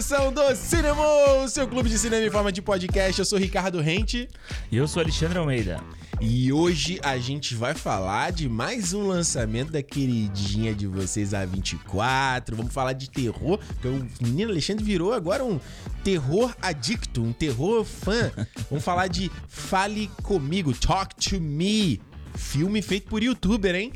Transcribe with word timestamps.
edição 0.00 0.32
do 0.32 0.56
Cinema, 0.56 1.02
o 1.44 1.46
seu 1.46 1.68
clube 1.68 1.90
de 1.90 1.98
cinema 1.98 2.24
em 2.24 2.30
forma 2.30 2.50
de 2.50 2.62
podcast. 2.62 3.18
Eu 3.18 3.24
sou 3.26 3.38
Ricardo 3.38 3.82
Rente. 3.82 4.30
E 4.72 4.76
eu 4.78 4.88
sou 4.88 5.02
Alexandre 5.02 5.38
Almeida. 5.38 5.78
E 6.18 6.50
hoje 6.50 6.98
a 7.02 7.18
gente 7.18 7.54
vai 7.54 7.74
falar 7.74 8.32
de 8.32 8.48
mais 8.48 8.94
um 8.94 9.06
lançamento 9.06 9.70
da 9.70 9.82
queridinha 9.82 10.74
de 10.74 10.86
vocês, 10.86 11.34
a 11.34 11.44
24. 11.44 12.56
Vamos 12.56 12.72
falar 12.72 12.94
de 12.94 13.10
terror, 13.10 13.58
porque 13.58 13.88
o 13.88 14.08
menino 14.22 14.50
Alexandre 14.50 14.82
virou 14.82 15.12
agora 15.12 15.44
um 15.44 15.60
terror 16.02 16.56
adicto, 16.62 17.22
um 17.22 17.34
terror 17.34 17.84
fã. 17.84 18.32
Vamos 18.70 18.82
falar 18.82 19.06
de 19.06 19.30
Fale 19.48 20.10
Comigo, 20.22 20.72
Talk 20.72 21.14
to 21.16 21.38
Me. 21.38 22.00
Filme 22.34 22.80
feito 22.80 23.06
por 23.06 23.22
youtuber, 23.22 23.74
hein? 23.74 23.92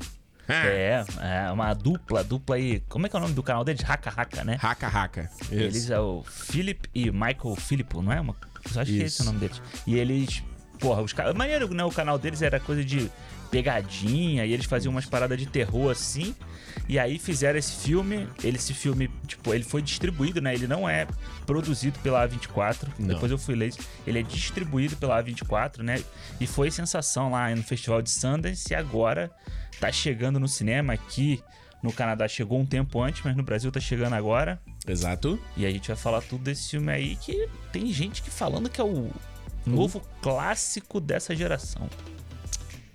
É, 0.49 1.05
é 1.21 1.53
uma 1.53 1.73
dupla, 1.75 2.23
dupla 2.23 2.57
aí. 2.57 2.81
Como 2.89 3.07
é 3.07 3.09
que 3.09 3.17
é 3.17 3.19
o 3.19 3.23
nome 3.23 3.35
do 3.35 3.43
canal 3.43 3.65
deles? 3.65 3.83
Haka 3.89 4.13
Haka, 4.15 4.45
né? 4.45 4.59
Haka 4.61 4.87
Haka. 4.87 5.31
Eles 5.51 5.91
é 5.91 5.99
o 5.99 6.23
Philip 6.25 6.89
e 6.95 7.11
Michael 7.11 7.57
Filippo, 7.57 8.03
não 8.03 8.13
é? 8.13 8.21
Uma, 8.21 8.37
eu 8.75 8.81
acho 8.81 8.93
que 8.93 9.03
é 9.03 9.07
esse 9.07 9.23
o 9.23 9.25
nome 9.25 9.39
deles. 9.39 9.61
E 9.87 9.97
eles, 9.97 10.43
porra, 10.79 11.03
os 11.03 11.13
caras. 11.13 11.35
Maneiro, 11.35 11.73
né? 11.73 11.85
O 11.85 11.91
canal 11.91 12.19
deles 12.19 12.43
era 12.43 12.61
coisa 12.61 12.85
de 12.85 13.11
pegadinha 13.51 14.45
e 14.45 14.53
eles 14.53 14.67
faziam 14.67 14.91
umas 14.91 15.07
paradas 15.07 15.39
de 15.39 15.47
terror 15.47 15.91
assim. 15.91 16.35
E 16.89 16.99
aí 16.99 17.19
fizeram 17.19 17.59
esse 17.59 17.73
filme. 17.73 18.29
Ele, 18.43 18.57
esse 18.57 18.75
filme, 18.75 19.09
tipo, 19.27 19.55
ele 19.55 19.65
foi 19.65 19.81
distribuído, 19.81 20.41
né? 20.41 20.55
Ele 20.55 20.67
não 20.67 20.89
é 20.89 21.07
produzido 21.47 21.99
pela 22.01 22.29
A24. 22.29 22.89
Não. 22.99 23.09
Depois 23.09 23.31
eu 23.31 23.39
fui 23.39 23.55
ler. 23.55 23.73
Ele 24.07 24.19
é 24.19 24.23
distribuído 24.23 24.97
pela 24.97 25.23
A24, 25.23 25.79
né? 25.79 26.03
E 26.41 26.47
foi 26.47 26.71
sensação 26.71 27.31
lá 27.31 27.55
no 27.55 27.63
Festival 27.63 28.03
de 28.03 28.11
Sundance. 28.11 28.73
E 28.73 28.75
agora 28.75 29.31
tá 29.81 29.91
chegando 29.93 30.41
no 30.41 30.49
cinema 30.49 30.93
aqui. 30.93 31.43
No 31.83 31.93
Canadá 31.93 32.27
chegou 32.27 32.59
um 32.59 32.65
tempo 32.65 33.03
antes, 33.03 33.23
mas 33.23 33.37
no 33.37 33.43
Brasil 33.43 33.71
tá 33.71 33.79
chegando 33.79 34.15
agora. 34.15 34.59
Exato. 34.87 35.39
E 35.57 35.67
a 35.67 35.71
gente 35.71 35.89
vai 35.89 35.97
falar 35.97 36.23
tudo 36.23 36.43
desse 36.45 36.71
filme 36.71 36.91
aí 36.91 37.17
que 37.17 37.49
tem 37.73 37.93
gente 37.93 38.23
que 38.23 38.31
falando 38.31 38.71
que 38.71 38.81
é 38.81 38.85
o 38.85 39.11
novo 39.67 40.01
clássico 40.23 41.01
dessa 41.01 41.37
geração. 41.37 41.89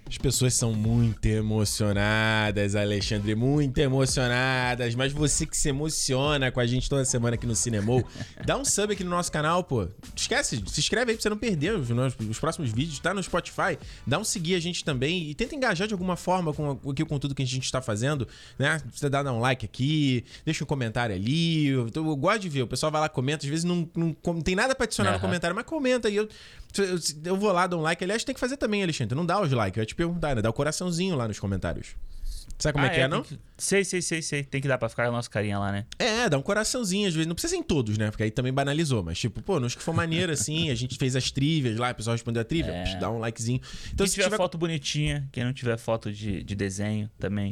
As 0.09 0.17
pessoas 0.17 0.55
são 0.55 0.73
muito 0.73 1.23
emocionadas, 1.27 2.75
Alexandre, 2.75 3.35
muito 3.35 3.77
emocionadas. 3.77 4.95
Mas 4.95 5.13
você 5.13 5.45
que 5.45 5.55
se 5.55 5.69
emociona 5.69 6.51
com 6.51 6.59
a 6.59 6.65
gente 6.65 6.89
toda 6.89 7.05
semana 7.05 7.35
aqui 7.35 7.45
no 7.45 7.55
Cinemou, 7.55 8.03
dá 8.43 8.57
um 8.57 8.65
sub 8.65 8.91
aqui 8.91 9.03
no 9.03 9.11
nosso 9.11 9.31
canal, 9.31 9.63
pô. 9.63 9.87
Esquece, 10.15 10.63
se 10.65 10.79
inscreve 10.79 11.11
aí 11.11 11.15
pra 11.15 11.21
você 11.21 11.29
não 11.29 11.37
perder 11.37 11.75
os, 11.75 11.89
os 12.27 12.39
próximos 12.39 12.71
vídeos. 12.71 12.97
Tá 12.97 13.13
no 13.13 13.21
Spotify, 13.21 13.77
dá 14.07 14.17
um 14.17 14.23
seguir 14.23 14.55
a 14.55 14.59
gente 14.59 14.83
também 14.83 15.29
e 15.29 15.35
tenta 15.35 15.53
engajar 15.53 15.87
de 15.87 15.93
alguma 15.93 16.15
forma 16.15 16.55
com, 16.55 16.75
com, 16.75 16.93
com 16.95 17.19
tudo 17.19 17.35
que 17.35 17.43
a 17.43 17.47
gente 17.47 17.71
tá 17.71 17.79
fazendo, 17.79 18.27
né? 18.57 18.81
Você 18.91 19.09
dá 19.09 19.21
um 19.31 19.39
like 19.39 19.63
aqui, 19.63 20.25
deixa 20.43 20.63
um 20.63 20.67
comentário 20.67 21.15
ali. 21.15 21.67
Eu, 21.67 21.87
eu 21.93 22.15
gosto 22.15 22.39
de 22.39 22.49
ver, 22.49 22.63
o 22.63 22.67
pessoal 22.67 22.91
vai 22.91 23.01
lá, 23.01 23.09
comenta. 23.09 23.45
Às 23.45 23.49
vezes 23.49 23.63
não, 23.63 23.87
não, 23.95 24.15
não 24.25 24.41
tem 24.41 24.55
nada 24.55 24.73
pra 24.73 24.85
adicionar 24.85 25.11
uhum. 25.11 25.17
no 25.17 25.21
comentário, 25.21 25.55
mas 25.55 25.65
comenta 25.65 26.07
aí. 26.07 26.15
Eu, 26.15 26.27
eu, 27.25 27.35
vou 27.35 27.51
lá, 27.51 27.67
dou 27.67 27.79
um 27.79 27.83
like. 27.83 28.03
Aliás, 28.03 28.23
tem 28.23 28.33
que 28.33 28.39
fazer 28.39 28.57
também, 28.57 28.83
Alexandre. 28.83 29.15
Não 29.15 29.25
dá 29.25 29.41
os 29.41 29.51
likes. 29.51 29.77
Eu 29.77 29.85
te 29.85 29.95
perguntar, 29.95 30.35
né? 30.35 30.41
Dá 30.41 30.49
o 30.49 30.53
coraçãozinho 30.53 31.15
lá 31.15 31.27
nos 31.27 31.39
comentários. 31.39 31.95
Sabe 32.59 32.73
como 32.73 32.85
é 32.85 32.89
ah, 32.89 32.91
é 32.91 32.95
que 32.95 32.99
é, 32.99 33.03
é 33.03 33.07
não? 33.07 33.23
Que... 33.23 33.39
Sei, 33.57 33.85
sei, 33.85 34.01
sei, 34.01 34.21
sei. 34.21 34.43
Tem 34.43 34.59
que 34.59 34.67
dar 34.67 34.77
pra 34.77 34.89
ficar 34.89 35.07
a 35.07 35.11
nossa 35.11 35.29
carinha 35.29 35.57
lá, 35.57 35.71
né? 35.71 35.85
É, 35.97 36.27
dá 36.27 36.37
um 36.37 36.41
coraçãozinho 36.41 37.07
às 37.07 37.13
vezes. 37.13 37.25
Não 37.25 37.33
precisa 37.33 37.55
ser 37.55 37.59
em 37.59 37.63
todos, 37.63 37.97
né? 37.97 38.11
Porque 38.11 38.23
aí 38.23 38.31
também 38.31 38.51
banalizou. 38.51 39.01
Mas, 39.01 39.17
tipo, 39.17 39.41
pô, 39.41 39.61
nos 39.61 39.75
que 39.75 39.81
for 39.81 39.93
maneiro, 39.93 40.31
assim, 40.33 40.69
a 40.69 40.75
gente 40.75 40.97
fez 40.97 41.15
as 41.15 41.31
trivias 41.31 41.77
lá, 41.77 41.91
o 41.91 41.95
pessoal 41.95 42.13
respondeu 42.13 42.41
a 42.41 42.45
trivia, 42.45 42.71
é. 42.71 42.95
dá 42.97 43.09
um 43.09 43.17
likezinho. 43.17 43.61
Então, 43.85 44.05
quem 44.05 44.07
se 44.07 44.13
tiver, 44.13 44.25
tiver 44.25 44.37
foto 44.37 44.57
bonitinha, 44.57 45.27
quem 45.31 45.45
não 45.45 45.53
tiver 45.53 45.77
foto 45.77 46.11
de, 46.11 46.43
de 46.43 46.55
desenho 46.55 47.09
também, 47.17 47.51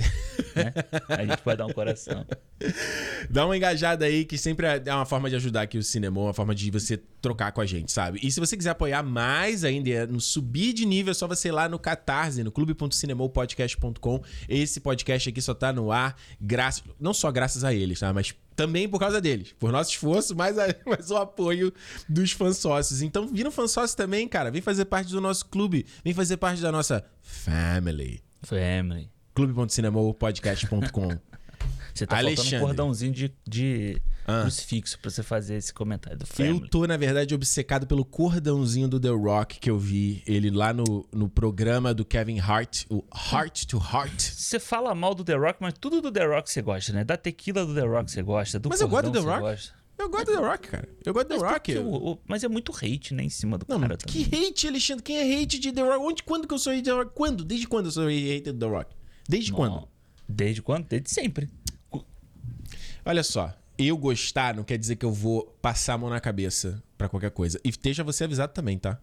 né? 0.53 0.73
A 1.07 1.25
gente 1.25 1.41
pode 1.41 1.57
dar 1.57 1.65
um 1.65 1.73
coração. 1.73 2.25
Dá 3.29 3.45
uma 3.45 3.55
engajada 3.55 4.05
aí, 4.05 4.25
que 4.25 4.37
sempre 4.37 4.65
é, 4.65 4.81
é 4.83 4.93
uma 4.93 5.05
forma 5.05 5.29
de 5.29 5.35
ajudar 5.35 5.61
aqui 5.61 5.77
o 5.77 5.83
cinema, 5.83 6.19
uma 6.19 6.33
forma 6.33 6.55
de 6.55 6.71
você 6.71 6.97
trocar 7.21 7.51
com 7.51 7.61
a 7.61 7.65
gente, 7.65 7.91
sabe? 7.91 8.19
E 8.23 8.31
se 8.31 8.39
você 8.39 8.57
quiser 8.57 8.71
apoiar 8.71 9.03
mais 9.03 9.63
ainda, 9.63 10.07
no 10.07 10.19
subir 10.19 10.73
de 10.73 10.85
nível, 10.85 11.11
é 11.11 11.13
só 11.13 11.27
você 11.27 11.49
ir 11.49 11.51
lá 11.51 11.69
no 11.69 11.77
Catarse, 11.77 12.43
no 12.43 12.51
clube.cinemopodcast.com. 12.51 14.23
Esse 14.49 14.79
podcast 14.79 14.96
aqui 15.03 15.41
só 15.41 15.53
tá 15.53 15.73
no 15.73 15.91
ar, 15.91 16.15
graças, 16.39 16.83
não 16.99 17.13
só 17.13 17.31
graças 17.31 17.63
a 17.63 17.73
eles, 17.73 17.99
tá? 17.99 18.13
Mas 18.13 18.33
também 18.55 18.89
por 18.89 18.99
causa 18.99 19.21
deles. 19.21 19.53
Por 19.59 19.71
nosso 19.71 19.91
esforço, 19.91 20.33
mas, 20.37 20.57
a, 20.57 20.67
mas 20.85 21.11
o 21.11 21.17
apoio 21.17 21.73
dos 22.09 22.31
fãs 22.31 22.57
sócios. 22.57 23.01
Então, 23.01 23.27
vira 23.27 23.47
um 23.47 23.51
fã 23.51 23.67
sócio 23.67 23.95
também, 23.95 24.27
cara. 24.27 24.49
Vem 24.51 24.61
fazer 24.61 24.85
parte 24.85 25.11
do 25.11 25.21
nosso 25.21 25.45
clube. 25.45 25.85
Vem 26.03 26.13
fazer 26.13 26.37
parte 26.37 26.61
da 26.61 26.71
nossa 26.71 27.05
family. 27.21 28.21
Family. 28.41 29.09
clube.cinemopodcast.com 29.33 31.17
Você 31.93 32.05
tá 32.05 32.17
Alexandre. 32.17 32.57
um 32.57 32.59
cordãozinho 32.59 33.11
de, 33.11 33.33
de 33.47 34.01
ah. 34.27 34.41
crucifixo 34.41 34.99
pra 34.99 35.09
você 35.09 35.23
fazer 35.23 35.55
esse 35.55 35.73
comentário 35.73 36.19
do 36.19 36.25
Family. 36.27 36.59
Eu 36.59 36.67
tô, 36.67 36.85
na 36.85 36.97
verdade, 36.97 37.33
obcecado 37.33 37.87
pelo 37.87 38.03
cordãozinho 38.03 38.87
do 38.87 38.99
The 38.99 39.09
Rock 39.09 39.59
que 39.59 39.69
eu 39.69 39.79
vi 39.79 40.21
ele 40.27 40.51
lá 40.51 40.73
no, 40.73 41.07
no 41.11 41.29
programa 41.29 41.93
do 41.93 42.03
Kevin 42.03 42.39
Hart, 42.39 42.85
o 42.89 43.03
Heart 43.31 43.65
to 43.65 43.77
Heart. 43.77 44.19
Você 44.19 44.59
fala 44.59 44.93
mal 44.93 45.15
do 45.15 45.23
The 45.23 45.35
Rock, 45.35 45.59
mas 45.61 45.73
tudo 45.79 46.01
do 46.01 46.11
The 46.11 46.25
Rock 46.25 46.51
você 46.51 46.61
gosta, 46.61 46.91
né? 46.91 47.03
Da 47.03 47.15
tequila 47.15 47.65
do 47.65 47.73
The 47.73 47.85
Rock 47.85 48.11
você 48.11 48.21
gosta, 48.21 48.59
do 48.59 48.69
Mas 48.69 48.81
eu 48.81 48.89
gosto 48.89 49.09
do 49.09 49.11
The 49.13 49.25
Rock. 49.25 49.39
Gosta. 49.39 49.77
Eu 49.97 50.09
gosto 50.09 50.25
do 50.25 50.33
The 50.33 50.47
Rock, 50.47 50.67
cara. 50.67 50.89
Eu 51.03 51.13
gosto 51.13 51.27
do 51.27 51.39
The 51.39 51.47
Rock. 51.47 51.71
Eu... 51.71 52.19
Mas 52.27 52.43
é 52.43 52.47
muito 52.47 52.71
hate, 52.71 53.13
né, 53.15 53.23
em 53.23 53.29
cima 53.29 53.57
do 53.57 53.65
não, 53.67 53.79
cara 53.79 53.97
que 53.97 54.05
também. 54.05 54.25
Que 54.25 54.47
hate, 54.47 54.67
Alexandre? 54.67 55.03
Quem 55.03 55.17
é 55.17 55.41
hate 55.41 55.57
de 55.57 55.71
The 55.71 55.81
Rock? 55.81 55.97
Onde, 55.99 56.23
quando 56.23 56.47
que 56.47 56.53
eu 56.53 56.59
sou 56.59 56.71
hate 56.71 56.81
de 56.81 56.89
The 56.91 56.95
Rock? 56.97 57.11
Quando? 57.15 57.43
Desde 57.43 57.67
quando 57.67 57.85
eu 57.85 57.91
sou 57.91 58.07
hate 58.07 58.51
do 58.51 58.59
The 58.59 58.65
Rock? 58.67 58.95
Desde 59.27 59.51
não. 59.51 59.57
quando? 59.57 59.87
Desde 60.29 60.61
quando? 60.61 60.85
Desde 60.85 61.09
sempre. 61.09 61.49
Olha 63.03 63.23
só, 63.23 63.53
eu 63.77 63.97
gostar 63.97 64.55
não 64.55 64.63
quer 64.63 64.77
dizer 64.77 64.95
que 64.95 65.05
eu 65.05 65.11
vou 65.11 65.55
passar 65.61 65.93
a 65.93 65.97
mão 65.97 66.09
na 66.09 66.19
cabeça 66.19 66.81
para 66.97 67.07
qualquer 67.07 67.31
coisa. 67.31 67.59
E 67.63 67.69
esteja 67.69 68.03
você 68.03 68.23
avisado 68.23 68.53
também, 68.53 68.77
tá? 68.77 68.99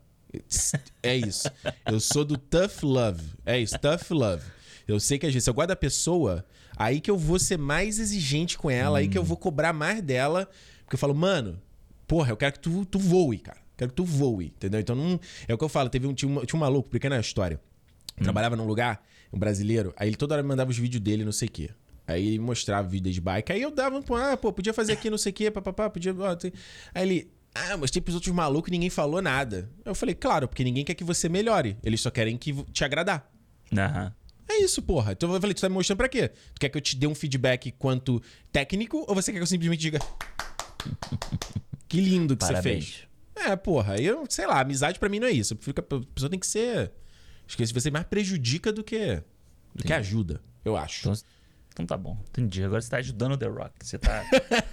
É 1.03 1.17
isso. 1.17 1.49
Eu 1.87 2.01
sou 2.01 2.25
do 2.25 2.37
tough 2.37 2.83
love. 2.83 3.23
É 3.47 3.59
isso, 3.59 3.79
tough 3.79 4.11
love. 4.11 4.45
Eu 4.87 4.99
sei 4.99 5.19
que 5.19 5.27
às 5.27 5.33
vezes 5.33 5.47
eu 5.47 5.55
gosto 5.55 5.69
da 5.69 5.77
pessoa, 5.77 6.45
aí 6.77 7.01
que 7.01 7.11
eu 7.11 7.17
vou 7.17 7.39
ser 7.39 7.57
mais 7.57 7.99
exigente 7.99 8.59
com 8.59 8.71
ela, 8.71 8.95
hum. 8.95 8.97
aí 8.97 9.09
que 9.09 9.17
eu 9.17 9.25
vou 9.25 9.37
cobrar 9.37 9.73
mais 9.73 10.03
dela. 10.03 10.49
Porque 10.85 10.95
eu 10.95 10.99
falo, 10.99 11.15
mano, 11.15 11.61
porra, 12.07 12.31
eu 12.31 12.37
quero 12.37 12.53
que 12.55 12.59
tu, 12.59 12.85
tu 12.85 12.99
voe, 12.99 13.39
cara. 13.39 13.59
Quero 13.77 13.91
que 13.91 13.97
tu 13.97 14.05
voe, 14.05 14.47
entendeu? 14.47 14.81
Então 14.81 14.95
não. 14.95 15.19
É 15.49 15.55
o 15.55 15.59
que 15.59 15.65
eu 15.65 15.69
falo, 15.69 15.89
teve 15.89 16.07
um, 16.07 16.15
tinha, 16.15 16.31
um, 16.31 16.45
tinha 16.45 16.57
um 16.57 16.61
maluco, 16.61 16.89
pequena 16.89 17.19
história. 17.19 17.61
Hum. 18.19 18.23
Trabalhava 18.23 18.57
num 18.57 18.67
lugar, 18.67 19.05
um 19.33 19.39
brasileiro, 19.39 19.93
aí 19.97 20.09
ele 20.09 20.17
toda 20.17 20.35
hora 20.35 20.43
mandava 20.43 20.71
os 20.71 20.79
vídeos 20.79 21.03
dele, 21.03 21.25
não 21.25 21.33
sei 21.33 21.49
o 21.49 21.51
quê. 21.51 21.71
Aí 22.07 22.29
ele 22.29 22.39
mostrava 22.39 22.87
vídeo 22.87 23.13
de 23.13 23.21
bike. 23.21 23.53
Aí 23.53 23.63
eu 23.63 23.71
dava, 23.71 23.99
ah, 23.99 24.37
pô, 24.37 24.53
podia 24.53 24.75
fazer 24.75 24.93
aqui 24.93 25.09
não 25.09 25.19
sei 25.19 25.31
o 25.31 25.35
quê, 25.35 25.51
papapá, 25.51 25.89
podia. 25.89 26.15
Aí 26.95 27.03
ele, 27.03 27.31
ah, 27.55 27.77
mas 27.77 27.91
tem 27.91 28.03
pros 28.03 28.15
outros 28.15 28.35
malucos 28.35 28.69
e 28.69 28.73
ninguém 28.73 28.91
falou 28.91 29.23
nada. 29.23 29.71
Eu 29.85 29.95
falei, 29.95 30.15
claro, 30.15 30.49
porque 30.49 30.65
ninguém 30.65 30.85
quer 30.85 30.95
que 30.95 31.05
você 31.05 31.29
melhore. 31.29 31.77
Eles 31.83 32.01
só 32.01 32.11
querem 32.11 32.37
que 32.37 32.53
te 32.65 32.85
agradar. 32.85 33.31
Aham. 33.73 34.13
É 34.49 34.59
isso, 34.59 34.83
porra. 34.83 35.13
Então 35.13 35.33
eu 35.33 35.41
falei, 35.41 35.55
tu 35.55 35.61
tá 35.61 35.69
me 35.69 35.75
mostrando 35.75 35.97
pra 35.97 36.09
quê? 36.09 36.29
Tu 36.29 36.61
quer 36.61 36.69
que 36.69 36.77
eu 36.77 36.83
te 36.83 36.97
dê 36.97 37.07
um 37.07 37.15
feedback 37.15 37.73
quanto 37.73 38.23
técnico 38.53 39.05
ou 39.09 39.15
você 39.15 39.33
quer 39.33 39.39
que 39.39 39.43
eu 39.43 39.47
simplesmente 39.47 39.81
diga. 39.81 39.99
que 41.89 42.01
lindo 42.01 42.37
que 42.37 42.45
Parabéns. 42.45 42.85
você 42.85 42.91
fez? 42.91 43.09
É, 43.51 43.57
porra. 43.57 43.97
Eu, 43.97 44.25
sei 44.29 44.47
lá, 44.47 44.61
amizade 44.61 44.99
pra 44.99 45.09
mim 45.09 45.19
não 45.19 45.29
é 45.29 45.33
isso. 45.33 45.55
A 45.55 45.83
pessoa 45.83 46.31
tem 46.31 46.39
que 46.39 46.47
ser. 46.47 46.93
Acho 47.47 47.57
que 47.57 47.67
você 47.67 47.91
mais 47.91 48.07
prejudica 48.07 48.73
do 48.73 48.83
que. 48.85 49.23
do 49.75 49.83
que 49.85 49.93
ajuda, 49.93 50.41
eu 50.65 50.77
acho. 50.77 51.09
Então, 51.09 51.23
então 51.75 51.85
tá 51.85 51.97
bom, 51.97 52.17
entendi. 52.29 52.63
Agora 52.63 52.81
você 52.81 52.89
tá 52.89 52.99
ajudando 52.99 53.33
o 53.33 53.37
The 53.37 53.47
Rock. 53.47 53.73
Você 53.83 53.99
tá. 53.99 54.25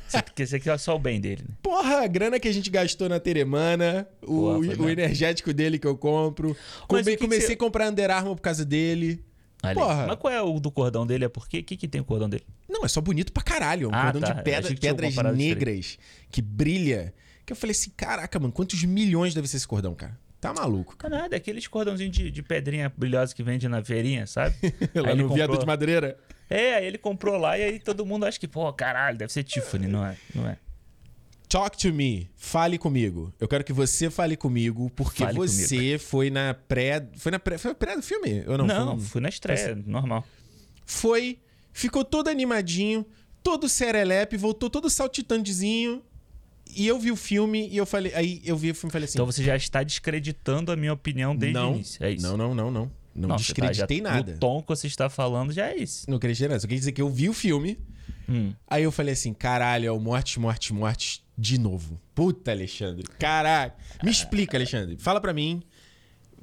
você, 0.07 0.21
você 0.45 0.59
quer 0.59 0.77
só 0.77 0.95
o 0.95 0.99
bem 0.99 1.19
dele, 1.19 1.43
né? 1.49 1.55
Porra, 1.59 2.03
a 2.03 2.07
grana 2.07 2.39
que 2.39 2.47
a 2.47 2.53
gente 2.53 2.69
gastou 2.69 3.09
na 3.09 3.19
Teremana, 3.19 4.07
o, 4.21 4.59
o 4.59 4.87
energético 4.87 5.51
dele 5.51 5.79
que 5.79 5.87
eu 5.87 5.97
compro. 5.97 6.55
Come, 6.87 7.17
comecei 7.17 7.47
você... 7.47 7.53
a 7.53 7.57
comprar 7.57 7.89
Under 7.89 8.11
Armour 8.11 8.35
por 8.35 8.43
causa 8.43 8.63
dele. 8.63 9.25
Ali. 9.63 9.79
Porra. 9.79 10.05
Mas 10.05 10.15
qual 10.17 10.31
é 10.31 10.41
o 10.43 10.59
do 10.59 10.69
cordão 10.69 11.05
dele? 11.05 11.25
É 11.25 11.29
porque 11.29 11.59
o 11.59 11.63
que, 11.63 11.75
que 11.75 11.87
tem 11.87 12.01
o 12.01 12.05
cordão 12.05 12.29
dele? 12.29 12.45
Não, 12.69 12.85
é 12.85 12.87
só 12.87 13.01
bonito 13.01 13.33
pra 13.33 13.41
caralho. 13.41 13.85
É 13.85 13.87
um 13.87 13.95
ah, 13.95 14.03
cordão 14.03 14.21
tá. 14.21 14.33
de 14.33 14.43
pedra, 14.43 14.75
pedras 14.75 15.15
negras 15.35 15.97
que 16.29 16.39
brilha. 16.39 17.15
Que 17.47 17.53
eu 17.53 17.57
falei 17.57 17.71
assim: 17.71 17.89
caraca, 17.97 18.39
mano, 18.39 18.53
quantos 18.53 18.83
milhões 18.83 19.33
deve 19.33 19.47
ser 19.47 19.57
esse 19.57 19.67
cordão, 19.67 19.95
cara? 19.95 20.15
Tá 20.39 20.53
maluco. 20.53 20.95
Nada, 21.09 21.35
é 21.35 21.37
aqueles 21.37 21.67
cordãozinhos 21.67 22.15
de, 22.15 22.29
de 22.29 22.43
pedrinha 22.43 22.91
brilhosa 22.95 23.33
que 23.33 23.41
vende 23.41 23.67
na 23.67 23.83
feirinha, 23.83 24.27
sabe? 24.27 24.55
Lá 24.93 25.15
no 25.15 25.23
comprou... 25.23 25.33
viado 25.33 25.57
de 25.57 25.65
madeireira. 25.65 26.17
É, 26.51 26.75
aí 26.75 26.85
ele 26.85 26.97
comprou 26.97 27.37
lá 27.37 27.57
e 27.57 27.63
aí 27.63 27.79
todo 27.79 28.05
mundo 28.05 28.25
acha 28.25 28.37
que, 28.37 28.47
pô, 28.47 28.71
caralho, 28.73 29.17
deve 29.17 29.31
ser 29.31 29.41
Tiffany, 29.43 29.87
não 29.87 30.05
é? 30.05 30.17
Não 30.35 30.47
é. 30.47 30.57
Talk 31.47 31.77
to 31.77 31.93
me. 31.93 32.29
Fale 32.35 32.77
comigo. 32.77 33.33
Eu 33.39 33.47
quero 33.47 33.63
que 33.63 33.71
você 33.71 34.09
fale 34.09 34.35
comigo, 34.35 34.89
porque 34.95 35.23
fale 35.23 35.37
você 35.37 35.75
comigo. 35.75 35.99
foi 35.99 36.29
na 36.29 36.53
pré. 36.53 37.07
Foi 37.15 37.31
na 37.31 37.39
pré. 37.39 37.57
Foi 37.57 37.71
na 37.71 37.75
pré 37.75 37.95
do 37.95 38.01
filme? 38.01 38.43
Eu 38.45 38.57
não, 38.57 38.67
não 38.67 38.97
fui, 38.97 39.07
fui 39.07 39.21
na 39.21 39.29
estreia, 39.29 39.75
foi... 39.75 39.83
normal. 39.85 40.25
Foi, 40.85 41.39
ficou 41.71 42.03
todo 42.03 42.29
animadinho, 42.29 43.05
todo 43.41 43.69
serelepe, 43.69 44.35
voltou 44.35 44.69
todo 44.69 44.89
saltitantezinho. 44.89 46.01
E 46.75 46.87
eu 46.87 46.99
vi 46.99 47.11
o 47.11 47.17
filme 47.17 47.67
e 47.69 47.77
eu 47.77 47.85
falei. 47.85 48.13
Aí 48.13 48.41
eu 48.45 48.57
vi 48.57 48.71
o 48.71 48.75
filme 48.75 48.89
e 48.89 48.93
falei 48.93 49.05
assim. 49.05 49.17
Então 49.17 49.25
você 49.25 49.43
já 49.43 49.55
está 49.55 49.83
descreditando 49.83 50.71
a 50.71 50.75
minha 50.75 50.93
opinião 50.93 51.35
desde 51.35 51.57
não, 51.57 51.71
o 51.71 51.75
início. 51.75 52.03
É 52.03 52.11
isso. 52.11 52.25
Não, 52.25 52.37
não, 52.37 52.55
não, 52.55 52.71
não. 52.71 53.00
Não 53.13 53.29
Nossa, 53.29 53.43
descreditei 53.43 54.01
tá, 54.01 54.09
já, 54.09 54.15
nada. 54.15 54.31
O 54.33 54.37
tom 54.37 54.61
que 54.61 54.69
você 54.69 54.87
está 54.87 55.09
falando 55.09 55.51
já 55.51 55.67
é 55.67 55.77
isso. 55.77 56.09
Não 56.09 56.17
acreditei 56.17 56.47
nada. 56.47 56.59
Só 56.59 56.67
quer 56.67 56.75
dizer 56.75 56.91
que 56.93 57.01
eu 57.01 57.09
vi 57.09 57.27
o 57.29 57.33
filme, 57.33 57.77
Hum. 58.31 58.53
Aí 58.65 58.83
eu 58.83 58.91
falei 58.91 59.13
assim, 59.13 59.33
caralho, 59.33 59.87
é 59.87 59.91
o 59.91 59.99
Morte, 59.99 60.39
Morte, 60.39 60.73
Morte 60.73 61.23
de 61.37 61.59
novo. 61.59 61.99
Puta, 62.15 62.51
Alexandre. 62.51 63.03
Caralho. 63.19 63.73
Me 64.01 64.09
explica, 64.09 64.57
Alexandre. 64.57 64.95
Fala 64.97 65.19
pra 65.19 65.33
mim. 65.33 65.61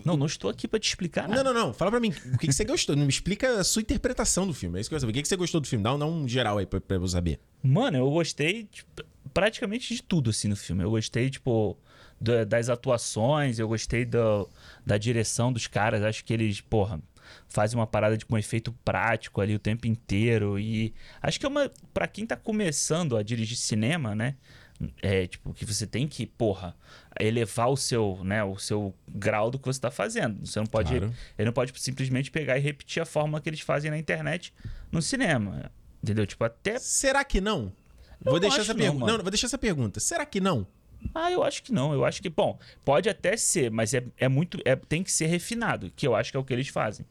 Não, 0.05 0.17
não 0.17 0.27
estou 0.27 0.51
aqui 0.51 0.69
pra 0.69 0.79
te 0.79 0.89
explicar 0.89 1.27
Não, 1.27 1.37
nada. 1.37 1.53
não, 1.53 1.67
não. 1.67 1.75
Fala 1.75 1.91
pra 1.91 1.99
mim. 1.99 2.11
O 2.35 2.39
que, 2.39 2.47
que 2.47 2.53
você 2.53 2.65
gostou? 2.65 2.95
Não 2.95 3.05
me 3.05 3.11
explica 3.11 3.59
a 3.59 3.65
sua 3.65 3.83
interpretação 3.83 4.47
do 4.47 4.55
filme. 4.55 4.79
É 4.79 4.81
isso 4.81 4.89
que 4.91 4.95
eu 4.95 4.97
quero 4.97 5.01
saber. 5.01 5.11
O 5.11 5.15
que, 5.15 5.23
que 5.23 5.29
você 5.29 5.37
gostou 5.37 5.61
do 5.61 5.67
filme? 5.67 5.83
Dá 5.83 5.95
um, 5.95 5.99
dá 5.99 6.07
um 6.07 6.29
geral 6.29 6.59
aí 6.59 6.67
pra, 6.67 6.81
pra 6.81 6.97
eu 6.97 7.09
saber. 7.09 7.41
Mano, 7.63 7.97
eu 7.97 8.11
gostei 8.11 8.65
tipo, 8.65 9.03
praticamente 9.33 9.95
de 9.95 10.03
tudo, 10.03 10.31
assim, 10.31 10.47
no 10.49 10.57
filme. 10.57 10.85
Eu 10.85 10.91
gostei, 10.91 11.31
tipo, 11.31 11.77
da- 12.21 12.45
das 12.45 12.69
atuações, 12.69 13.59
eu 13.59 13.69
gostei 13.69 14.05
do, 14.05 14.49
da 14.85 14.97
direção 14.99 15.53
dos 15.53 15.67
caras. 15.67 16.03
Acho 16.03 16.25
que 16.25 16.33
eles, 16.33 16.61
porra, 16.61 17.01
fazem 17.49 17.79
uma 17.79 17.87
parada 17.87 18.17
de, 18.17 18.25
com 18.27 18.35
um 18.35 18.39
efeito 18.39 18.73
prático 18.85 19.41
ali 19.41 19.55
o 19.55 19.59
tempo 19.59 19.87
inteiro. 19.87 20.59
E 20.59 20.95
acho 21.23 21.39
que 21.39 21.47
é 21.47 21.49
uma. 21.49 21.71
Pra 21.93 22.07
quem 22.07 22.27
tá 22.27 22.37
começando 22.37 23.17
a 23.17 23.23
dirigir 23.23 23.57
cinema, 23.57 24.15
né? 24.15 24.37
É, 25.03 25.27
tipo, 25.27 25.53
que 25.53 25.65
você 25.65 25.89
tem 25.89 26.07
que, 26.07 26.25
porra, 26.25 26.73
elevar 27.19 27.69
o 27.69 27.77
seu, 27.77 28.21
né, 28.23 28.45
o 28.45 28.57
seu 28.59 28.95
grau 29.09 29.51
do 29.51 29.59
que 29.59 29.67
você 29.67 29.81
tá 29.81 29.91
fazendo. 29.91 30.47
Você 30.47 30.57
não 30.61 30.67
pode. 30.67 30.91
Claro. 30.97 31.13
Ele 31.37 31.47
não 31.47 31.53
pode 31.53 31.73
simplesmente 31.81 32.31
pegar 32.31 32.57
e 32.57 32.61
repetir 32.61 33.03
a 33.03 33.05
forma 33.05 33.41
que 33.41 33.49
eles 33.51 33.59
fazem 33.61 33.91
na 33.91 33.99
internet 33.99 34.55
no 34.93 35.03
cinema. 35.03 35.71
Entendeu? 36.01 36.25
Tipo, 36.25 36.45
até 36.45 36.79
Será 36.79 37.25
que 37.25 37.41
não? 37.41 37.73
Eu 38.25 38.31
vou 38.31 38.39
deixar 38.41 38.61
essa 38.61 38.73
não, 38.73 38.79
pergunta. 38.81 39.01
mano. 39.01 39.17
Não, 39.19 39.25
vou 39.25 39.31
deixar 39.33 39.47
essa 39.49 39.59
pergunta. 39.59 39.99
Será 39.99 40.25
que 40.25 40.41
não? 40.41 40.65
Ah, 41.15 41.31
eu 41.31 41.43
acho 41.43 41.63
que 41.63 41.73
não. 41.73 41.93
Eu 41.93 42.05
acho 42.05 42.21
que, 42.21 42.29
bom, 42.29 42.59
pode 42.85 43.09
até 43.09 43.37
ser, 43.37 43.71
mas 43.71 43.95
é, 43.95 44.05
é 44.17 44.29
muito. 44.29 44.59
É, 44.65 44.77
tem 44.77 45.03
que 45.03 45.11
ser 45.11 45.27
refinado, 45.27 45.91
que 45.95 46.07
eu 46.07 46.15
acho 46.15 46.31
que 46.31 46.37
é 46.37 46.41
o 46.41 46.45
que 46.45 46.53
eles 46.53 46.69
fazem. 46.69 47.07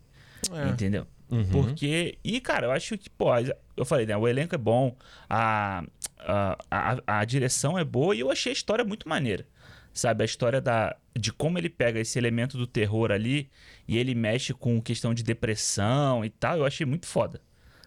É. 0.51 0.69
Entendeu? 0.69 1.05
Uhum. 1.29 1.45
Porque. 1.49 2.17
E, 2.23 2.39
cara, 2.39 2.67
eu 2.67 2.71
acho 2.71 2.97
que, 2.97 3.09
pô, 3.09 3.29
eu 3.75 3.85
falei, 3.85 4.05
né? 4.05 4.15
O 4.15 4.27
elenco 4.27 4.55
é 4.55 4.57
bom, 4.57 4.95
a, 5.29 5.83
a, 6.19 6.57
a, 6.69 7.19
a 7.19 7.25
direção 7.25 7.77
é 7.77 7.83
boa 7.83 8.15
e 8.15 8.19
eu 8.19 8.31
achei 8.31 8.51
a 8.51 8.53
história 8.53 8.85
muito 8.85 9.07
maneira. 9.07 9.45
Sabe? 9.93 10.21
A 10.21 10.25
história 10.25 10.61
da, 10.61 10.95
de 11.17 11.33
como 11.33 11.57
ele 11.57 11.69
pega 11.69 11.99
esse 11.99 12.19
elemento 12.19 12.55
do 12.55 12.67
terror 12.67 13.11
ali 13.11 13.49
e 13.87 13.97
ele 13.97 14.13
mexe 14.13 14.53
com 14.53 14.79
questão 14.79 15.11
de 15.11 15.23
depressão 15.23 16.23
e 16.23 16.29
tal, 16.29 16.57
eu 16.57 16.65
achei 16.65 16.85
muito 16.85 17.07
foda. 17.07 17.41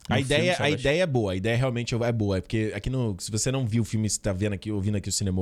A 0.09 0.19
ideia, 0.19 0.55
filme, 0.57 0.67
a 0.67 0.71
ideia 0.71 1.03
é 1.03 1.07
boa, 1.07 1.33
a 1.33 1.37
ideia 1.37 1.57
realmente 1.57 1.95
é 1.95 2.13
boa. 2.13 2.39
É 2.39 2.41
porque 2.41 2.73
aqui 2.75 2.91
no. 2.91 3.17
Se 3.21 3.31
você 3.31 3.53
não 3.53 3.65
viu 3.65 3.83
o 3.83 3.85
filme, 3.85 4.11
se 4.11 4.21
tá 4.21 4.33
vendo 4.33 4.55
aqui, 4.55 4.73
ouvindo 4.73 4.97
aqui 4.97 5.09
o 5.09 5.13
cinema 5.13 5.41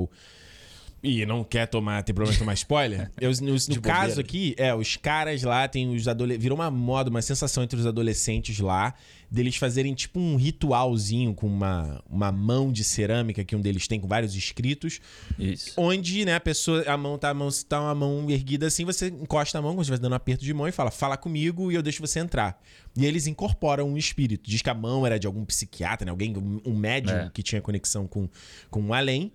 e 1.02 1.24
não 1.24 1.44
quer 1.44 1.66
tomar, 1.66 2.02
tem 2.02 2.14
problema 2.14 2.32
de 2.32 2.38
tomar 2.38 2.54
spoiler. 2.54 3.10
eu, 3.20 3.30
no 3.40 3.54
no 3.54 3.80
caso 3.80 4.20
aqui, 4.20 4.54
é, 4.56 4.74
os 4.74 4.96
caras 4.96 5.42
lá 5.42 5.68
tem 5.68 5.94
os 5.94 6.08
adolescentes. 6.08 6.42
Virou 6.42 6.58
uma 6.58 6.70
moda, 6.70 7.08
uma 7.08 7.22
sensação 7.22 7.62
entre 7.62 7.78
os 7.78 7.86
adolescentes 7.86 8.58
lá, 8.58 8.94
deles 9.30 9.56
fazerem 9.56 9.94
tipo 9.94 10.18
um 10.18 10.36
ritualzinho 10.36 11.34
com 11.34 11.46
uma, 11.46 12.02
uma 12.08 12.32
mão 12.32 12.72
de 12.72 12.82
cerâmica 12.82 13.44
que 13.44 13.54
um 13.54 13.60
deles 13.60 13.86
tem, 13.86 14.00
com 14.00 14.08
vários 14.08 14.34
escritos. 14.34 15.00
Isso. 15.38 15.74
Onde, 15.76 16.24
né, 16.24 16.34
a 16.34 16.40
pessoa, 16.40 16.82
a 16.82 16.96
mão 16.96 17.16
tá, 17.16 17.30
a 17.30 17.34
mão, 17.34 17.48
tá 17.68 17.80
uma 17.80 17.94
mão 17.94 18.30
erguida 18.30 18.66
assim, 18.66 18.84
você 18.84 19.08
encosta 19.08 19.58
a 19.58 19.62
mão, 19.62 19.74
se 19.74 19.80
estivesse 19.82 20.02
dando 20.02 20.12
um 20.12 20.16
aperto 20.16 20.44
de 20.44 20.52
mão 20.52 20.66
e 20.66 20.72
fala, 20.72 20.90
fala 20.90 21.16
comigo 21.16 21.70
e 21.70 21.74
eu 21.74 21.82
deixo 21.82 22.00
você 22.00 22.18
entrar. 22.18 22.60
E 22.96 23.06
eles 23.06 23.26
incorporam 23.26 23.88
um 23.88 23.96
espírito. 23.96 24.50
Diz 24.50 24.62
que 24.62 24.70
a 24.70 24.74
mão 24.74 25.06
era 25.06 25.18
de 25.18 25.26
algum 25.26 25.44
psiquiatra, 25.44 26.04
né, 26.06 26.10
alguém, 26.10 26.36
um, 26.36 26.60
um 26.64 26.76
médium 26.76 27.16
É. 27.16 27.30
que 27.32 27.42
tinha 27.42 27.60
conexão 27.60 28.06
com, 28.08 28.28
com 28.70 28.88
o 28.88 28.94
além. 28.94 29.30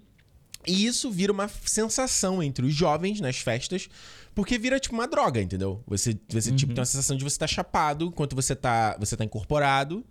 E 0.68 0.86
isso 0.86 1.12
vira 1.12 1.32
uma 1.32 1.48
sensação 1.66 2.42
entre 2.42 2.66
os 2.66 2.74
jovens 2.74 3.20
nas 3.20 3.38
festas, 3.38 3.90
porque 4.34 4.58
vira 4.58 4.80
tipo 4.80 4.96
uma 4.96 5.08
droga, 5.08 5.42
entendeu? 5.42 5.84
Você, 5.88 6.18
você 6.30 6.52
tipo, 6.52 6.74
tem 6.74 6.80
uma 6.80 6.86
sensação 6.86 7.18
de 7.18 7.24
você 7.24 7.36
estar 7.36 7.48
chapado 7.48 8.06
enquanto 8.06 8.36
você 8.36 8.56
tá, 8.56 8.96
você 9.00 9.16
tá 9.16 9.24
incorporado. 9.24 10.06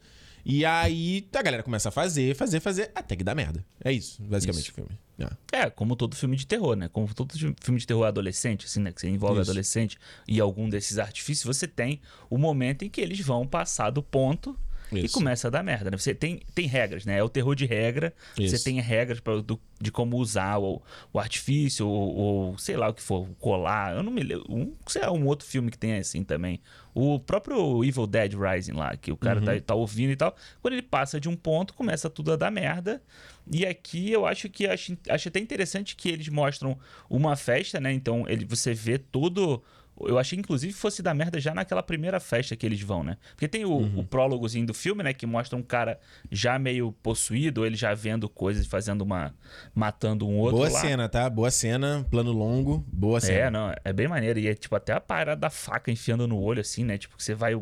E 0.45 0.65
aí 0.65 1.29
a 1.33 1.43
galera 1.43 1.63
começa 1.63 1.89
a 1.89 1.93
fazer, 1.93 2.35
fazer, 2.35 2.61
fazer, 2.61 2.91
até 2.95 3.15
que 3.15 3.23
dá 3.23 3.35
merda. 3.35 3.65
É 3.83 3.93
isso, 3.93 4.21
basicamente, 4.23 4.65
Isso. 4.65 4.73
o 4.73 4.75
filme. 4.75 4.91
É. 5.53 5.63
É, 5.63 5.71
como 5.71 5.95
todo 5.95 6.17
filme 6.17 6.37
de 6.37 6.47
terror, 6.47 6.75
né? 6.75 6.89
Como 6.89 7.13
todo 7.15 7.33
filme 7.61 7.79
de 7.79 7.87
terror 7.87 8.05
adolescente, 8.05 8.67
assim, 8.67 8.81
né? 8.81 8.91
Que 8.91 9.01
você 9.01 9.09
envolve 9.09 9.41
Isso. 9.41 9.51
adolescente 9.51 9.99
e 10.27 10.41
algum 10.41 10.69
desses 10.69 10.99
artifícios, 10.99 11.45
você 11.57 11.69
tem 11.69 12.01
o 12.29 12.37
momento 12.37 12.85
em 12.85 12.91
que 12.91 13.01
eles 13.01 13.21
vão 13.21 13.47
passar 13.47 13.91
do 13.91 14.03
ponto 14.03 14.59
e 14.93 15.05
Isso. 15.07 15.15
começa 15.15 15.49
a 15.49 15.51
dar 15.51 15.63
merda, 15.63 15.91
né? 15.91 15.97
Você 15.97 16.15
tem, 16.15 16.41
tem 16.55 16.67
regras, 16.67 17.05
né? 17.07 17.19
É 17.19 17.23
o 17.23 17.29
terror 17.29 17.55
de 17.55 17.65
regra. 17.67 18.13
Isso. 18.39 18.57
Você 18.57 18.65
tem 18.65 18.81
regras 18.81 19.21
pra, 19.21 19.41
do- 19.41 19.61
de 19.81 19.91
como 19.91 20.17
usar 20.19 20.59
o, 20.59 20.83
o 21.13 21.19
artifício, 21.19 21.87
ou, 21.89 22.15
ou 22.17 22.59
sei 22.59 22.77
lá 22.77 22.89
o 22.89 22.95
que 22.95 23.03
for, 23.03 23.27
colar. 23.41 23.95
Eu 23.97 24.03
não 24.03 24.13
me 24.13 24.23
lembro. 24.23 24.45
Um, 24.49 24.73
sei 24.87 25.03
lá, 25.03 25.11
um 25.13 25.27
outro 25.27 25.47
filme 25.47 25.71
que 25.71 25.79
tem 25.79 25.95
assim 25.95 26.23
também. 26.23 26.61
O 26.95 27.19
próprio 27.19 27.83
Evil 27.85 28.07
Dead 28.07 28.35
Rising 28.35 28.73
lá, 28.73 28.97
que 28.97 29.11
o 29.11 29.17
cara 29.17 29.39
Uhum. 29.41 29.47
tá, 29.47 29.61
tá 29.61 29.75
ouvindo 29.75 30.11
e 30.13 30.17
tal. 30.17 30.37
Quando 30.61 30.75
ele 30.75 30.83
passa 30.83 31.19
de 31.19 31.29
um 31.29 31.35
ponto, 31.37 31.73
começa 31.75 32.11
tudo 32.11 32.33
a 32.33 32.37
dar 32.37 32.51
merda. 32.51 33.03
E 33.51 33.65
aqui 33.67 34.13
eu 34.13 34.27
acho 34.27 34.49
que 34.49 34.67
acho, 34.67 34.97
acho 35.09 35.29
até 35.29 35.41
interessante 35.41 35.97
que 35.97 36.09
eles 36.09 36.29
mostram 36.29 36.79
uma 37.09 37.35
festa, 37.35 37.81
né? 37.81 37.93
Então 37.93 38.25
ele, 38.29 38.45
você 38.45 38.73
vê 38.75 38.99
todo. 38.99 39.63
Eu 40.09 40.19
achei, 40.19 40.39
inclusive, 40.39 40.73
fosse 40.73 41.03
dar 41.03 41.15
merda 41.15 41.41
já 41.41 41.55
naquela 41.55 41.83
primeira 41.83 42.19
festa 42.21 42.55
que 42.57 42.65
eles 42.67 42.81
vão, 42.81 43.03
né? 43.05 43.17
Porque 43.31 43.47
tem 43.49 43.65
o, 43.65 43.71
Uhum. 43.73 44.01
o 44.01 44.05
prólogozinho 44.05 44.67
do 44.67 44.75
filme, 44.75 45.03
né? 45.03 45.13
Que 45.13 45.27
mostra 45.27 45.57
um 45.59 45.63
cara 45.63 45.99
já 46.31 46.59
meio 46.59 46.93
possuído, 47.03 47.65
ele 47.67 47.77
já 47.77 47.95
vendo 47.95 48.29
coisas, 48.29 48.67
fazendo 48.67 49.03
uma. 49.03 49.35
matando 49.75 50.27
um 50.29 50.39
outro. 50.39 50.59
Boa 50.59 50.69
lá. 50.71 50.81
cena, 50.81 51.09
tá? 51.09 51.29
Boa 51.31 51.51
cena, 51.51 52.07
plano 52.11 52.33
longo, 52.33 52.85
boa 52.93 53.19
É, 53.19 53.21
cena. 53.21 53.51
não, 53.51 53.75
é 53.85 53.93
bem 53.93 54.09
maneiro. 54.09 54.39
E 54.39 54.49
é 54.49 54.55
tipo 54.55 54.75
até 54.77 54.93
a 54.93 55.01
parada 55.01 55.41
da 55.41 55.51
faca 55.51 55.91
enfiando 55.91 56.27
no 56.27 56.39
olho, 56.41 56.61
assim, 56.61 56.85
né? 56.85 56.99
Tipo, 56.99 57.17
que 57.17 57.23
você 57.25 57.35
vai. 57.35 57.55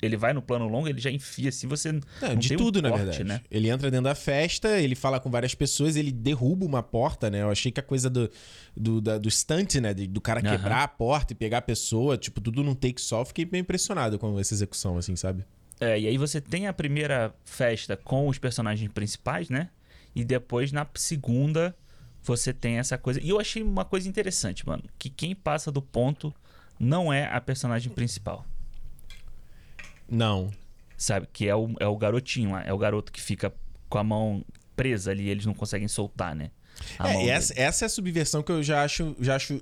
Ele 0.00 0.16
vai 0.16 0.32
no 0.32 0.40
plano 0.40 0.68
longo, 0.68 0.88
ele 0.88 1.00
já 1.00 1.10
enfia 1.10 1.48
assim, 1.48 1.66
você. 1.66 1.90
Não, 1.90 2.00
não 2.22 2.36
de 2.36 2.48
tem 2.48 2.56
um 2.56 2.60
tudo, 2.60 2.80
na 2.80 2.88
corte, 2.90 3.04
verdade. 3.04 3.24
né? 3.24 3.40
Ele 3.50 3.68
entra 3.68 3.90
dentro 3.90 4.04
da 4.04 4.14
festa, 4.14 4.78
ele 4.80 4.94
fala 4.94 5.18
com 5.18 5.28
várias 5.28 5.54
pessoas, 5.56 5.96
ele 5.96 6.12
derruba 6.12 6.64
uma 6.64 6.82
porta, 6.82 7.28
né? 7.28 7.42
Eu 7.42 7.50
achei 7.50 7.72
que 7.72 7.80
a 7.80 7.82
coisa 7.82 8.08
do, 8.08 8.30
do, 8.76 9.00
da- 9.00 9.18
do 9.18 9.28
stunt, 9.28 9.74
né? 9.76 9.92
Do 9.92 10.20
cara 10.20 10.40
Aham. 10.40 10.50
quebrar 10.56 10.82
a 10.84 10.88
porta 10.88 11.32
e 11.32 11.36
pegar 11.36 11.58
a 11.58 11.62
pessoa, 11.62 12.16
tipo, 12.16 12.40
tudo 12.40 12.62
num 12.62 12.74
take 12.76 13.00
só. 13.00 13.24
Fiquei 13.24 13.44
bem 13.44 13.60
impressionado 13.62 14.18
com 14.20 14.38
essa 14.38 14.54
execução, 14.54 14.96
assim, 14.96 15.16
sabe? 15.16 15.44
É, 15.80 15.98
e 15.98 16.06
aí 16.06 16.16
você 16.16 16.40
tem 16.40 16.68
a 16.68 16.72
primeira 16.72 17.34
festa 17.44 17.96
com 17.96 18.28
os 18.28 18.38
personagens 18.38 18.90
principais, 18.92 19.48
né? 19.48 19.68
E 20.14 20.24
depois 20.24 20.70
na 20.72 20.86
segunda 20.94 21.74
você 22.22 22.52
tem 22.52 22.78
essa 22.78 22.96
coisa. 22.98 23.20
E 23.20 23.28
eu 23.28 23.40
achei 23.40 23.62
uma 23.62 23.84
coisa 23.84 24.08
interessante, 24.08 24.66
mano. 24.66 24.82
Que 24.98 25.08
quem 25.10 25.34
passa 25.34 25.70
do 25.72 25.80
ponto 25.82 26.32
não 26.78 27.12
é 27.12 27.26
a 27.26 27.40
personagem 27.40 27.92
principal. 27.92 28.44
Não. 30.08 30.50
Sabe? 30.96 31.28
Que 31.32 31.46
é 31.48 31.54
o, 31.54 31.74
é 31.80 31.86
o 31.86 31.96
garotinho 31.96 32.52
lá. 32.52 32.62
É 32.64 32.72
o 32.72 32.78
garoto 32.78 33.12
que 33.12 33.20
fica 33.20 33.52
com 33.88 33.98
a 33.98 34.04
mão 34.04 34.44
presa 34.76 35.10
ali 35.10 35.24
e 35.24 35.28
eles 35.28 35.46
não 35.46 35.54
conseguem 35.54 35.88
soltar, 35.88 36.34
né? 36.34 36.50
A 36.98 37.10
É, 37.10 37.26
essa, 37.28 37.52
essa 37.60 37.84
é 37.84 37.86
a 37.86 37.88
subversão 37.88 38.42
que 38.42 38.52
eu 38.52 38.62
já 38.62 38.82
acho, 38.84 39.16
já 39.20 39.34
acho. 39.36 39.60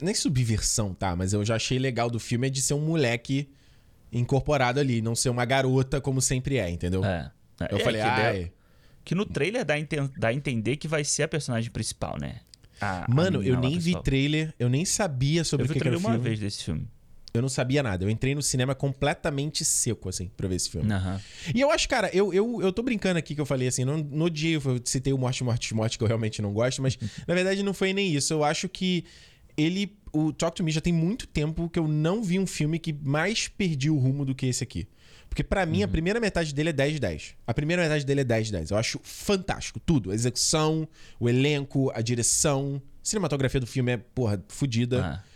Nem 0.00 0.14
subversão, 0.14 0.94
tá? 0.94 1.14
Mas 1.16 1.32
eu 1.32 1.44
já 1.44 1.56
achei 1.56 1.78
legal 1.78 2.08
do 2.08 2.20
filme 2.20 2.46
é 2.46 2.50
de 2.50 2.62
ser 2.62 2.74
um 2.74 2.80
moleque 2.80 3.48
incorporado 4.12 4.78
ali, 4.78 5.02
não 5.02 5.14
ser 5.14 5.28
uma 5.30 5.44
garota 5.44 6.00
como 6.00 6.20
sempre 6.20 6.56
é, 6.58 6.70
entendeu? 6.70 7.04
É. 7.04 7.30
Eu 7.70 7.78
É, 7.78 7.80
falei, 7.80 8.00
que, 8.00 8.06
dá- 8.06 8.50
que 9.04 9.14
no 9.14 9.26
trailer 9.26 9.64
dá 9.64 9.74
a, 9.74 9.78
dá 10.18 10.28
a 10.28 10.32
entender 10.34 10.76
que 10.76 10.86
vai 10.86 11.02
ser 11.04 11.24
a 11.24 11.28
personagem 11.28 11.70
principal, 11.70 12.16
né? 12.20 12.40
A- 12.80 13.04
a 13.04 13.08
Mano, 13.08 13.38
menina 13.40 13.56
eu 13.56 13.60
nem 13.60 13.78
vi 13.78 14.00
trailer, 14.02 14.54
eu 14.58 14.68
nem 14.68 14.84
sabia 14.84 15.42
sobre 15.44 15.66
Eu 15.66 15.70
o 15.70 15.72
que, 15.72 15.80
que 15.80 15.86
era 15.88 15.96
o 15.96 16.00
uma 16.00 16.10
filme. 16.10 16.24
vez 16.24 16.38
desse 16.40 16.62
filme. 16.64 16.88
Eu 17.36 17.42
não 17.42 17.48
sabia 17.48 17.82
nada. 17.82 18.04
Eu 18.04 18.10
entrei 18.10 18.32
no 18.32 18.40
cinema 18.40 18.76
completamente 18.76 19.64
seco, 19.64 20.08
assim, 20.08 20.30
pra 20.36 20.46
ver 20.46 20.54
esse 20.54 20.70
filme. 20.70 20.92
Aham. 20.92 21.20
E 21.52 21.60
eu 21.60 21.68
acho, 21.68 21.88
cara, 21.88 22.08
eu, 22.14 22.32
eu, 22.32 22.62
eu 22.62 22.72
tô 22.72 22.80
brincando 22.80 23.18
aqui 23.18 23.34
que 23.34 23.40
eu 23.40 23.44
falei 23.44 23.66
assim, 23.66 23.84
não, 23.84 23.98
no 23.98 24.30
dia 24.30 24.54
eu 24.54 24.80
citei 24.84 25.12
o 25.12 25.18
Morte, 25.18 25.42
Morte, 25.42 25.74
Morte, 25.74 25.98
que 25.98 26.04
eu 26.04 26.06
realmente 26.06 26.40
não 26.40 26.52
gosto, 26.52 26.80
mas 26.80 26.96
na 27.26 27.34
verdade 27.34 27.60
não 27.64 27.74
foi 27.74 27.92
nem 27.92 28.14
isso. 28.14 28.32
Eu 28.32 28.44
acho 28.44 28.68
que 28.68 29.04
ele. 29.56 29.98
O 30.12 30.32
Talk 30.32 30.56
to 30.56 30.62
Me 30.62 30.70
já 30.70 30.80
tem 30.80 30.92
muito 30.92 31.26
tempo 31.26 31.68
que 31.68 31.76
eu 31.76 31.88
não 31.88 32.22
vi 32.22 32.38
um 32.38 32.46
filme 32.46 32.78
que 32.78 32.92
mais 32.92 33.48
perdi 33.48 33.90
o 33.90 33.98
rumo 33.98 34.24
do 34.24 34.32
que 34.32 34.46
esse 34.46 34.62
aqui. 34.62 34.86
Porque 35.28 35.42
pra 35.42 35.66
mim, 35.66 35.82
a 35.82 35.88
primeira 35.88 36.20
metade 36.20 36.54
dele 36.54 36.68
é 36.68 36.72
10 36.72 36.92
de 36.92 37.00
10. 37.00 37.34
A 37.44 37.52
primeira 37.52 37.82
metade 37.82 38.06
dele 38.06 38.20
é 38.20 38.24
10 38.24 38.46
de 38.46 38.52
10. 38.52 38.70
Eu 38.70 38.76
acho 38.76 39.00
fantástico. 39.02 39.80
Tudo. 39.80 40.12
A 40.12 40.14
execução, 40.14 40.86
o 41.18 41.28
elenco, 41.28 41.90
a 41.92 42.00
direção. 42.00 42.80
A 42.80 42.98
cinematografia 43.02 43.58
do 43.58 43.66
filme 43.66 43.90
é, 43.90 43.96
porra, 43.96 44.40
fodida. 44.46 45.04
Ah. 45.04 45.33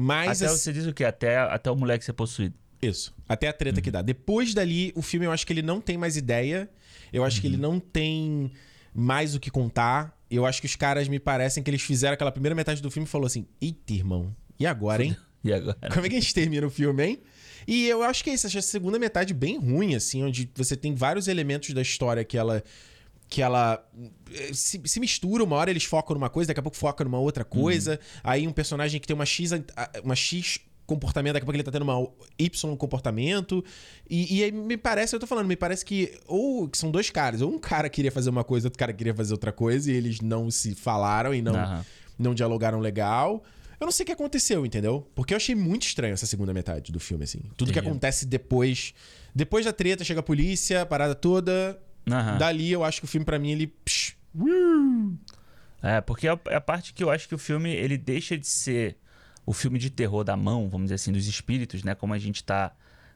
Mas. 0.00 0.40
Até 0.40 0.52
você 0.52 0.72
diz 0.72 0.86
o 0.86 0.92
quê? 0.92 1.04
Até, 1.04 1.38
até 1.38 1.68
o 1.68 1.74
moleque 1.74 2.04
ser 2.04 2.12
possuído. 2.12 2.54
isso. 2.80 3.12
Até 3.28 3.48
a 3.48 3.52
treta 3.52 3.80
que 3.80 3.90
dá. 3.90 4.00
Depois 4.00 4.54
dali, 4.54 4.92
o 4.94 5.02
filme 5.02 5.26
eu 5.26 5.32
acho 5.32 5.44
que 5.44 5.52
ele 5.52 5.60
não 5.60 5.80
tem 5.80 5.98
mais 5.98 6.16
ideia. 6.16 6.70
Eu 7.12 7.24
acho 7.24 7.40
que 7.40 7.48
ele 7.48 7.56
não 7.56 7.80
tem 7.80 8.52
mais 8.94 9.34
o 9.34 9.40
que 9.40 9.50
contar. 9.50 10.16
Eu 10.30 10.46
acho 10.46 10.60
que 10.60 10.66
os 10.66 10.76
caras 10.76 11.08
me 11.08 11.18
parecem 11.18 11.64
que 11.64 11.70
eles 11.70 11.82
fizeram 11.82 12.14
aquela 12.14 12.30
primeira 12.30 12.54
metade 12.54 12.80
do 12.80 12.90
filme 12.92 13.08
e 13.08 13.10
falou 13.10 13.26
assim: 13.26 13.44
Eita, 13.60 13.92
irmão, 13.92 14.32
e 14.58 14.66
agora, 14.66 15.02
hein? 15.02 15.16
E 15.42 15.52
agora? 15.52 15.78
Como 15.92 16.04
é 16.04 16.08
que 16.08 16.16
a 16.16 16.20
gente 16.20 16.34
termina 16.34 16.66
o 16.66 16.70
filme, 16.70 17.04
hein? 17.04 17.22
E 17.66 17.86
eu 17.86 18.02
acho 18.02 18.22
que 18.22 18.30
é 18.30 18.34
isso. 18.34 18.46
Acho 18.46 18.58
a 18.58 18.62
segunda 18.62 18.98
metade 18.98 19.32
bem 19.34 19.58
ruim, 19.58 19.94
assim, 19.94 20.22
onde 20.22 20.48
você 20.54 20.76
tem 20.76 20.94
vários 20.94 21.28
elementos 21.28 21.74
da 21.74 21.82
história 21.82 22.24
que 22.24 22.38
ela. 22.38 22.62
Que 23.28 23.42
ela 23.42 23.86
eh, 24.32 24.50
se, 24.52 24.80
se 24.84 25.00
mistura, 25.00 25.44
uma 25.44 25.56
hora 25.56 25.70
eles 25.70 25.84
focam 25.84 26.14
numa 26.14 26.30
coisa, 26.30 26.48
daqui 26.48 26.60
a 26.60 26.62
pouco 26.62 26.76
foca 26.76 27.04
numa 27.04 27.18
outra 27.18 27.44
coisa. 27.44 28.00
Aí 28.24 28.46
um 28.46 28.52
personagem 28.52 29.00
que 29.00 29.06
tem 29.06 29.14
uma 29.14 29.26
X, 29.26 29.50
uma 30.02 30.16
X 30.16 30.60
comportamento, 30.88 31.34
daqui 31.34 31.44
a 31.44 31.46
pouco 31.46 31.56
ele 31.56 31.62
tá 31.62 31.70
tendo 31.70 31.82
uma 31.82 32.10
Y 32.38 32.76
comportamento. 32.76 33.62
E, 34.08 34.38
e 34.38 34.44
aí 34.44 34.50
me 34.50 34.76
parece, 34.78 35.14
eu 35.14 35.20
tô 35.20 35.26
falando, 35.26 35.46
me 35.46 35.56
parece 35.56 35.84
que 35.84 36.18
ou 36.26 36.66
que 36.66 36.78
são 36.78 36.90
dois 36.90 37.10
caras, 37.10 37.42
ou 37.42 37.52
um 37.52 37.58
cara 37.58 37.90
queria 37.90 38.10
fazer 38.10 38.30
uma 38.30 38.42
coisa, 38.42 38.68
outro 38.68 38.78
cara 38.78 38.92
queria 38.92 39.14
fazer 39.14 39.34
outra 39.34 39.52
coisa, 39.52 39.92
e 39.92 39.94
eles 39.94 40.22
não 40.22 40.50
se 40.50 40.74
falaram 40.74 41.34
e 41.34 41.42
não, 41.42 41.54
Aham. 41.54 41.84
não 42.18 42.34
dialogaram 42.34 42.80
legal. 42.80 43.44
Eu 43.78 43.84
não 43.84 43.92
sei 43.92 44.02
o 44.02 44.06
que 44.06 44.12
aconteceu, 44.12 44.66
entendeu? 44.66 45.06
Porque 45.14 45.34
eu 45.34 45.36
achei 45.36 45.54
muito 45.54 45.86
estranho 45.86 46.14
essa 46.14 46.26
segunda 46.26 46.52
metade 46.52 46.90
do 46.90 46.98
filme, 46.98 47.22
assim. 47.24 47.40
Tudo 47.56 47.72
que 47.72 47.78
acontece 47.78 48.26
depois. 48.26 48.92
Depois 49.32 49.64
da 49.66 49.72
treta, 49.72 50.02
chega 50.02 50.18
a 50.18 50.22
polícia, 50.22 50.82
a 50.82 50.86
parada 50.86 51.14
toda. 51.14 51.78
Aham. 52.10 52.38
Dali, 52.38 52.70
eu 52.72 52.84
acho 52.84 53.00
que 53.00 53.04
o 53.04 53.08
filme, 53.08 53.24
pra 53.24 53.38
mim, 53.38 53.50
ele. 53.52 53.72
É, 55.82 56.00
porque 56.00 56.26
é 56.26 56.30
a- 56.32 56.40
é 56.48 56.56
a 56.56 56.60
parte 56.60 56.92
que 56.92 57.02
eu 57.04 57.10
acho 57.10 57.28
que 57.28 57.34
o 57.34 57.38
filme 57.38 57.70
ele 57.70 57.96
deixa 57.96 58.36
de 58.36 58.46
ser 58.46 58.96
o 59.46 59.52
filme 59.52 59.78
de 59.78 59.90
terror 59.90 60.24
da 60.24 60.36
mão, 60.36 60.68
vamos 60.68 60.86
dizer 60.86 60.96
assim, 60.96 61.12
dos 61.12 61.26
espíritos, 61.26 61.82
né? 61.84 61.94
Como 61.94 62.12
a 62.12 62.18
gente 62.18 62.42
tá, 62.44 62.72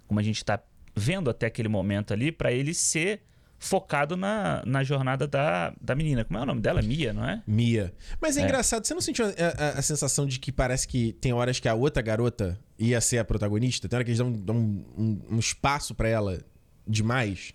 como 0.07 0.21
a 0.21 0.23
gente 0.23 0.45
tá 0.45 0.61
vendo 0.95 1.29
até 1.29 1.47
aquele 1.47 1.69
momento 1.69 2.13
ali, 2.13 2.31
pra 2.31 2.53
ele 2.53 2.73
ser 2.73 3.21
focado 3.59 4.17
na, 4.17 4.63
na 4.67 4.83
jornada 4.83 5.27
da, 5.27 5.73
da 5.81 5.95
menina. 5.95 6.25
Como 6.25 6.39
é 6.39 6.43
o 6.43 6.47
nome 6.47 6.61
dela? 6.61 6.83
Mia, 6.83 7.13
não 7.13 7.25
é? 7.29 7.43
Mia. 7.47 7.93
Mas 8.21 8.37
é, 8.37 8.41
É. 8.41 8.45
engraçado, 8.45 8.85
você 8.85 8.95
não 8.95 9.01
sentiu 9.01 9.25
a, 9.27 9.29
a- 9.29 9.79
a 9.79 9.83
sensação 9.83 10.27
de 10.27 10.39
que 10.41 10.51
parece 10.51 10.87
que 10.89 11.13
tem 11.15 11.33
horas 11.33 11.61
que 11.61 11.69
a 11.69 11.75
outra 11.75 12.03
garota 12.03 12.59
ia 12.79 13.01
ser 13.01 13.19
a 13.19 13.25
protagonista? 13.25 13.89
Tem 13.89 13.97
hora 13.97 14.05
que 14.05 14.11
eles 14.11 14.19
dão, 14.19 14.33
dão 14.33 14.57
um, 14.57 14.85
um- 14.99 15.23
um 15.33 15.39
espaço 15.39 15.95
pra 15.95 16.09
ela 16.09 16.41
demais? 16.87 17.55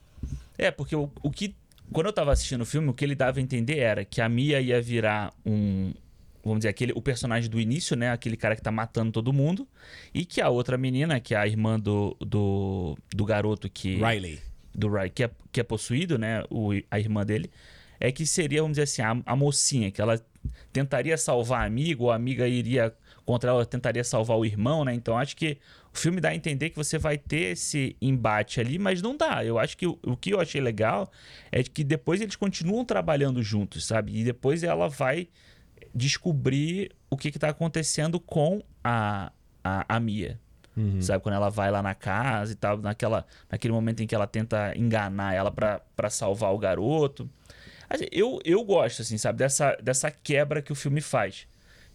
É, 0.58 0.72
porque 0.72 0.96
o, 0.96 1.12
o 1.22 1.32
que. 1.32 1.56
Quando 1.92 2.08
eu 2.08 2.14
tava 2.14 2.32
assistindo 2.32 2.62
o 2.62 2.66
filme, 2.66 2.90
o 2.90 2.94
que 2.94 3.06
ele 3.06 3.16
dava 3.16 3.40
a 3.40 3.42
entender 3.42 3.78
era 3.78 4.04
que 4.04 4.20
a 4.20 4.28
Mia 4.28 4.60
ia 4.60 4.82
virar 4.82 5.34
um. 5.46 5.94
Vamos 6.44 6.60
dizer, 6.60 6.70
aquele, 6.70 6.94
o 6.96 7.02
personagem 7.02 7.50
do 7.50 7.60
início, 7.60 7.96
né? 7.96 8.12
Aquele 8.12 8.38
cara 8.38 8.56
que 8.56 8.62
tá 8.62 8.72
matando 8.72 9.12
todo 9.12 9.34
mundo. 9.34 9.68
E 10.14 10.26
que 10.26 10.40
a 10.42 10.50
outra 10.50 10.78
menina, 10.78 11.20
que 11.20 11.36
é 11.36 11.38
a 11.38 11.46
irmã 11.46 11.80
do, 11.80 12.16
do, 12.20 12.98
do 13.14 13.26
garoto 13.26 13.70
que. 13.70 13.96
Riley. 13.96 14.40
do 14.74 14.90
Ray, 14.90 15.10
que 15.10 15.24
é, 15.24 15.32
que 15.52 15.60
é 15.60 15.64
possuído, 15.64 16.18
né? 16.18 16.44
O, 16.50 16.72
a 16.90 17.00
irmã 17.00 17.26
dele, 17.26 17.52
é 18.00 18.12
que 18.12 18.26
seria, 18.26 18.62
vamos 18.62 18.78
dizer 18.78 18.84
assim, 18.84 19.02
a, 19.02 19.32
a 19.32 19.36
mocinha, 19.36 19.92
que 19.92 20.02
ela 20.02 20.20
tentaria 20.72 21.18
salvar 21.18 21.62
a 21.62 21.66
amiga, 21.66 22.04
ou 22.04 22.12
a 22.12 22.16
amiga 22.16 22.48
iria 22.48 22.94
contra 23.26 23.50
ela, 23.50 23.66
tentaria 23.66 24.04
salvar 24.04 24.38
o 24.38 24.46
irmão, 24.46 24.86
né? 24.86 24.94
Então 24.94 25.18
acho 25.18 25.36
que 25.36 25.58
o 25.94 25.98
filme 25.98 26.22
dá 26.22 26.30
a 26.30 26.36
entender 26.36 26.70
que 26.70 26.78
você 26.78 26.98
vai 26.98 27.18
ter 27.18 27.52
esse 27.52 27.96
embate 28.02 28.60
ali, 28.60 28.80
mas 28.80 29.02
não 29.02 29.18
dá. 29.18 29.44
Eu 29.44 29.60
acho 29.60 29.76
que 29.76 29.86
o, 29.86 30.00
o 30.06 30.16
que 30.16 30.32
eu 30.32 30.40
achei 30.40 30.62
legal 30.62 31.12
é 31.52 31.62
que 31.64 31.84
depois 31.84 32.22
eles 32.22 32.36
continuam 32.36 32.86
trabalhando 32.86 33.44
juntos, 33.44 33.86
sabe? 33.86 34.18
E 34.18 34.24
depois 34.24 34.64
ela 34.64 34.88
vai 34.88 35.28
descobrir 35.94 36.92
o 37.10 37.18
que, 37.18 37.32
que 37.32 37.40
tá 37.40 37.50
acontecendo 37.50 38.20
com 38.20 38.62
a, 38.84 39.32
a, 39.64 39.96
a 39.96 40.00
Mia. 40.00 40.40
Sabe, 41.02 41.24
quando 41.24 41.34
ela 41.34 41.50
vai 41.50 41.72
lá 41.72 41.82
na 41.82 41.96
casa 41.96 42.52
e 42.54 42.56
tal, 42.56 42.78
naquela, 42.78 43.26
naquele 43.50 43.74
momento 43.74 44.04
em 44.04 44.08
que 44.08 44.14
ela 44.14 44.28
tenta 44.28 44.78
enganar 44.78 45.34
ela 45.34 45.52
pra 45.52 46.10
salvar 46.10 46.54
o 46.54 46.58
garoto. 46.60 47.28
Assim, 47.90 48.06
Eu, 48.12 48.40
eu 48.44 48.64
gosto, 48.64 49.02
assim, 49.02 49.18
sabe, 49.18 49.40
dessa, 49.40 49.76
dessa 49.82 50.12
quebra 50.12 50.62
que 50.62 50.72
o 50.72 50.76
filme 50.76 51.02
faz. 51.02 51.48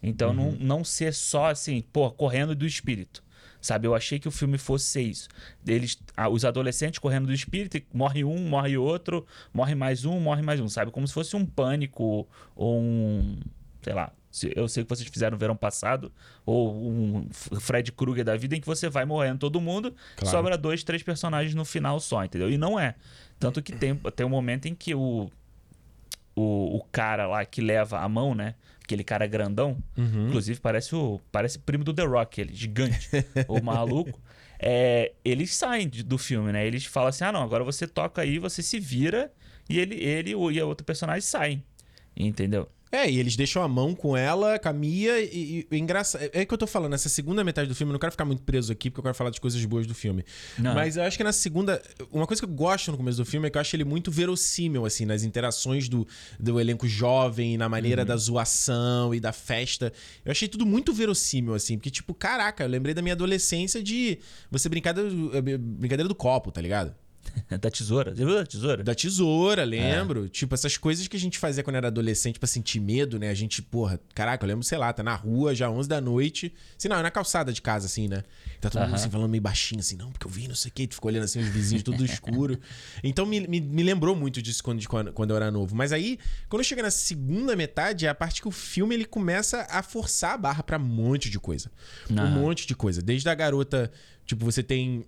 Então, 0.02 0.32
não, 0.32 0.52
não 0.52 0.82
ser 0.84 1.14
só 1.14 1.46
assim, 1.50 1.80
pô, 1.92 2.10
correndo 2.10 2.54
do 2.54 2.66
espírito. 2.66 3.22
Sabe, 3.60 3.86
eu 3.86 3.94
achei 3.94 4.18
que 4.18 4.26
o 4.26 4.30
filme 4.32 4.58
fosse 4.58 4.86
ser 4.86 5.02
isso. 5.02 5.28
Eles, 5.64 5.96
ah, 6.16 6.28
os 6.28 6.44
adolescentes 6.44 6.98
correndo 6.98 7.26
do 7.26 7.32
espírito, 7.32 7.76
e 7.76 7.86
morre 7.94 8.24
um, 8.24 8.48
morre 8.48 8.76
outro, 8.76 9.24
morre 9.54 9.76
mais 9.76 10.04
um, 10.04 10.18
morre 10.18 10.42
mais 10.42 10.58
um, 10.58 10.68
sabe? 10.68 10.90
Como 10.90 11.06
se 11.06 11.14
fosse 11.14 11.36
um 11.36 11.46
pânico 11.46 12.26
ou 12.56 12.80
um. 12.80 13.38
Sei 13.80 13.94
lá. 13.94 14.12
Eu 14.56 14.66
sei 14.66 14.82
que 14.82 14.88
vocês 14.88 15.08
fizeram 15.08 15.32
no 15.36 15.38
verão 15.38 15.54
passado, 15.54 16.10
ou 16.44 16.74
um 16.74 17.28
Fred 17.30 17.92
Krueger 17.92 18.24
da 18.24 18.34
vida, 18.34 18.56
em 18.56 18.60
que 18.60 18.66
você 18.66 18.88
vai 18.88 19.04
morrendo 19.04 19.38
todo 19.38 19.60
mundo, 19.60 19.94
Claro. 20.16 20.36
sobra 20.36 20.56
dois, 20.58 20.82
três 20.82 21.02
personagens 21.02 21.54
no 21.54 21.64
final 21.66 22.00
só, 22.00 22.24
entendeu? 22.24 22.50
E 22.50 22.56
não 22.58 22.80
é. 22.80 22.94
Tanto 23.38 23.62
que 23.62 23.72
tem, 23.72 23.94
tem 23.94 24.24
um 24.26 24.30
momento 24.30 24.66
em 24.66 24.74
que 24.74 24.94
o, 24.94 25.30
o, 26.34 26.76
o 26.76 26.84
cara 26.90 27.26
lá 27.26 27.44
que 27.44 27.60
leva 27.60 28.00
a 28.00 28.08
mão, 28.08 28.34
né? 28.34 28.54
Aquele 28.82 29.04
cara 29.04 29.26
grandão, 29.26 29.76
inclusive 30.28 30.60
parece 30.60 30.94
o 30.94 31.20
parece 31.30 31.58
primo 31.58 31.84
do 31.84 31.94
The 31.94 32.04
Rock, 32.04 32.40
ele 32.40 32.54
gigante, 32.54 33.08
o 33.48 33.60
maluco. 33.62 34.20
É, 34.58 35.12
eles 35.24 35.54
saem 35.54 35.88
de- 35.88 36.02
do 36.02 36.16
filme, 36.18 36.52
né? 36.52 36.66
Eles 36.66 36.84
falam 36.84 37.08
assim: 37.08 37.24
ah, 37.24 37.32
não, 37.32 37.42
agora 37.42 37.64
você 37.64 37.86
toca 37.86 38.22
aí, 38.22 38.38
você 38.38 38.62
se 38.62 38.78
vira, 38.78 39.32
e 39.68 39.78
ele, 39.78 39.96
ele 39.96 40.34
o- 40.34 40.50
e 40.50 40.60
a 40.60 40.66
outra 40.66 40.84
personagem 40.84 41.22
saem. 41.22 41.62
Entendeu? 42.16 42.68
É, 42.92 43.10
e 43.10 43.18
eles 43.18 43.36
deixam 43.36 43.62
a 43.62 43.68
mão 43.68 43.94
com 43.94 44.14
ela, 44.14 44.58
com 44.58 44.68
a 44.68 44.72
Mia, 44.72 45.18
e, 45.18 45.66
e, 45.70 45.78
engraçado. 45.78 46.28
É 46.30 46.44
que 46.44 46.52
eu 46.52 46.58
tô 46.58 46.66
falando, 46.66 46.92
essa 46.92 47.08
segunda 47.08 47.42
metade 47.42 47.66
do 47.66 47.74
filme, 47.74 47.90
eu 47.90 47.94
não 47.94 47.98
quero 47.98 48.12
ficar 48.12 48.26
muito 48.26 48.42
preso 48.42 48.70
aqui, 48.70 48.90
porque 48.90 49.00
eu 49.00 49.04
quero 49.04 49.14
falar 49.14 49.30
de 49.30 49.40
coisas 49.40 49.64
boas 49.64 49.86
do 49.86 49.94
filme. 49.94 50.22
Não. 50.58 50.74
Mas 50.74 50.98
eu 50.98 51.02
acho 51.02 51.16
que 51.16 51.24
na 51.24 51.32
segunda. 51.32 51.80
Uma 52.10 52.26
coisa 52.26 52.42
que 52.42 52.46
eu 52.46 52.54
gosto 52.54 52.90
no 52.90 52.98
começo 52.98 53.16
do 53.16 53.24
filme 53.24 53.48
é 53.48 53.50
que 53.50 53.56
eu 53.56 53.60
acho 53.62 53.74
ele 53.74 53.84
muito 53.84 54.10
verossímil, 54.10 54.84
assim, 54.84 55.06
nas 55.06 55.22
interações 55.22 55.88
do, 55.88 56.06
do 56.38 56.60
elenco 56.60 56.86
jovem, 56.86 57.56
na 57.56 57.66
maneira 57.66 58.04
da 58.04 58.14
zoação 58.14 59.14
e 59.14 59.18
da 59.18 59.32
festa. 59.32 59.90
Eu 60.22 60.30
achei 60.30 60.46
tudo 60.46 60.66
muito 60.66 60.92
verossímil, 60.92 61.54
assim, 61.54 61.78
porque, 61.78 61.90
tipo, 61.90 62.12
caraca, 62.12 62.62
eu 62.62 62.68
lembrei 62.68 62.94
da 62.94 63.00
minha 63.00 63.14
adolescência 63.14 63.82
de 63.82 64.18
você 64.50 64.68
brincar 64.68 64.92
do, 64.92 65.34
eh, 65.34 65.40
brincadeira 65.40 66.08
do 66.08 66.14
copo, 66.14 66.52
tá 66.52 66.60
ligado? 66.60 66.94
Da 67.60 67.70
tesoura. 67.70 68.14
Você 68.14 68.24
viu 68.24 68.34
da 68.34 68.46
tesoura? 68.46 68.82
Da 68.82 68.94
tesoura, 68.94 69.64
lembro. 69.64 70.28
Tipo, 70.28 70.54
essas 70.54 70.76
coisas 70.76 71.06
que 71.06 71.16
a 71.16 71.20
gente 71.20 71.38
fazia 71.38 71.62
quando 71.62 71.76
era 71.76 71.88
adolescente 71.88 72.38
pra 72.38 72.46
sentir 72.46 72.80
medo, 72.80 73.18
né? 73.18 73.28
A 73.28 73.34
gente, 73.34 73.60
porra, 73.62 74.00
caraca, 74.14 74.44
eu 74.44 74.48
lembro, 74.48 74.64
sei 74.64 74.78
lá, 74.78 74.92
tá 74.92 75.02
na 75.02 75.14
rua 75.14 75.54
já 75.54 75.70
11 75.70 75.88
da 75.88 76.00
noite. 76.00 76.52
Assim, 76.78 76.88
não, 76.88 76.96
é 76.96 77.02
na 77.02 77.10
calçada 77.10 77.52
de 77.52 77.60
casa, 77.60 77.86
assim, 77.86 78.08
né? 78.08 78.24
Tá 78.60 78.70
todo 78.70 78.82
mundo 78.82 78.94
assim 78.94 79.10
falando 79.10 79.28
meio 79.30 79.42
baixinho, 79.42 79.80
assim, 79.80 79.96
não, 79.96 80.10
porque 80.10 80.26
eu 80.26 80.30
vi, 80.30 80.48
não 80.48 80.54
sei 80.54 80.70
o 80.70 80.74
quê. 80.74 80.86
Tu 80.86 80.94
ficou 80.94 81.10
olhando 81.10 81.24
assim, 81.24 81.40
os 81.40 81.48
vizinhos 81.48 81.82
tudo 81.82 82.04
escuro. 82.04 82.58
Então 83.04 83.26
me, 83.26 83.46
me, 83.46 83.60
me 83.60 83.82
lembrou 83.82 84.14
muito 84.14 84.40
disso 84.40 84.62
quando, 84.62 84.86
quando, 84.86 85.12
quando 85.12 85.30
eu 85.30 85.36
era 85.36 85.50
novo. 85.50 85.74
Mas 85.74 85.92
aí, 85.92 86.18
quando 86.48 86.62
chega 86.64 86.82
na 86.82 86.90
segunda 86.90 87.54
metade, 87.56 88.06
é 88.06 88.08
a 88.08 88.14
parte 88.14 88.40
que 88.40 88.48
o 88.48 88.50
filme 88.50 88.94
ele 88.94 89.04
começa 89.04 89.66
a 89.68 89.82
forçar 89.82 90.34
a 90.34 90.38
barra 90.38 90.62
pra 90.62 90.78
um 90.78 90.80
monte 90.80 91.28
de 91.28 91.38
coisa. 91.38 91.70
Um 92.10 92.18
Aham. 92.18 92.30
monte 92.30 92.66
de 92.66 92.74
coisa. 92.74 93.02
Desde 93.02 93.28
a 93.28 93.34
garota, 93.34 93.90
tipo, 94.24 94.44
você 94.44 94.62
tem 94.62 95.04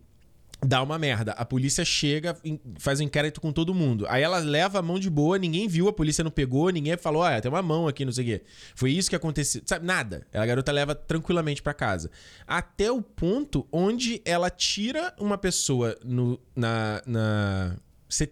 dá 0.66 0.83
uma 0.83 0.99
merda. 0.99 1.33
A 1.33 1.44
polícia 1.44 1.85
chega, 1.85 2.37
faz 2.78 3.00
um 3.00 3.04
inquérito 3.04 3.40
com 3.40 3.52
todo 3.52 3.75
mundo. 3.75 4.06
Aí 4.09 4.23
ela 4.23 4.38
leva 4.38 4.78
a 4.78 4.83
mão 4.83 4.99
de 4.99 5.11
boa, 5.11 5.38
ninguém 5.38 5.68
viu, 5.68 5.88
a 5.88 5.92
polícia 5.92 6.25
não 6.25 6.30
pegou, 6.30 6.71
ninguém 6.71 6.97
falou, 6.97 7.23
olha, 7.23 7.40
tem 7.40 7.50
uma 7.50 7.62
mão 7.62 7.87
aqui, 7.87 8.04
não 8.04 8.12
sei 8.12 8.25
o 8.25 8.26
quê. 8.26 8.44
Foi 8.75 8.90
isso 8.90 9.09
que 9.11 9.16
aconteceu. 9.16 9.62
Sabe, 9.66 9.87
nada. 9.87 10.26
A 10.33 10.44
garota 10.47 10.73
leva 10.73 10.94
tranquilamente 10.94 11.62
pra 11.62 11.75
casa. 11.75 12.11
Até 12.47 12.90
o 12.90 13.02
ponto 13.02 13.66
onde 13.71 14.21
ela 14.25 14.50
tira 14.50 15.14
uma 15.18 15.37
pessoa 15.38 15.97
no, 16.04 16.40
na, 16.56 17.02
na, 17.06 17.76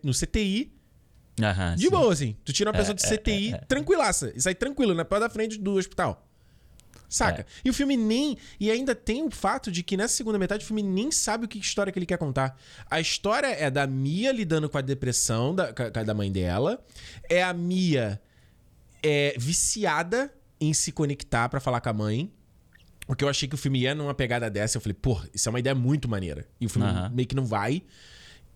no 0.03 0.13
CTI, 0.13 0.73
Aham, 1.43 1.75
de 1.77 1.85
sim. 1.85 1.91
boa, 1.91 2.13
assim. 2.13 2.37
Tu 2.45 2.53
tira 2.53 2.71
uma 2.71 2.77
É, 2.77 2.79
pessoa 2.85 2.97
é, 3.03 3.17
CTI 3.17 3.53
é, 3.53 3.57
é. 3.57 3.59
tranquilaça. 3.59 4.33
E 4.37 4.41
sai 4.41 4.55
tranquilo, 4.55 4.95
na 4.95 5.05
porta 5.05 5.27
da 5.29 5.31
frente 5.33 5.59
do 5.59 5.75
hospital. 5.75 6.27
Saca? 7.13 7.43
É. 7.43 7.45
E 7.63 7.69
o 7.69 7.75
filme 7.75 7.95
nem. 7.95 8.39
E 8.59 8.71
ainda 8.71 8.95
tem 8.95 9.23
o 9.23 9.31
fato 9.31 9.71
de 9.71 9.83
que 9.83 9.99
nessa 9.99 10.15
segunda 10.15 10.39
metade 10.39 10.65
o 10.65 10.67
filme 10.67 10.83
nem 10.83 11.11
sabe 11.11 11.45
o 11.45 11.49
que 11.49 11.59
história 11.59 11.93
que 11.93 11.99
ele 11.99 12.07
quer 12.07 12.17
contar. 12.17 12.59
A 12.91 12.99
história 13.01 13.49
é 13.49 13.71
da 13.71 13.87
Mia 13.87 14.33
lidando 14.33 14.67
com 14.67 14.79
a 14.79 14.81
depressão 14.81 15.55
da, 15.55 15.71
da 15.71 16.15
mãe 16.15 16.33
dela. 16.33 16.83
É 17.29 17.43
a 17.43 17.53
Mia 17.53 18.19
é, 19.03 19.35
viciada 19.37 20.33
em 20.59 20.73
se 20.73 20.91
conectar 20.91 21.51
pra 21.51 21.61
falar 21.61 21.83
com 21.83 21.91
a 21.91 21.93
mãe. 21.93 22.33
Porque 23.07 23.23
eu 23.23 23.29
achei 23.29 23.47
que 23.47 23.55
o 23.55 23.59
filme 23.59 23.81
ia 23.81 23.95
numa 23.95 24.15
pegada 24.15 24.49
dessa. 24.49 24.79
Eu 24.79 24.81
falei, 24.81 24.95
pô, 24.95 25.21
isso 25.35 25.47
é 25.47 25.51
uma 25.51 25.61
ideia 25.61 25.75
muito 25.75 26.09
maneira. 26.09 26.49
E 26.59 26.65
o 26.65 26.71
filme 26.71 26.89
meio 27.13 27.29
que 27.29 27.37
não 27.37 27.45
vai. 27.45 27.83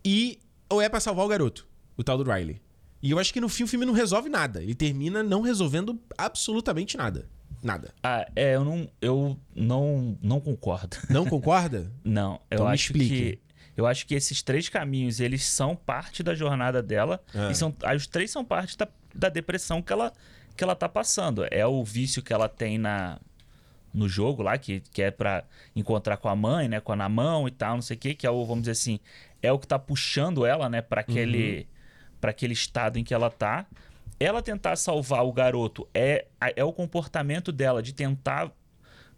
E. 0.03 0.39
Ou 0.67 0.81
é 0.81 0.89
pra 0.89 0.99
salvar 0.99 1.25
o 1.25 1.29
garoto, 1.29 1.67
o 1.95 2.03
tal 2.03 2.17
do 2.17 2.29
Riley. 2.29 2.59
E 3.03 3.11
eu 3.11 3.19
acho 3.19 3.31
que 3.31 3.39
no 3.39 3.47
fim 3.47 3.65
o 3.65 3.67
filme 3.67 3.85
não 3.85 3.93
resolve 3.93 4.29
nada. 4.29 4.63
Ele 4.63 4.73
termina 4.73 5.21
não 5.21 5.41
resolvendo 5.41 6.01
absolutamente 6.17 6.97
nada. 6.97 7.29
Nada. 7.63 7.93
Ah, 8.03 8.25
é, 8.35 8.55
eu 8.55 8.63
não, 8.63 8.89
eu 9.01 9.37
não, 9.55 10.17
não 10.21 10.39
concordo. 10.39 10.97
Não 11.09 11.25
concorda? 11.29 11.91
Não, 12.03 12.35
eu 12.49 12.55
Então 12.57 12.67
acho 12.67 12.93
que 12.93 13.39
eu 13.75 13.85
acho 13.85 14.07
que 14.07 14.15
esses 14.15 14.41
três 14.41 14.69
caminhos 14.69 15.19
eles 15.19 15.43
são 15.45 15.75
parte 15.75 16.23
da 16.23 16.33
jornada 16.33 16.81
dela 16.81 17.21
Ah. 17.33 17.49
e 17.51 17.55
são 17.55 17.73
os 17.95 18.07
três 18.07 18.31
são 18.31 18.43
parte 18.43 18.75
da, 18.77 18.87
da 19.13 19.29
depressão 19.29 19.81
que 19.81 19.93
ela 19.93 20.11
que 20.55 20.63
ela 20.63 20.75
tá 20.75 20.89
passando. 20.89 21.45
É 21.51 21.65
o 21.67 21.83
vício 21.83 22.21
que 22.23 22.33
ela 22.33 22.49
tem 22.49 22.77
na 22.77 23.19
no 23.93 24.07
jogo 24.09 24.43
lá 24.43 24.57
que, 24.57 24.81
que 24.91 25.01
é 25.01 25.09
pra 25.11 25.43
encontrar 25.75 26.17
com 26.17 26.27
a 26.29 26.35
mãe, 26.35 26.67
né, 26.67 26.79
com 26.79 26.91
a 26.91 26.95
na 26.95 27.09
mão 27.09 27.47
e 27.47 27.51
tal, 27.51 27.75
não 27.75 27.81
sei 27.81 27.95
o 27.95 27.99
que, 27.99 28.13
que 28.13 28.27
é 28.27 28.29
o 28.29 28.45
vamos 28.45 28.63
dizer 28.63 28.71
assim, 28.73 28.99
é 29.41 29.51
o 29.51 29.57
que 29.57 29.65
tá 29.67 29.79
puxando 29.79 30.45
ela, 30.45 30.69
né, 30.69 30.81
para 30.81 31.01
aquele 31.01 31.67
para 32.19 32.31
aquele 32.31 32.53
estado 32.53 32.97
em 32.99 33.03
que 33.03 33.13
ela 33.13 33.29
tá. 33.29 33.65
Ela 34.19 34.41
tentar 34.41 34.75
salvar 34.75 35.23
o 35.25 35.31
garoto 35.31 35.87
é 35.93 36.25
é 36.55 36.63
o 36.63 36.73
comportamento 36.73 37.51
dela 37.51 37.81
de 37.83 37.93
tentar 37.93 38.51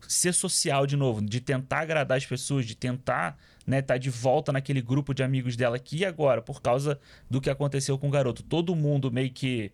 ser 0.07 0.33
social 0.33 0.85
de 0.87 0.95
novo, 0.95 1.21
de 1.21 1.41
tentar 1.41 1.79
agradar 1.81 2.17
as 2.17 2.25
pessoas, 2.25 2.65
de 2.65 2.75
tentar, 2.75 3.37
né, 3.67 3.81
tá 3.81 3.97
de 3.97 4.09
volta 4.09 4.51
naquele 4.51 4.81
grupo 4.81 5.13
de 5.13 5.23
amigos 5.23 5.55
dela 5.55 5.77
que 5.77 6.05
agora, 6.05 6.41
por 6.41 6.61
causa 6.61 6.99
do 7.29 7.41
que 7.41 7.49
aconteceu 7.49 7.97
com 7.97 8.07
o 8.07 8.11
garoto, 8.11 8.41
todo 8.43 8.75
mundo 8.75 9.11
meio 9.11 9.31
que 9.31 9.71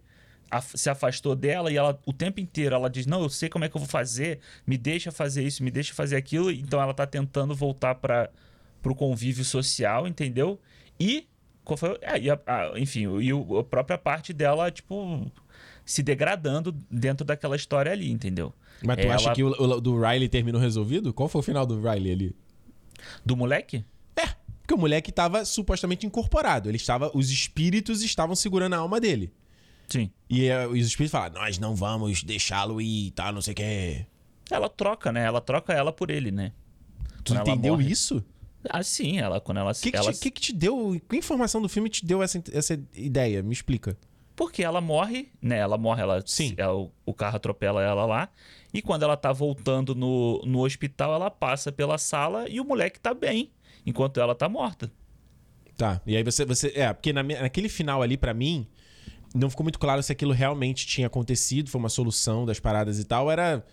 se 0.76 0.90
afastou 0.90 1.36
dela 1.36 1.72
e 1.72 1.78
ela 1.78 2.00
o 2.06 2.14
tempo 2.14 2.40
inteiro 2.40 2.76
ela 2.76 2.90
diz: 2.90 3.06
"Não, 3.06 3.22
eu 3.22 3.30
sei 3.30 3.50
como 3.50 3.66
é 3.66 3.70
que 3.70 3.76
eu 3.76 3.80
vou 3.82 3.90
fazer, 3.90 4.40
me 4.66 4.78
deixa 4.78 5.12
fazer 5.12 5.44
isso, 5.44 5.64
me 5.64 5.72
deixa 5.72 5.94
fazer 5.94 6.16
aquilo". 6.16 6.52
Então 6.52 6.82
ela 6.82 6.94
tá 6.94 7.06
tentando 7.06 7.56
voltar 7.56 7.96
para 7.96 8.30
pro 8.82 8.96
convívio 8.96 9.44
social, 9.44 10.08
entendeu? 10.08 10.60
E 11.00 11.28
qual 11.66 11.76
foi? 11.78 11.98
É, 12.02 12.20
e 12.20 12.30
a- 12.30 12.40
a- 12.46 12.74
enfim, 12.80 13.02
e 13.20 13.34
o- 13.34 13.58
a 13.60 13.64
própria 13.64 13.98
parte 13.98 14.32
dela, 14.32 14.72
tipo, 14.72 15.30
se 15.84 16.02
degradando 16.02 16.72
dentro 16.90 17.26
daquela 17.26 17.56
história 17.56 17.92
ali, 17.92 18.10
entendeu? 18.12 18.54
Mas 18.84 18.98
tu 18.98 19.02
Ela- 19.04 19.16
acha 19.16 19.34
que 19.34 19.44
o, 19.44 19.50
o 19.50 19.82
do 19.82 20.00
Riley 20.00 20.30
terminou 20.30 20.62
resolvido? 20.62 21.14
Qual 21.14 21.28
foi 21.28 21.40
o 21.40 21.44
final 21.44 21.66
do 21.66 21.82
Riley 21.82 22.12
ali? 22.12 22.36
Do 23.26 23.36
moleque? 23.36 23.84
É, 24.16 24.28
porque 24.62 24.74
o 24.74 24.78
moleque 24.78 25.10
estava 25.10 25.44
supostamente 25.46 26.06
incorporado. 26.06 26.70
Ele 26.70 26.78
estava, 26.78 27.12
os 27.14 27.30
espíritos 27.30 28.02
estavam 28.04 28.36
segurando 28.36 28.74
a 28.74 28.78
alma 28.78 29.00
dele. 29.00 29.32
Sim. 29.88 30.10
E 30.30 30.48
eh, 30.48 30.68
os 30.68 30.80
espíritos 30.88 31.12
falaram: 31.12 31.36
Nós 31.42 31.60
não 31.60 31.76
vamos 31.76 32.24
deixá-lo 32.24 32.82
ir, 32.82 33.12
tá? 33.12 33.32
Não 33.32 33.42
sei 33.42 33.52
o 33.54 33.56
que. 33.56 34.06
Ela 34.50 34.68
troca, 34.70 35.12
né? 35.12 35.24
Ela 35.26 35.42
troca 35.42 35.74
ela 35.74 35.92
por 35.92 36.10
ele, 36.10 36.32
né? 36.32 36.52
Tu 37.24 37.34
Quando 37.34 37.48
entendeu 37.48 37.80
isso? 37.82 38.24
Ah, 38.70 38.84
sim, 38.84 39.20
ela 39.20 39.40
quando 39.42 39.58
ela 39.60 39.72
O 39.72 39.76
que, 39.76 39.92
que, 39.92 39.98
ela 39.98 40.14
te, 40.14 40.20
que 40.20 40.32
que 40.32 40.42
te 40.42 40.54
deu? 40.54 41.00
Que 41.10 41.18
informação 41.18 41.62
do 41.62 41.70
filme 41.70 41.90
te 41.90 42.06
deu 42.06 42.22
essa, 42.24 42.42
essa 42.52 42.80
ideia? 42.94 43.42
Me 43.42 43.54
explica. 43.54 43.98
Porque 44.36 44.64
ela 44.64 44.82
morre, 44.82 45.30
né? 45.42 45.58
Ela 45.60 45.78
morre, 45.78 46.02
ela, 46.02 46.22
Sim. 46.26 46.54
ela- 46.58 46.76
o, 46.76 46.92
o 47.06 47.14
carro 47.14 47.38
atropela 47.38 47.82
ela 47.82 48.06
lá. 48.06 48.30
E 48.74 48.82
quando 48.82 49.04
ela 49.04 49.16
tá 49.16 49.32
voltando 49.32 49.96
no, 49.96 50.42
no 50.46 50.66
hospital, 50.66 51.14
ela 51.14 51.32
passa 51.32 51.72
pela 51.72 51.98
sala 51.98 52.50
e 52.50 52.60
o 52.60 52.66
moleque 52.66 53.00
tá 53.00 53.14
bem, 53.14 53.50
enquanto 53.86 54.20
ela 54.20 54.36
tá 54.36 54.50
morta. 54.50 54.92
Tá. 55.78 56.02
E 56.06 56.16
aí 56.18 56.24
você. 56.24 56.44
você 56.46 56.72
é, 56.76 56.92
porque 56.92 57.14
na 57.14 57.24
naquele 57.24 57.70
final 57.70 58.02
ali, 58.02 58.18
pra 58.18 58.34
mim, 58.34 58.68
não 59.34 59.50
ficou 59.50 59.64
muito 59.64 59.80
claro 59.80 60.04
se 60.04 60.12
aquilo 60.12 60.34
realmente 60.34 60.86
tinha 60.86 61.08
acontecido, 61.08 61.70
foi 61.70 61.80
uma 61.80 61.90
solução 61.90 62.46
das 62.46 62.60
paradas 62.60 63.00
e 63.00 63.06
tal. 63.06 63.32
Era. 63.32 63.66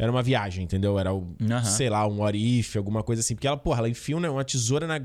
Era 0.00 0.10
uma 0.10 0.22
viagem, 0.22 0.64
entendeu? 0.64 0.98
Era, 0.98 1.12
o, 1.12 1.26
sei 1.64 1.90
lá, 1.90 2.06
um 2.08 2.26
if, 2.30 2.74
alguma 2.76 3.02
coisa 3.02 3.20
assim. 3.20 3.34
Porque 3.34 3.46
ela, 3.46 3.56
porra, 3.56 3.80
ela 3.80 3.88
enfia 3.88 4.16
uma 4.16 4.30
uma 4.30 4.44
tesoura 4.44 4.86
na 4.86 4.98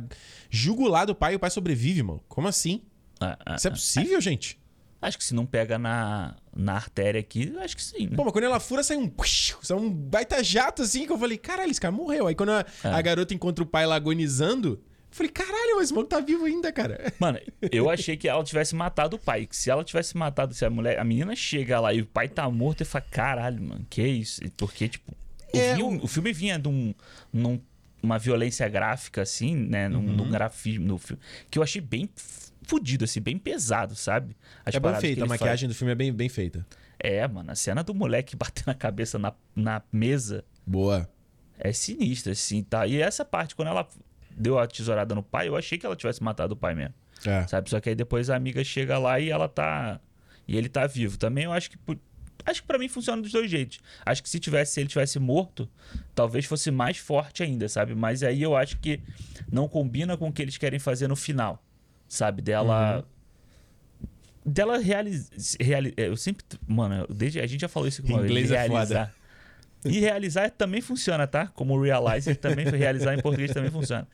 jugular 0.49 1.05
do 1.05 1.13
pai 1.13 1.33
e 1.33 1.35
o 1.35 1.39
pai 1.39 1.49
sobrevive, 1.49 2.01
mano. 2.01 2.21
Como 2.29 2.47
assim? 2.47 2.81
Ah, 3.19 3.37
ah, 3.45 3.55
Isso 3.55 3.67
é 3.67 3.71
possível, 3.71 4.21
gente? 4.21 4.57
Acho 5.01 5.17
que 5.17 5.23
se 5.23 5.35
não 5.35 5.45
pega 5.45 5.77
na, 5.77 6.35
na 6.55 6.73
artéria 6.73 7.19
aqui, 7.19 7.53
acho 7.59 7.75
que 7.75 7.83
sim, 7.83 8.07
né? 8.07 8.15
Pô, 8.15 8.23
mas 8.23 8.31
quando 8.33 8.45
ela 8.45 8.59
fura, 8.59 8.81
sai 8.81 8.97
um. 8.97 9.11
Sai 9.61 9.77
um 9.77 9.91
baita 9.91 10.43
jato 10.43 10.81
assim 10.81 11.05
que 11.05 11.11
eu 11.11 11.17
falei, 11.17 11.37
caralho, 11.37 11.69
esse 11.69 11.81
cara 11.81 11.91
morreu. 11.91 12.27
Aí 12.27 12.33
quando 12.35 12.53
a, 12.53 12.65
É. 12.83 12.87
a 12.89 13.01
garota 13.01 13.33
encontra 13.33 13.63
o 13.63 13.67
pai 13.67 13.85
lá 13.85 13.95
agonizando, 13.95 14.81
falei, 15.15 15.31
caralho, 15.31 15.81
esse 15.81 15.93
maluco 15.93 16.09
tá 16.09 16.19
vivo 16.19 16.45
ainda, 16.45 16.71
cara. 16.71 17.11
Mano, 17.19 17.39
eu 17.71 17.89
achei 17.89 18.15
que 18.17 18.27
ela 18.27 18.43
tivesse 18.43 18.75
matado 18.75 19.15
o 19.15 19.19
pai. 19.19 19.45
Que 19.45 19.55
se 19.55 19.69
ela 19.69 19.83
tivesse 19.83 20.15
matado, 20.17 20.53
se 20.53 20.65
a 20.65 20.69
mulher, 20.69 20.99
a 20.99 21.03
menina 21.03 21.35
chega 21.35 21.79
lá 21.79 21.93
e 21.93 22.01
o 22.01 22.05
pai 22.05 22.27
tá 22.27 22.49
morto, 22.49 22.81
eu 22.81 22.85
falo, 22.85 23.05
caralho, 23.11 23.61
mano, 23.61 23.85
que 23.89 24.05
isso? 24.05 24.41
Porque, 24.57 24.87
tipo, 24.89 25.11
o, 25.53 25.57
É, 25.57 25.75
filme, 25.75 25.97
o- 25.99 26.03
o 26.03 26.07
filme 26.07 26.33
vinha 26.33 26.59
de 26.59 26.67
um, 26.67 26.93
num- 27.31 27.59
uma 28.03 28.19
violência 28.19 28.67
gráfica, 28.69 29.21
assim, 29.23 29.55
né? 29.55 29.87
Num, 29.89 29.99
Uhum. 29.99 30.15
num 30.17 30.29
grafismo, 30.29 30.85
no 30.85 30.97
filme, 30.97 31.21
que 31.49 31.57
eu 31.57 31.63
achei 31.63 31.81
bem 31.81 32.09
fudido, 32.63 33.03
assim, 33.05 33.21
bem 33.21 33.37
pesado, 33.37 33.95
sabe? 33.95 34.35
As 34.65 34.75
é 34.75 34.79
bem 34.79 34.91
feita, 34.95 35.05
a 35.05 35.23
ele 35.23 35.27
faz. 35.29 35.39
maquiagem 35.41 35.69
do 35.69 35.75
filme 35.75 35.91
é 35.91 35.95
bem, 35.95 36.11
bem 36.13 36.29
feita. 36.29 36.65
É, 36.99 37.27
mano, 37.27 37.51
a 37.51 37.55
cena 37.55 37.83
do 37.83 37.93
moleque 37.93 38.35
batendo 38.35 38.69
a 38.69 38.73
cabeça 38.73 39.17
na, 39.19 39.33
na 39.55 39.81
mesa 39.91 40.43
Boa. 40.65 41.09
é 41.59 41.71
sinistra, 41.73 42.31
assim, 42.33 42.63
tá? 42.63 42.85
E 42.87 42.99
essa 43.01 43.23
parte, 43.25 43.55
quando 43.55 43.67
ela 43.69 43.87
deu 44.35 44.59
a 44.59 44.67
tesourada 44.67 45.15
no 45.15 45.23
pai, 45.23 45.47
eu 45.47 45.55
achei 45.55 45.77
que 45.77 45.85
ela 45.85 45.95
tivesse 45.95 46.23
matado 46.23 46.53
o 46.53 46.57
pai 46.57 46.75
mesmo. 46.75 46.93
É. 47.25 47.47
Sabe? 47.47 47.69
Só 47.69 47.79
que 47.79 47.89
aí 47.89 47.95
depois 47.95 48.29
a 48.29 48.35
amiga 48.35 48.63
chega 48.63 48.97
lá 48.97 49.19
e 49.19 49.29
ela 49.29 49.47
tá. 49.47 49.99
E 50.47 50.57
ele 50.57 50.69
tá 50.69 50.85
vivo. 50.85 51.17
Também 51.17 51.45
eu 51.45 51.51
acho 51.51 51.71
que. 51.71 51.77
Acho 52.45 52.61
que 52.61 52.67
pra 52.67 52.77
mim 52.77 52.87
funciona 52.87 53.21
dos 53.21 53.31
dois 53.31 53.49
jeitos. 53.49 53.79
Acho 54.05 54.21
que 54.21 54.29
se 54.29 54.39
tivesse, 54.39 54.73
se 54.73 54.79
ele 54.79 54.87
tivesse 54.87 55.17
morto, 55.17 55.67
talvez 56.13 56.45
fosse 56.45 56.69
mais 56.69 56.97
forte 56.97 57.41
ainda, 57.41 57.67
sabe? 57.67 57.95
Mas 57.95 58.21
aí 58.21 58.41
eu 58.41 58.55
acho 58.55 58.77
que 58.77 59.01
não 59.51 59.67
combina 59.67 60.15
com 60.15 60.27
o 60.27 60.31
que 60.31 60.43
eles 60.43 60.55
querem 60.57 60.77
fazer 60.77 61.07
no 61.07 61.15
final. 61.15 61.63
Sabe? 62.07 62.41
Dela. 62.43 63.03
Dela 64.45 64.77
realizar. 64.77 65.31
eu 65.97 66.15
sempre. 66.15 66.45
Mano, 66.67 67.07
desde, 67.09 67.39
a 67.39 67.47
gente 67.47 67.61
já 67.61 67.69
falou 67.69 67.87
isso 67.87 68.03
uma 68.03 68.19
vez. 68.19 68.29
Inglês 68.29 68.51
é 68.51 68.67
realizar. 68.67 69.15
E 69.85 69.99
realizar 69.99 70.49
também 70.49 70.81
funciona, 70.81 71.27
tá? 71.27 71.47
Como 71.47 71.79
realizer 71.81 72.35
também 72.37 72.65
realizar 72.65 73.13
em 73.13 73.21
português 73.21 73.51
também 73.51 73.71
funciona. 73.71 74.07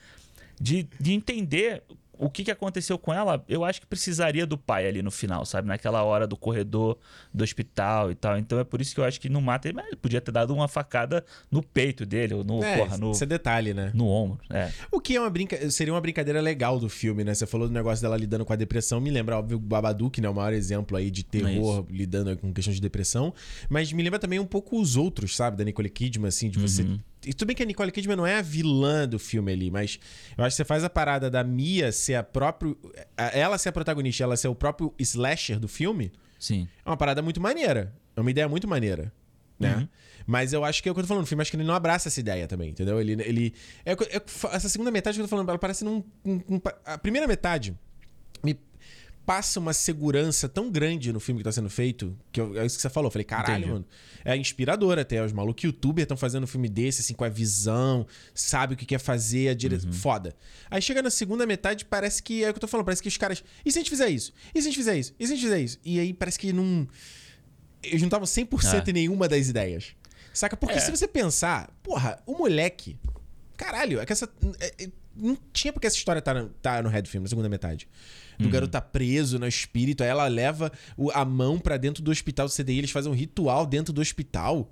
De, 0.60 0.88
de 1.00 1.14
entender 1.14 1.82
o 2.22 2.30
que, 2.30 2.44
que 2.44 2.52
aconteceu 2.52 3.00
com 3.00 3.12
ela, 3.12 3.44
eu 3.50 3.66
acho 3.66 3.82
que 3.82 3.88
precisaria 3.88 4.46
do 4.46 4.56
pai 4.56 4.88
ali 4.88 5.02
no 5.02 5.10
final, 5.10 5.44
sabe? 5.44 5.68
Naquela 5.68 6.04
hora 6.04 6.28
do 6.28 6.38
corredor 6.38 7.00
do 7.34 7.44
hospital 7.44 8.12
e 8.12 8.16
tal. 8.16 8.38
Então 8.38 8.60
é 8.60 8.64
por 8.64 8.80
isso 8.80 8.94
que 8.94 9.02
eu 9.02 9.04
acho 9.04 9.20
que 9.20 9.28
não 9.28 9.42
mata 9.42 9.68
ele, 9.68 9.76
mas 9.76 9.88
ele 9.88 9.96
podia 9.96 10.22
ter 10.22 10.32
dado 10.32 10.54
uma 10.54 10.68
facada 10.68 11.26
no 11.50 11.64
peito 11.64 12.06
dele, 12.06 12.36
ou 12.36 12.44
no, 12.44 12.64
É, 12.64 12.78
porra, 12.78 12.98
no, 12.98 13.12
Isso 13.12 13.24
é 13.24 13.28
detalhe, 13.28 13.74
né? 13.74 13.92
no 13.96 14.08
ombro. 14.08 14.40
É. 14.52 14.72
O 14.92 15.02
que 15.02 15.16
é 15.16 15.20
uma 15.20 15.32
brinca... 15.32 15.70
seria 15.72 15.92
uma 15.92 16.00
brincadeira 16.00 16.40
legal 16.40 16.80
do 16.80 16.88
filme, 16.88 17.24
né? 17.24 17.34
Você 17.34 17.48
falou 17.48 17.68
do 17.68 17.74
negócio 17.74 18.04
dela 18.04 18.16
lidando 18.16 18.46
com 18.46 18.54
a 18.54 18.56
depressão. 18.56 19.02
Me 19.02 19.10
lembra, 19.10 19.40
óbvio, 19.40 19.58
o 19.58 19.60
Babadook, 19.60 20.22
né? 20.22 20.30
O 20.30 20.34
maior 20.36 20.54
exemplo 20.54 20.96
aí 20.96 21.10
de 21.10 21.24
terror 21.24 21.86
lidando 21.90 22.38
com 22.38 22.54
questão 22.54 22.74
de 22.74 22.80
depressão. 22.80 23.34
Mas 23.68 23.92
me 23.92 24.04
lembra 24.04 24.20
também 24.20 24.38
um 24.38 24.46
pouco 24.46 24.80
os 24.80 24.96
outros, 24.96 25.36
sabe? 25.36 25.58
Da 25.58 25.64
Nicole 25.64 25.90
Kidman, 25.90 26.28
assim, 26.28 26.52
de 26.52 26.60
você... 26.60 26.86
E 27.26 27.34
tudo 27.34 27.48
bem 27.48 27.56
que 27.56 27.64
a 27.64 27.66
Nicole 27.66 27.92
Kidman 27.92 28.16
não 28.16 28.26
é 28.26 28.38
a 28.38 28.42
vilã 28.42 29.08
do 29.08 29.20
filme 29.20 29.52
ali, 29.52 29.70
mas 29.70 30.00
eu 30.38 30.44
acho 30.44 30.54
que 30.54 30.58
você 30.58 30.66
faz 30.66 30.84
a 30.84 30.90
parada 30.90 31.30
da 31.30 31.44
Mia 31.44 31.92
ser 31.92 32.16
a 32.16 32.24
própria... 32.24 32.76
Ela 33.16 33.58
ser 33.58 33.70
a 33.70 33.72
protagonista, 33.72 34.24
ela 34.24 34.36
ser 34.36 34.48
o 34.48 34.56
próprio 34.56 34.94
slasher 35.00 35.60
do 35.60 35.68
filme... 35.68 36.12
Sim. 36.40 36.68
É 36.84 36.90
uma 36.90 36.98
parada 36.98 37.22
muito 37.22 37.40
maneira. 37.40 37.94
É 38.16 38.20
uma 38.22 38.32
ideia 38.32 38.50
muito 38.50 38.68
maneira. 38.68 39.14
Né? 39.60 39.76
Uhum. 39.76 39.88
Mas 40.26 40.54
eu 40.54 40.66
acho 40.66 40.82
que 40.82 40.90
é 40.90 40.92
o 40.92 40.96
que 40.96 41.00
eu 41.02 41.04
tô 41.04 41.08
falando. 41.08 41.24
O 41.24 41.28
filme 41.28 41.40
acho 41.44 41.52
que 41.52 41.58
ele 41.58 41.64
não 41.64 41.76
abraça 41.76 42.10
essa 42.10 42.20
ideia 42.20 42.48
também, 42.48 42.72
entendeu? 42.72 43.00
Ele. 43.00 43.12
ele 43.22 43.54
é, 43.86 43.92
é- 43.92 44.56
essa 44.56 44.68
segunda 44.68 44.90
metade 44.90 45.18
que 45.18 45.22
eu 45.22 45.26
tô 45.26 45.30
falando, 45.30 45.50
ela 45.50 45.60
parece 45.60 45.86
num. 45.86 46.04
um- 46.26 46.42
um- 46.50 46.62
a 46.84 46.98
primeira 46.98 47.28
metade 47.28 47.72
me 47.72 47.78
passa 49.26 49.60
uma 49.60 49.72
segurança 49.74 50.50
tão 50.50 50.70
grande 50.72 51.14
no 51.14 51.20
filme 51.20 51.40
que 51.40 51.44
tá 51.44 51.52
sendo 51.52 51.70
feito, 51.70 52.18
que 52.32 52.42
eu- 52.42 52.60
é 52.60 52.66
isso 52.66 52.76
que 52.76 52.82
você 52.82 52.90
falou. 52.90 53.08
Eu 53.08 53.12
falei, 53.12 53.24
caralho, 53.26 53.54
Entendi. 53.60 53.72
mano. 53.72 53.86
É 54.26 54.36
inspirador 54.36 54.98
até. 55.00 55.24
Os 55.24 55.32
malucos 55.32 55.64
youtubers 55.64 56.04
estão 56.04 56.18
fazendo 56.18 56.44
um 56.44 56.48
filme 56.48 56.68
desse, 56.68 57.02
assim, 57.02 57.14
com 57.14 57.24
a 57.24 57.30
visão, 57.30 58.06
sabe 58.34 58.74
o 58.74 58.78
que 58.78 58.86
quer 58.86 59.00
fazer, 59.00 59.50
a 59.50 59.54
direção. 59.54 59.90
Uhum. 59.90 59.96
Foda. 59.96 60.36
Aí 60.70 60.82
chega 60.82 61.02
na 61.02 61.10
segunda 61.10 61.46
metade, 61.46 61.86
parece 61.86 62.22
que 62.22 62.44
é 62.44 62.50
o 62.50 62.54
que 62.54 62.58
eu 62.58 62.62
tô 62.62 62.68
falando. 62.68 62.86
Parece 62.86 63.02
que 63.02 63.08
os 63.08 63.18
caras. 63.18 63.44
E 63.66 63.72
se 63.72 63.78
a 63.78 63.82
gente 63.82 63.90
fizer 63.90 64.10
isso? 64.10 64.34
E 64.54 64.62
se 64.62 64.68
a 64.68 64.70
gente 64.72 64.78
fizer 64.78 64.98
isso? 64.98 65.14
E 65.20 65.26
se 65.28 65.34
a 65.34 65.36
gente 65.36 65.44
fizer 65.46 65.60
isso? 65.62 65.80
E 65.86 66.00
aí 66.00 66.14
parece 66.14 66.38
que 66.40 66.52
não. 66.52 66.88
Eles 67.84 68.02
não 68.02 68.08
estavam 68.08 68.28
100% 68.28 68.88
em 68.90 68.94
nenhuma 68.94 69.28
das 69.28 69.48
ideias. 69.48 69.96
Saca? 70.34 70.56
Porque 70.56 70.78
É. 70.78 70.80
se 70.80 70.92
você 70.92 71.08
pensar, 71.08 71.70
porra, 71.84 72.22
o 72.26 72.38
moleque. 72.38 72.98
Caralho, 73.58 74.00
é 74.00 74.06
que 74.06 74.14
essa. 74.14 74.30
é- 74.60 74.84
é- 74.86 74.90
não 75.16 75.38
tinha 75.52 75.74
porque 75.74 75.86
essa 75.86 75.98
história 75.98 76.22
tá, 76.22 76.34
no- 76.34 76.50
tá 76.62 76.82
no 76.82 76.88
Red 76.90 77.04
Film, 77.04 77.24
na 77.24 77.30
segunda 77.30 77.50
metade. 77.50 77.88
Do 78.42 78.50
garoto 78.50 78.72
tá 78.72 78.82
preso 78.82 79.38
no 79.40 79.48
espírito, 79.48 80.04
aí 80.04 80.10
ela 80.10 80.28
leva 80.28 80.72
o- 80.98 81.12
a 81.12 81.24
mão 81.26 81.60
pra 81.60 81.78
dentro 81.78 82.02
do 82.04 82.12
hospital 82.12 82.48
do 82.48 82.52
CDI, 82.52 82.80
eles 82.80 82.92
fazem 82.92 83.12
um 83.12 83.16
ritual 83.16 83.66
dentro 83.66 83.94
do 83.94 84.02
hospital. 84.02 84.70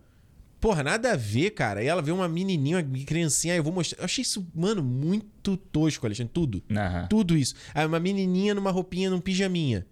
Porra, 0.59 0.83
nada 0.83 1.13
a 1.13 1.15
ver, 1.15 1.51
cara. 1.51 1.79
Aí 1.79 1.87
ela 1.87 2.01
vê 2.01 2.11
uma 2.11 2.27
menininha, 2.27 2.79
uma 2.85 3.05
criancinha, 3.05 3.53
aí 3.53 3.59
eu 3.59 3.63
vou 3.63 3.71
mostrar. 3.71 3.99
Eu 3.99 4.05
achei 4.05 4.21
isso, 4.21 4.45
mano, 4.53 4.83
muito 4.83 5.55
tosco, 5.55 6.05
Alexandre. 6.05 6.33
Tudo. 6.33 6.61
Aham. 6.69 7.07
Tudo 7.07 7.37
isso. 7.37 7.55
Aí 7.73 7.85
uma 7.85 7.99
menininha 7.99 8.53
numa 8.53 8.69
roupinha, 8.71 9.09
num 9.09 9.21
pijaminha. 9.21 9.85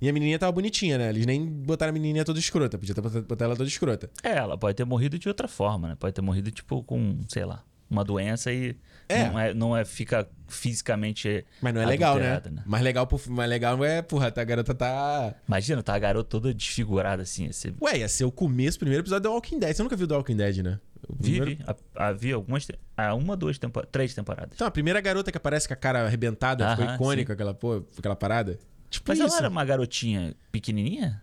E 0.00 0.08
a 0.08 0.12
menininha 0.12 0.38
tava 0.38 0.50
bonitinha, 0.52 0.96
né? 0.98 1.08
Eles 1.10 1.24
nem 1.26 1.44
botaram 1.44 1.90
a 1.90 1.92
menininha 1.92 2.24
toda 2.24 2.38
escrota. 2.38 2.76
Podia 2.78 2.94
botar 2.94 3.44
ela 3.44 3.56
toda 3.56 3.68
escrota. 3.68 4.10
É, 4.22 4.30
ela 4.36 4.56
pode 4.58 4.76
ter 4.76 4.84
morrido 4.84 5.18
de 5.18 5.28
outra 5.28 5.46
forma, 5.48 5.88
né? 5.88 5.96
Pode 5.98 6.14
ter 6.14 6.20
morrido, 6.22 6.50
tipo, 6.50 6.82
com, 6.84 7.18
sei 7.28 7.44
lá, 7.44 7.64
uma 7.90 8.04
doença 8.04 8.52
e 8.52 8.76
É. 9.08 9.28
não 9.28 9.38
é, 9.38 9.54
não 9.54 9.76
é 9.76 9.84
fica 9.84 10.28
fisicamente. 10.46 11.44
Mas 11.60 11.74
não 11.74 11.80
é 11.80 11.86
legal, 11.86 12.16
né? 12.18 12.40
né? 12.50 12.62
Mais 12.66 12.82
legal, 12.82 13.08
mais 13.28 13.48
legal 13.50 13.84
é, 13.84 14.02
porra, 14.02 14.32
a 14.34 14.44
garota 14.44 14.74
tá. 14.74 15.34
Imagina, 15.46 15.82
tá 15.82 15.94
a 15.94 15.98
garota 15.98 16.28
toda 16.28 16.52
desfigurada 16.54 17.22
assim. 17.22 17.46
Esse... 17.46 17.74
Ué, 17.80 17.98
ia 17.98 18.08
ser 18.08 18.24
o 18.24 18.32
começo, 18.32 18.76
o 18.76 18.80
primeiro 18.80 19.02
episódio 19.02 19.30
do 19.30 19.32
Walking 19.34 19.58
Dead. 19.58 19.74
Você 19.74 19.82
nunca 19.82 19.96
viu 19.96 20.06
The 20.06 20.14
Walking 20.14 20.36
Dead, 20.36 20.56
né? 20.58 20.78
Primeiro- 21.20 21.46
Vive. 21.46 21.64
Havia 21.94 22.34
algumas. 22.34 22.66
Há 22.96 23.14
uma, 23.14 23.36
duas 23.36 23.56
temporadas. 23.58 23.90
Três 23.90 24.12
temporadas. 24.14 24.50
Então, 24.54 24.66
a 24.66 24.70
primeira 24.70 25.00
garota 25.00 25.30
que 25.30 25.36
aparece 25.38 25.66
com 25.66 25.74
a 25.74 25.76
cara 25.76 26.04
arrebentada, 26.04 26.68
ficou 26.70 26.84
Aham, 26.84 26.94
icônica, 26.96 27.32
aquela, 27.32 27.54
pô, 27.54 27.82
aquela 27.96 28.16
parada. 28.16 28.58
Tipo 28.90 29.10
Mas 29.10 29.18
isso. 29.18 29.28
ela 29.28 29.36
era 29.38 29.48
uma 29.48 29.64
garotinha 29.64 30.34
pequenininha? 30.52 31.22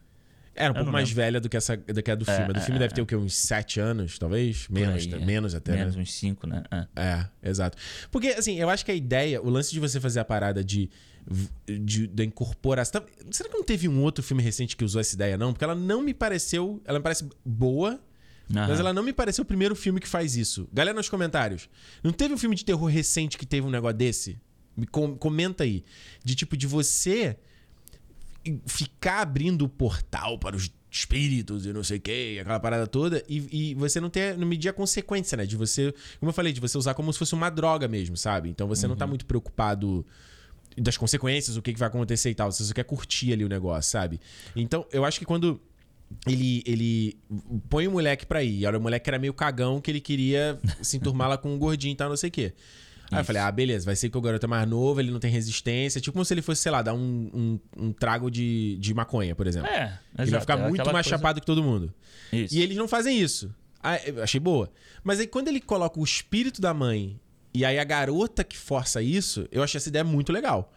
Era 0.55 0.71
um 0.71 0.75
pouco 0.75 0.91
mais 0.91 1.09
lembro. 1.09 1.23
velha 1.23 1.41
do 1.41 1.49
que, 1.49 1.57
essa, 1.57 1.75
do 1.75 2.01
que 2.01 2.09
a 2.09 2.15
do 2.15 2.23
filme. 2.23 2.43
A 2.43 2.53
do 2.53 2.59
é, 2.59 2.61
filme 2.61 2.77
é, 2.77 2.79
deve 2.79 2.93
ter 2.93 3.01
o 3.01 3.05
quê? 3.05 3.15
Uns 3.15 3.35
sete 3.35 3.79
anos, 3.79 4.17
talvez? 4.17 4.67
Menos, 4.69 5.05
aí, 5.05 5.13
é. 5.13 5.25
menos 5.25 5.53
até, 5.53 5.73
né? 5.73 5.77
Menos 5.79 5.95
uns 5.97 6.13
cinco, 6.13 6.47
né? 6.47 6.63
É. 6.71 6.87
É, 6.95 7.27
exato. 7.49 7.77
Porque, 8.09 8.29
assim, 8.29 8.55
eu 8.55 8.69
acho 8.69 8.85
que 8.85 8.91
a 8.91 8.95
ideia, 8.95 9.41
o 9.41 9.49
lance 9.49 9.71
de 9.71 9.79
você 9.79 9.99
fazer 9.99 10.21
a 10.21 10.25
parada 10.25 10.63
de. 10.63 10.89
de 11.67 12.07
da 12.07 12.23
incorporação. 12.23 13.03
Será 13.31 13.49
que 13.49 13.55
não 13.55 13.63
teve 13.63 13.89
um 13.89 14.01
outro 14.01 14.23
filme 14.23 14.41
recente 14.41 14.77
que 14.77 14.83
usou 14.85 15.01
essa 15.01 15.13
ideia, 15.13 15.37
não? 15.37 15.51
Porque 15.51 15.63
ela 15.65 15.75
não 15.75 16.01
me 16.01 16.13
pareceu. 16.13 16.81
Ela 16.85 16.99
me 16.99 17.03
parece 17.03 17.27
boa, 17.43 17.99
mas 18.49 18.79
ela 18.79 18.93
não 18.93 19.03
me 19.03 19.11
pareceu 19.11 19.41
o 19.41 19.45
primeiro 19.45 19.75
filme 19.75 19.99
que 19.99 20.07
faz 20.07 20.37
isso. 20.37 20.69
Galera 20.71 20.95
nos 20.95 21.09
comentários. 21.09 21.67
Não 22.03 22.11
teve 22.11 22.33
um 22.33 22.37
filme 22.37 22.55
de 22.55 22.63
terror 22.63 22.87
recente 22.89 23.37
que 23.37 23.45
teve 23.45 23.67
um 23.67 23.71
negócio 23.71 23.97
desse? 23.97 24.39
Me 24.77 24.85
com- 24.85 25.17
comenta 25.17 25.63
aí. 25.63 25.83
De 26.23 26.35
tipo, 26.35 26.55
de 26.55 26.67
você 26.67 27.37
ficar 28.65 29.21
abrindo 29.21 29.63
o 29.63 29.69
portal 29.69 30.37
para 30.37 30.55
os 30.55 30.71
espíritos 30.89 31.65
e 31.65 31.73
não 31.73 31.83
sei 31.83 31.97
o 31.97 32.01
que, 32.01 32.39
aquela 32.39 32.59
parada 32.59 32.87
toda, 32.87 33.23
e, 33.27 33.71
e, 33.71 33.73
você 33.75 33.99
não 33.99 34.09
ter, 34.09 34.37
não 34.37 34.47
medir 34.47 34.69
a 34.69 34.73
consequência, 34.73 35.35
né? 35.35 35.45
De 35.45 35.57
você, 35.57 35.93
como 36.19 36.29
eu 36.29 36.33
falei, 36.33 36.53
de 36.53 36.61
você 36.61 36.77
usar 36.77 36.93
como 36.93 37.11
se 37.11 37.19
fosse 37.19 37.33
uma 37.33 37.49
droga 37.49 37.87
mesmo, 37.87 38.15
sabe? 38.15 38.49
Então 38.49 38.67
você 38.67 38.85
uhum. 38.85 38.91
não 38.91 38.95
tá 38.95 39.05
muito 39.05 39.25
preocupado 39.25 40.05
das 40.77 40.97
consequências, 40.97 41.57
o 41.57 41.61
que, 41.61 41.73
que 41.73 41.79
vai 41.79 41.87
acontecer 41.87 42.29
e 42.29 42.35
tal. 42.35 42.51
Você 42.51 42.63
só 42.63 42.73
quer 42.73 42.83
curtir 42.83 43.33
ali 43.33 43.43
o 43.43 43.49
negócio, 43.49 43.91
sabe? 43.91 44.19
Então, 44.55 44.85
eu 44.91 45.05
acho 45.05 45.19
que 45.19 45.25
quando 45.25 45.59
ele, 46.27 46.63
ele 46.65 47.17
põe 47.69 47.87
o 47.87 47.91
moleque 47.91 48.25
pra 48.25 48.43
ir, 48.43 48.65
olha, 48.65 48.77
o 48.77 48.81
moleque 48.81 49.09
era 49.09 49.19
meio 49.19 49.33
cagão 49.33 49.81
que 49.81 49.89
ele 49.89 50.01
queria 50.01 50.59
se 50.81 50.97
enturmar 50.97 51.29
lá 51.29 51.37
com 51.37 51.53
um 51.53 51.57
gordinho 51.57 51.93
e 51.93 51.95
tal, 51.95 52.09
não 52.09 52.17
sei 52.17 52.29
o 52.29 52.31
quê. 52.31 52.53
Aí 53.11 53.19
eu 53.19 53.25
falei, 53.25 53.41
ah, 53.41 53.51
beleza, 53.51 53.85
vai 53.85 53.95
ser 53.95 54.09
que 54.09 54.17
o 54.17 54.21
garoto 54.21 54.45
é 54.45 54.49
mais 54.49 54.67
novo, 54.67 54.99
ele 54.99 55.11
não 55.11 55.19
tem 55.19 55.31
resistência. 55.31 56.01
Tipo 56.01 56.13
como 56.13 56.25
se 56.25 56.33
ele 56.33 56.41
fosse, 56.41 56.61
sei 56.61 56.71
lá, 56.71 56.81
dar 56.81 56.93
um, 56.93 57.29
um, 57.33 57.59
um 57.77 57.93
trago 57.93 58.31
de, 58.31 58.77
de 58.79 58.93
maconha, 58.93 59.35
por 59.35 59.47
exemplo. 59.47 59.69
É, 59.69 59.99
Ele 60.17 60.31
vai 60.31 60.41
ficar 60.41 60.59
é 60.59 60.67
muito 60.67 60.91
mais 60.91 61.05
coisa... 61.05 61.09
chapado 61.09 61.39
que 61.39 61.45
todo 61.45 61.63
mundo. 61.63 61.93
Isso. 62.31 62.55
E 62.55 62.61
eles 62.61 62.77
não 62.77 62.87
fazem 62.87 63.19
isso. 63.19 63.53
Ah, 63.81 63.97
eu 63.97 64.23
achei 64.23 64.39
boa. 64.39 64.71
Mas 65.03 65.19
aí 65.19 65.27
quando 65.27 65.47
ele 65.47 65.61
coloca 65.61 65.99
o 65.99 66.03
espírito 66.03 66.59
da 66.59 66.73
mãe 66.73 67.19
e 67.53 67.63
aí 67.63 67.77
a 67.77 67.83
garota 67.83 68.43
que 68.43 68.57
força 68.57 69.01
isso, 69.01 69.47
eu 69.51 69.61
achei 69.61 69.77
essa 69.77 69.89
ideia 69.89 70.03
muito 70.03 70.33
legal. 70.33 70.73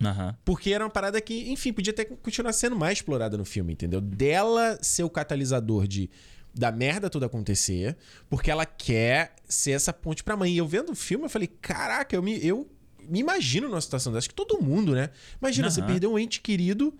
Uhum. 0.00 0.34
Porque 0.44 0.72
era 0.72 0.84
uma 0.84 0.90
parada 0.90 1.20
que, 1.20 1.50
enfim, 1.50 1.72
podia 1.72 1.92
até 1.92 2.04
continuar 2.04 2.52
sendo 2.52 2.74
mais 2.74 2.98
explorada 2.98 3.36
no 3.36 3.44
filme, 3.44 3.72
entendeu? 3.72 4.00
Dela 4.00 4.78
ser 4.82 5.04
o 5.04 5.10
catalisador 5.10 5.86
de 5.86 6.10
da 6.54 6.70
merda 6.70 7.08
toda 7.08 7.26
acontecer, 7.26 7.96
porque 8.28 8.50
ela 8.50 8.66
quer 8.66 9.34
ser 9.48 9.72
essa 9.72 9.92
ponte 9.92 10.22
pra 10.22 10.36
mãe. 10.36 10.52
E 10.52 10.58
eu 10.58 10.66
vendo 10.66 10.92
o 10.92 10.94
filme, 10.94 11.24
eu 11.24 11.30
falei, 11.30 11.48
caraca, 11.48 12.14
eu 12.14 12.22
me, 12.22 12.44
eu 12.44 12.70
me 13.00 13.20
imagino 13.20 13.68
numa 13.68 13.80
situação 13.80 14.12
dessa. 14.12 14.24
Acho 14.24 14.28
que 14.28 14.34
todo 14.34 14.62
mundo, 14.62 14.94
né? 14.94 15.10
Imagina, 15.40 15.68
uhum. 15.68 15.72
você 15.72 15.82
perdeu 15.82 16.12
um 16.12 16.18
ente 16.18 16.40
querido 16.40 16.96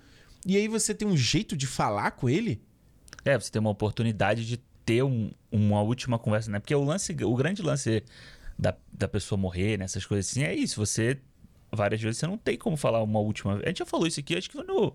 e 0.47 0.57
aí 0.57 0.69
você 0.69 0.95
tem 0.95 1.07
um 1.07 1.17
jeito 1.17 1.57
de 1.57 1.67
falar 1.67 2.13
com 2.13 2.29
ele. 2.29 2.61
É, 3.25 3.39
você 3.39 3.51
tem 3.51 3.61
uma 3.61 3.71
oportunidade 3.71 4.47
de 4.47 4.57
ter 4.85 5.03
um, 5.03 5.31
uma 5.51 5.81
última 5.81 6.19
conversa, 6.19 6.51
né? 6.51 6.59
Porque 6.59 6.75
o 6.75 6.83
lance, 6.83 7.13
o 7.23 7.35
grande 7.37 7.63
lance 7.63 8.03
da, 8.59 8.75
da 8.93 9.07
pessoa 9.07 9.39
morrer, 9.39 9.79
nessas 9.79 10.03
né? 10.03 10.09
coisas 10.09 10.31
assim, 10.31 10.43
é 10.43 10.55
isso. 10.55 10.85
Você, 10.85 11.19
várias 11.71 12.01
vezes, 12.01 12.19
você 12.19 12.27
não 12.27 12.37
tem 12.37 12.57
como 12.57 12.77
falar 12.77 13.03
uma 13.03 13.21
última 13.21 13.55
vez. 13.55 13.65
A 13.65 13.69
gente 13.69 13.79
já 13.79 13.87
falou 13.87 14.07
isso 14.07 14.19
aqui, 14.19 14.37
acho 14.37 14.49
que 14.49 14.57
foi 14.57 14.65
no 14.65 14.95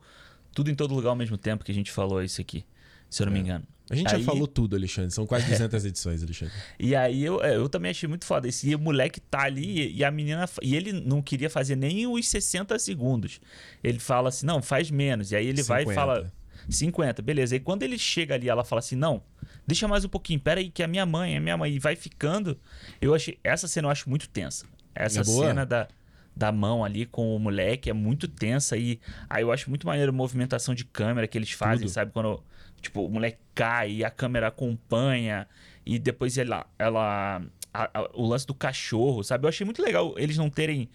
Tudo 0.53 0.69
em 0.69 0.75
Todo 0.75 0.93
Lugar 0.93 1.11
ao 1.11 1.15
mesmo 1.15 1.37
tempo 1.37 1.63
que 1.63 1.71
a 1.71 1.75
gente 1.75 1.91
falou 1.91 2.21
isso 2.21 2.41
aqui, 2.41 2.65
se 3.09 3.21
eu 3.21 3.27
não 3.27 3.31
é. 3.31 3.35
me 3.35 3.41
engano. 3.41 3.65
A 3.89 3.95
gente 3.95 4.13
aí... 4.13 4.21
já 4.21 4.25
falou 4.25 4.47
tudo, 4.47 4.75
Alexandre. 4.75 5.11
São 5.11 5.25
quase 5.25 5.45
200 5.49 5.85
edições, 5.85 6.23
Alexandre. 6.23 6.53
E 6.79 6.95
aí 6.95 7.23
eu, 7.23 7.41
é, 7.41 7.55
eu 7.55 7.69
também 7.69 7.91
achei 7.91 8.07
muito 8.07 8.25
foda. 8.25 8.47
Esse 8.47 8.75
moleque 8.75 9.19
tá 9.19 9.43
ali 9.43 9.93
e 9.95 10.03
a 10.03 10.11
menina. 10.11 10.45
E 10.61 10.75
ele 10.75 10.91
não 10.91 11.21
queria 11.21 11.49
fazer 11.49 11.75
nem 11.75 12.05
os 12.07 12.27
60 12.27 12.77
segundos. 12.79 13.39
Ele 13.83 13.99
fala 13.99 14.29
assim: 14.29 14.45
não, 14.45 14.61
faz 14.61 14.91
menos. 14.91 15.31
E 15.31 15.35
aí 15.35 15.47
ele 15.47 15.63
50. 15.63 15.67
vai 15.67 15.91
e 15.91 15.95
fala: 15.95 16.31
50, 16.69 17.21
beleza. 17.21 17.55
E 17.55 17.59
quando 17.59 17.83
ele 17.83 17.97
chega 17.97 18.35
ali, 18.35 18.49
ela 18.49 18.63
fala 18.63 18.79
assim: 18.79 18.95
não, 18.95 19.21
deixa 19.65 19.87
mais 19.87 20.03
um 20.03 20.09
pouquinho, 20.09 20.39
pera 20.39 20.59
aí, 20.59 20.69
que 20.69 20.83
a 20.83 20.87
minha 20.87 21.05
mãe, 21.05 21.37
a 21.37 21.39
minha 21.39 21.57
mãe. 21.57 21.73
E 21.73 21.79
vai 21.79 21.95
ficando. 21.95 22.57
Eu 23.01 23.13
achei. 23.15 23.39
Essa 23.43 23.67
cena 23.67 23.87
eu 23.87 23.91
acho 23.91 24.09
muito 24.09 24.27
tensa. 24.29 24.65
Essa 24.93 25.21
é 25.21 25.23
cena 25.23 25.65
da 25.65 25.87
da 26.37 26.51
mão 26.51 26.85
ali 26.85 27.05
com 27.05 27.35
o 27.35 27.39
moleque 27.39 27.89
é 27.89 27.93
muito 27.93 28.27
tensa 28.27 28.77
e 28.77 28.99
aí 29.27 29.41
eu 29.41 29.51
acho 29.51 29.69
muito 29.69 29.87
maneiro 29.87 30.11
a 30.11 30.13
movimentação 30.13 30.75
de 30.75 30.85
câmera 30.85 31.27
que 31.27 31.35
eles 31.35 31.51
fazem, 31.51 31.87
Tudo. 31.87 31.89
sabe? 31.89 32.11
Quando 32.11 32.43
Tipo, 32.81 33.05
o 33.05 33.09
moleque 33.09 33.39
cai 33.55 33.91
e 33.91 34.05
a 34.05 34.09
câmera 34.09 34.47
acompanha. 34.47 35.47
E 35.85 35.97
depois 35.97 36.37
ela. 36.37 36.65
ela 36.77 37.41
a, 37.73 37.89
a, 37.93 38.09
o 38.13 38.25
lance 38.25 38.45
do 38.47 38.53
cachorro, 38.53 39.23
sabe? 39.23 39.45
Eu 39.45 39.49
achei 39.49 39.65
muito 39.65 39.81
legal 39.81 40.15
eles 40.17 40.37
não 40.37 40.49
terem 40.49 40.89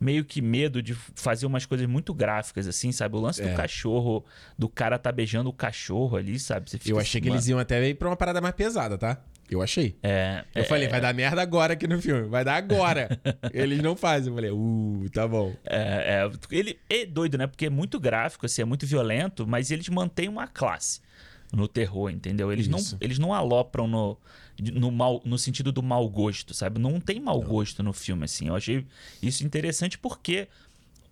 meio 0.00 0.24
que 0.24 0.42
medo 0.42 0.82
de 0.82 0.94
fazer 0.94 1.46
umas 1.46 1.64
coisas 1.64 1.86
muito 1.86 2.12
gráficas, 2.12 2.66
assim, 2.66 2.92
sabe? 2.92 3.16
O 3.16 3.20
lance 3.20 3.42
é. 3.42 3.48
do 3.48 3.56
cachorro, 3.56 4.24
do 4.58 4.68
cara 4.68 4.98
tá 4.98 5.10
beijando 5.12 5.48
o 5.48 5.52
cachorro 5.52 6.16
ali, 6.16 6.38
sabe? 6.38 6.70
eu 6.86 6.98
achei 6.98 7.18
assim, 7.18 7.20
que 7.20 7.28
mano... 7.28 7.36
eles 7.36 7.48
iam 7.48 7.58
até 7.58 7.82
ir 7.88 7.94
pra 7.94 8.08
uma 8.08 8.16
parada 8.16 8.40
mais 8.40 8.54
pesada, 8.54 8.98
tá? 8.98 9.22
Eu 9.48 9.60
achei. 9.62 9.96
É, 10.02 10.42
eu 10.54 10.62
é, 10.62 10.64
falei, 10.64 10.88
vai 10.88 11.00
dar 11.00 11.12
merda 11.14 11.40
agora 11.42 11.74
aqui 11.74 11.86
no 11.86 12.00
filme. 12.00 12.28
Vai 12.28 12.44
dar 12.44 12.56
agora. 12.56 13.20
Eles 13.52 13.82
não 13.82 13.94
fazem. 13.94 14.30
Eu 14.30 14.34
falei, 14.34 14.50
uh, 14.50 15.10
tá 15.12 15.28
bom. 15.28 15.54
É, 15.64 16.24
é, 16.24 16.30
ele 16.50 16.80
é 16.88 17.04
doido, 17.04 17.36
né? 17.36 17.46
Porque 17.46 17.66
é 17.66 17.70
muito 17.70 18.00
gráfico, 18.00 18.46
assim, 18.46 18.62
é 18.62 18.64
muito 18.64 18.86
violento, 18.86 19.46
mas 19.46 19.70
eles 19.70 19.88
mantêm 19.90 20.28
uma 20.28 20.46
classe 20.46 21.03
no 21.54 21.68
terror, 21.68 22.10
entendeu? 22.10 22.52
Eles, 22.52 22.68
não, 22.68 22.78
eles 23.00 23.18
não 23.18 23.32
alopram 23.32 23.86
no, 23.86 24.16
no, 24.72 24.90
mal, 24.90 25.20
no 25.24 25.38
sentido 25.38 25.72
do 25.72 25.82
mau 25.82 26.08
gosto, 26.08 26.54
sabe? 26.54 26.80
Não 26.80 27.00
tem 27.00 27.20
mau 27.20 27.40
não. 27.40 27.48
gosto 27.48 27.82
no 27.82 27.92
filme, 27.92 28.24
assim. 28.24 28.48
Eu 28.48 28.56
achei 28.56 28.84
isso 29.22 29.44
interessante 29.44 29.98
porque 29.98 30.48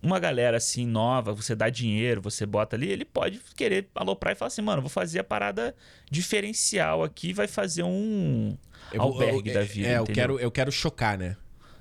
uma 0.01 0.19
galera 0.19 0.57
assim 0.57 0.85
nova, 0.85 1.33
você 1.33 1.55
dá 1.55 1.69
dinheiro, 1.69 2.21
você 2.21 2.45
bota 2.45 2.75
ali, 2.75 2.89
ele 2.89 3.05
pode 3.05 3.39
querer 3.55 3.87
aloprar 3.95 4.33
e 4.33 4.35
falar 4.35 4.47
assim, 4.47 4.61
mano, 4.61 4.81
vou 4.81 4.89
fazer 4.89 5.19
a 5.19 5.23
parada 5.23 5.73
diferencial 6.11 7.03
aqui, 7.03 7.31
vai 7.31 7.47
fazer 7.47 7.83
um 7.83 8.57
eu, 8.91 9.01
albergue 9.01 9.49
eu, 9.49 9.53
da 9.53 9.61
vida. 9.63 9.87
É, 9.87 9.97
eu 9.97 10.05
quero, 10.05 10.39
eu 10.39 10.51
quero 10.51 10.71
chocar, 10.71 11.17
né? 11.17 11.37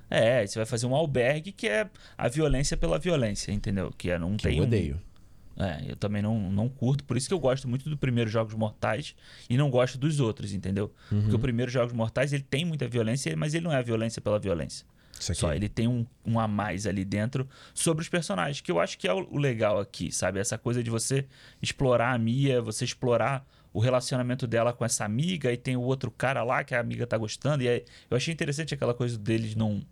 É, 0.09 0.47
você 0.47 0.59
vai 0.59 0.67
fazer 0.67 0.87
um 0.87 0.95
albergue 0.95 1.53
que 1.53 1.67
é 1.67 1.89
a 2.17 2.29
violência 2.29 2.77
pela 2.77 2.99
violência, 2.99 3.51
entendeu? 3.51 3.93
Que 3.97 4.11
é, 4.11 4.19
não 4.19 4.37
que 4.37 4.45
tem. 4.45 4.59
Eu 4.59 4.65
odeio. 4.65 4.97
Um, 4.97 5.12
é, 5.57 5.91
eu 5.91 5.97
também 5.97 6.23
não, 6.23 6.51
não 6.51 6.69
curto, 6.69 7.05
por 7.05 7.17
isso 7.17 7.29
que 7.29 7.35
eu 7.35 7.39
gosto 7.39 7.69
muito 7.69 7.89
do 7.89 7.97
primeiro 7.97 8.31
Jogos 8.31 8.55
Mortais 8.55 9.15
e 9.49 9.57
não 9.57 9.71
gosto 9.71 9.99
dos 9.99 10.21
outros, 10.21 10.53
entendeu? 10.53 10.93
Uhum. 11.11 11.23
Porque 11.23 11.37
o 11.37 11.39
primeiro 11.39 11.71
Jogos 11.71 11.93
Mortais 11.93 12.33
ele 12.33 12.43
tem 12.43 12.65
muita 12.65 12.89
violência, 12.89 13.35
mas 13.37 13.55
ele 13.55 13.65
não 13.65 13.73
é 13.73 13.77
a 13.77 13.83
violência 13.83 14.21
pela 14.21 14.39
violência. 14.39 14.87
Só 15.19 15.55
ele 15.55 15.69
tem 15.69 15.87
um, 15.87 16.05
um 16.27 16.41
a 16.41 16.49
mais 16.49 16.87
ali 16.87 17.05
dentro 17.05 17.49
sobre 17.73 18.03
os 18.03 18.09
personagens, 18.09 18.61
que 18.61 18.73
eu 18.73 18.81
acho 18.81 18.99
que 18.99 19.07
é 19.07 19.13
o, 19.13 19.37
legal 19.37 19.79
aqui, 19.79 20.11
sabe? 20.11 20.41
Essa 20.41 20.59
coisa 20.59 20.83
de 20.83 20.91
você 20.91 21.27
explorar 21.61 22.13
a 22.13 22.19
Mia, 22.19 22.61
você 22.61 22.85
explorar 22.85 23.47
o 23.73 23.79
relacionamento 23.79 24.47
dela 24.47 24.73
com 24.73 24.85
essa 24.85 25.05
amiga 25.05 25.53
e 25.53 25.57
tem 25.57 25.77
o 25.77 25.81
outro 25.81 26.11
cara 26.11 26.43
lá 26.43 26.65
que 26.65 26.75
a 26.75 26.81
amiga 26.81 27.07
tá 27.07 27.17
gostando. 27.17 27.63
E 27.63 27.69
aí, 27.69 27.85
eu 28.11 28.17
achei 28.17 28.35
interessante 28.35 28.75
aquela 28.75 28.95
coisa 28.95 29.17
deles 29.17 29.55
não 29.55 29.83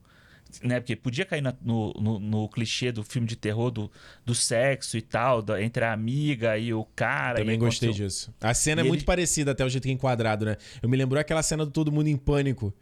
né? 0.63 0.81
Porque 0.81 0.97
podia 0.97 1.25
cair 1.25 1.41
na, 1.41 1.55
no, 1.63 1.93
no, 1.95 2.19
no, 2.19 2.49
clichê 2.49 2.91
do 2.91 3.03
filme 3.03 3.27
de 3.27 3.37
terror 3.37 3.71
do, 3.71 3.91
do 4.25 4.35
sexo 4.35 4.97
e 4.97 5.03
tal, 5.03 5.43
da, 5.43 5.63
entre 5.63 5.85
a 5.85 5.93
amiga 5.93 6.59
e 6.59 6.73
o 6.73 6.85
cara. 6.97 7.39
Também 7.39 7.59
gostei 7.59 7.93
disso. 7.93 8.33
A 8.41 8.55
cena 8.55 8.83
e 8.83 8.85
é 8.85 8.89
muito 8.89 9.05
parecida 9.05 9.53
até 9.53 9.65
o 9.65 9.69
jeito 9.69 9.85
que 9.85 9.91
é 9.91 9.93
enquadrado, 9.93 10.45
né? 10.45 10.57
Eu 10.83 10.89
me 10.89 10.97
lembrou 10.97 11.21
aquela 11.21 11.43
cena 11.43 11.65
do 11.65 11.71
Todo 11.71 11.93
Mundo 11.93 12.09
em 12.09 12.17
Pânico. 12.17 12.75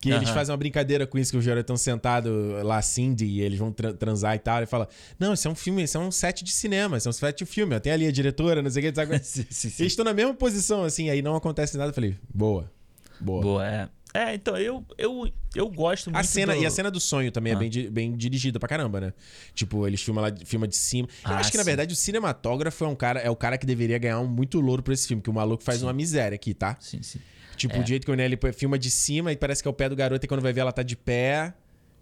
Que 0.00 0.10
eles 0.10 0.28
fazem 0.28 0.52
uma 0.52 0.58
brincadeira 0.58 1.06
com 1.06 1.18
isso, 1.18 1.30
que 1.30 1.38
os 1.38 1.44
jovens 1.44 1.60
estão 1.60 1.76
sentados 1.76 2.30
lá, 2.62 2.80
Cindy, 2.82 3.24
e 3.24 3.40
eles 3.40 3.58
vão 3.58 3.72
tra 3.72 3.94
transar 3.94 4.36
e 4.36 4.38
tal. 4.38 4.62
E 4.62 4.66
fala: 4.66 4.88
Não, 5.18 5.32
isso 5.32 5.48
é 5.48 5.50
um 5.50 5.54
filme, 5.54 5.82
isso 5.82 5.96
é 5.96 6.00
um 6.00 6.10
set 6.10 6.44
de 6.44 6.52
cinema, 6.52 6.98
isso 6.98 7.08
é 7.08 7.10
um 7.10 7.12
set 7.12 7.38
de 7.38 7.46
filme. 7.46 7.80
Tem 7.80 7.92
ali 7.92 8.06
a 8.06 8.12
diretora, 8.12 8.60
não 8.60 8.70
sei 8.70 8.86
o 8.86 8.92
que. 8.92 8.94
Sabe? 8.94 9.18
sim, 9.24 9.46
sim, 9.48 9.70
sim. 9.70 9.82
Eles 9.82 9.92
estão 9.92 10.04
na 10.04 10.12
mesma 10.12 10.34
posição, 10.34 10.84
assim, 10.84 11.08
aí 11.08 11.22
não 11.22 11.34
acontece 11.34 11.78
nada. 11.78 11.90
Eu 11.90 11.94
falei: 11.94 12.14
Boa. 12.32 12.70
Boa. 13.18 13.42
Boa, 13.42 13.66
é. 13.66 13.88
É, 14.16 14.34
então, 14.34 14.56
eu, 14.56 14.82
eu, 14.96 15.30
eu 15.54 15.68
gosto 15.68 16.10
muito. 16.10 16.18
A 16.18 16.24
cena, 16.24 16.54
do... 16.54 16.62
E 16.62 16.64
a 16.64 16.70
cena 16.70 16.90
do 16.90 16.98
sonho 16.98 17.30
também 17.30 17.52
é 17.52 17.56
ah. 17.56 17.58
é 17.58 17.68
bem, 17.68 17.90
bem 17.90 18.16
dirigida 18.16 18.58
pra 18.58 18.66
caramba, 18.66 18.98
né? 18.98 19.12
Tipo, 19.52 19.86
eles 19.86 20.00
filmam 20.02 20.24
lá, 20.24 20.32
filma 20.46 20.66
de 20.66 20.74
cima. 20.74 21.06
Eu 21.22 21.32
ah, 21.32 21.36
acho 21.36 21.50
que, 21.50 21.58
sim. 21.58 21.58
na 21.58 21.64
verdade, 21.64 21.92
o 21.92 21.96
cinematógrafo 21.96 22.82
é 22.82 22.88
um 22.88 22.94
cara, 22.94 23.20
é 23.20 23.28
o 23.28 23.36
cara 23.36 23.58
que 23.58 23.66
deveria 23.66 23.98
ganhar 23.98 24.18
um 24.20 24.26
muito 24.26 24.58
louro 24.58 24.82
por 24.82 24.92
esse 24.92 25.06
filme, 25.06 25.22
que 25.22 25.28
o 25.28 25.34
maluco 25.34 25.62
faz 25.62 25.80
sim. 25.80 25.84
uma 25.84 25.92
miséria 25.92 26.34
aqui, 26.34 26.54
tá? 26.54 26.78
Sim, 26.80 27.02
sim. 27.02 27.20
Tipo, 27.58 27.76
é. 27.76 27.80
o 27.80 27.86
jeito 27.86 28.06
que 28.06 28.10
o 28.10 28.14
Nelly 28.14 28.38
filma 28.54 28.78
de 28.78 28.90
cima 28.90 29.32
e 29.32 29.36
parece 29.36 29.60
que 29.60 29.68
é 29.68 29.70
o 29.70 29.74
pé 29.74 29.86
do 29.86 29.96
garoto 29.96 30.24
e 30.24 30.28
quando 30.28 30.40
vai 30.40 30.52
ver 30.52 30.60
ela 30.60 30.72
tá 30.72 30.82
de 30.82 30.96
pé. 30.96 31.52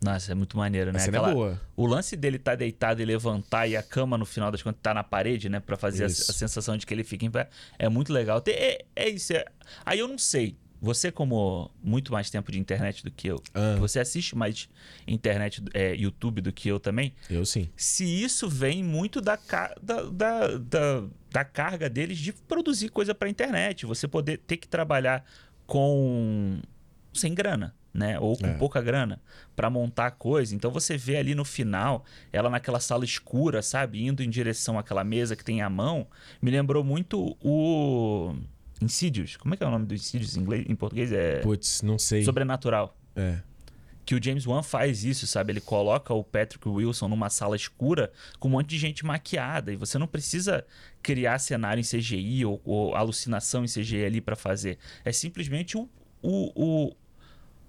Nossa, 0.00 0.30
é 0.30 0.34
muito 0.36 0.56
maneiro, 0.56 0.92
né? 0.92 0.98
A 0.98 1.00
cena 1.00 1.16
é 1.16 1.20
Aquela... 1.20 1.32
é 1.32 1.34
boa. 1.34 1.60
O 1.76 1.84
lance 1.84 2.14
dele 2.14 2.38
tá 2.38 2.54
deitado 2.54 3.02
e 3.02 3.04
levantar 3.04 3.66
e 3.66 3.76
a 3.76 3.82
cama 3.82 4.16
no 4.16 4.26
final 4.26 4.52
das 4.52 4.62
contas 4.62 4.80
tá 4.82 4.94
na 4.94 5.02
parede, 5.02 5.48
né? 5.48 5.58
Pra 5.58 5.76
fazer 5.76 6.04
a, 6.04 6.06
a, 6.06 6.10
sensação 6.10 6.76
de 6.76 6.86
que 6.86 6.94
ele 6.94 7.02
fica 7.02 7.24
em 7.24 7.30
pé. 7.30 7.48
É 7.76 7.88
muito 7.88 8.12
legal. 8.12 8.40
É, 8.46 8.84
é 8.94 9.08
isso. 9.08 9.32
É... 9.32 9.44
Aí 9.84 9.98
eu 9.98 10.06
não 10.06 10.18
sei 10.18 10.56
você, 10.84 11.10
como 11.10 11.70
muito 11.82 12.12
mais 12.12 12.28
tempo 12.28 12.52
de 12.52 12.60
internet 12.60 13.02
do 13.02 13.10
que 13.10 13.28
eu, 13.28 13.42
ah. 13.54 13.76
você 13.78 13.98
assiste 13.98 14.36
mais 14.36 14.68
internet, 15.06 15.62
é, 15.72 15.94
YouTube 15.94 16.42
do 16.42 16.52
que 16.52 16.68
eu 16.68 16.78
também. 16.78 17.14
Eu 17.30 17.46
sim. 17.46 17.70
Se 17.74 18.04
isso 18.04 18.48
vem 18.48 18.84
muito 18.84 19.20
da, 19.20 19.38
da, 19.82 20.02
da, 20.02 20.58
da, 20.58 21.04
da 21.30 21.44
carga 21.44 21.88
deles 21.88 22.18
de 22.18 22.34
produzir 22.34 22.90
coisa 22.90 23.14
para 23.14 23.30
internet, 23.30 23.86
você 23.86 24.06
poder 24.06 24.38
ter 24.38 24.58
que 24.58 24.68
trabalhar 24.68 25.24
com 25.66 26.60
sem 27.14 27.34
grana. 27.34 27.74
Né? 27.92 28.18
Ou 28.18 28.36
com 28.36 28.46
é. 28.48 28.54
pouca 28.54 28.82
grana 28.82 29.22
para 29.54 29.70
montar 29.70 30.06
a 30.06 30.10
coisa. 30.10 30.52
Então 30.52 30.68
você 30.68 30.96
vê 30.96 31.16
ali 31.16 31.32
no 31.32 31.44
final, 31.44 32.04
ela 32.32 32.50
naquela 32.50 32.80
sala 32.80 33.04
escura, 33.04 33.62
sabe? 33.62 34.04
Indo 34.04 34.20
em 34.20 34.28
direção 34.28 34.76
àquela 34.76 35.04
mesa 35.04 35.36
que 35.36 35.44
tem 35.44 35.62
a 35.62 35.70
mão. 35.70 36.08
Me 36.42 36.50
lembrou 36.50 36.82
muito 36.82 37.36
o 37.40 38.34
Insidious. 38.84 39.36
Como 39.36 39.54
é 39.54 39.56
que 39.56 39.64
é 39.64 39.66
o 39.66 39.70
nome 39.70 39.86
do 39.86 39.94
Insidious 39.94 40.36
em, 40.36 40.40
inglês, 40.40 40.64
em 40.68 40.74
português? 40.74 41.12
É. 41.12 41.40
Putz, 41.40 41.82
não 41.82 41.98
sei. 41.98 42.24
Sobrenatural. 42.24 42.96
É. 43.16 43.38
Que 44.04 44.14
o 44.14 44.22
James 44.22 44.46
Wan 44.46 44.62
faz 44.62 45.02
isso, 45.02 45.26
sabe? 45.26 45.52
Ele 45.52 45.60
coloca 45.62 46.12
o 46.12 46.22
Patrick 46.22 46.68
Wilson 46.68 47.08
numa 47.08 47.30
sala 47.30 47.56
escura 47.56 48.12
com 48.38 48.48
um 48.48 48.50
monte 48.50 48.68
de 48.68 48.78
gente 48.78 49.04
maquiada. 49.04 49.72
E 49.72 49.76
você 49.76 49.96
não 49.98 50.06
precisa 50.06 50.64
criar 51.02 51.38
cenário 51.38 51.80
em 51.80 51.84
CGI 51.84 52.44
ou, 52.44 52.60
ou 52.64 52.94
alucinação 52.94 53.64
em 53.64 53.66
CGI 53.66 54.04
ali 54.04 54.20
para 54.20 54.36
fazer. 54.36 54.76
É 55.06 55.10
simplesmente 55.12 55.78
o, 55.78 55.88
o, 56.20 56.52
o, 56.54 56.96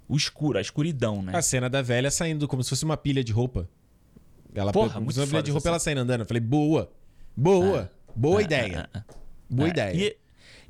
o 0.10 0.18
escuro, 0.18 0.58
a 0.58 0.62
escuridão, 0.62 1.22
né? 1.22 1.32
A 1.34 1.42
cena 1.42 1.70
da 1.70 1.82
velha 1.82 2.12
saindo 2.12 2.50
como 2.50 2.62
se 2.64 2.70
fosse 2.70 2.84
uma 2.84 2.98
pilha 2.98 3.24
de 3.24 3.32
roupa. 3.32 3.70
Ela, 4.54 4.74
Porra, 4.74 5.02
fosse 5.02 5.20
uma 5.20 5.28
pilha 5.28 5.44
de 5.44 5.52
roupa, 5.52 5.70
ela 5.70 5.80
saindo 5.80 6.00
andando. 6.02 6.22
Eu 6.22 6.26
falei, 6.26 6.42
boa. 6.42 6.92
Boa. 7.36 7.90
É. 7.92 7.96
Boa 8.14 8.40
Ah, 8.40 8.44
ideia. 8.44 8.90
ah, 8.94 9.00
ah, 9.08 9.14
Boa 9.50 9.68
ah. 9.68 9.70
ideia. 9.70 9.96
E, 9.96 10.18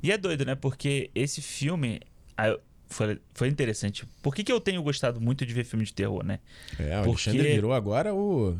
e 0.06 0.12
é 0.12 0.16
doido, 0.18 0.44
né? 0.44 0.54
Porque 0.54 1.10
esse 1.14 1.42
filme 1.42 2.00
ah, 2.36 2.56
foi, 2.88 3.20
foi 3.34 3.48
interessante. 3.48 4.06
Por 4.22 4.34
que, 4.34 4.44
que 4.44 4.52
eu 4.52 4.60
tenho 4.60 4.82
gostado 4.82 5.20
muito 5.20 5.44
de 5.44 5.52
ver 5.52 5.64
filme 5.64 5.84
de 5.84 5.92
terror, 5.92 6.24
né? 6.24 6.38
É, 6.78 7.00
o 7.00 7.04
Porque- 7.04 7.28
Alexandre 7.30 7.52
virou 7.54 7.72
agora 7.72 8.14
o. 8.14 8.56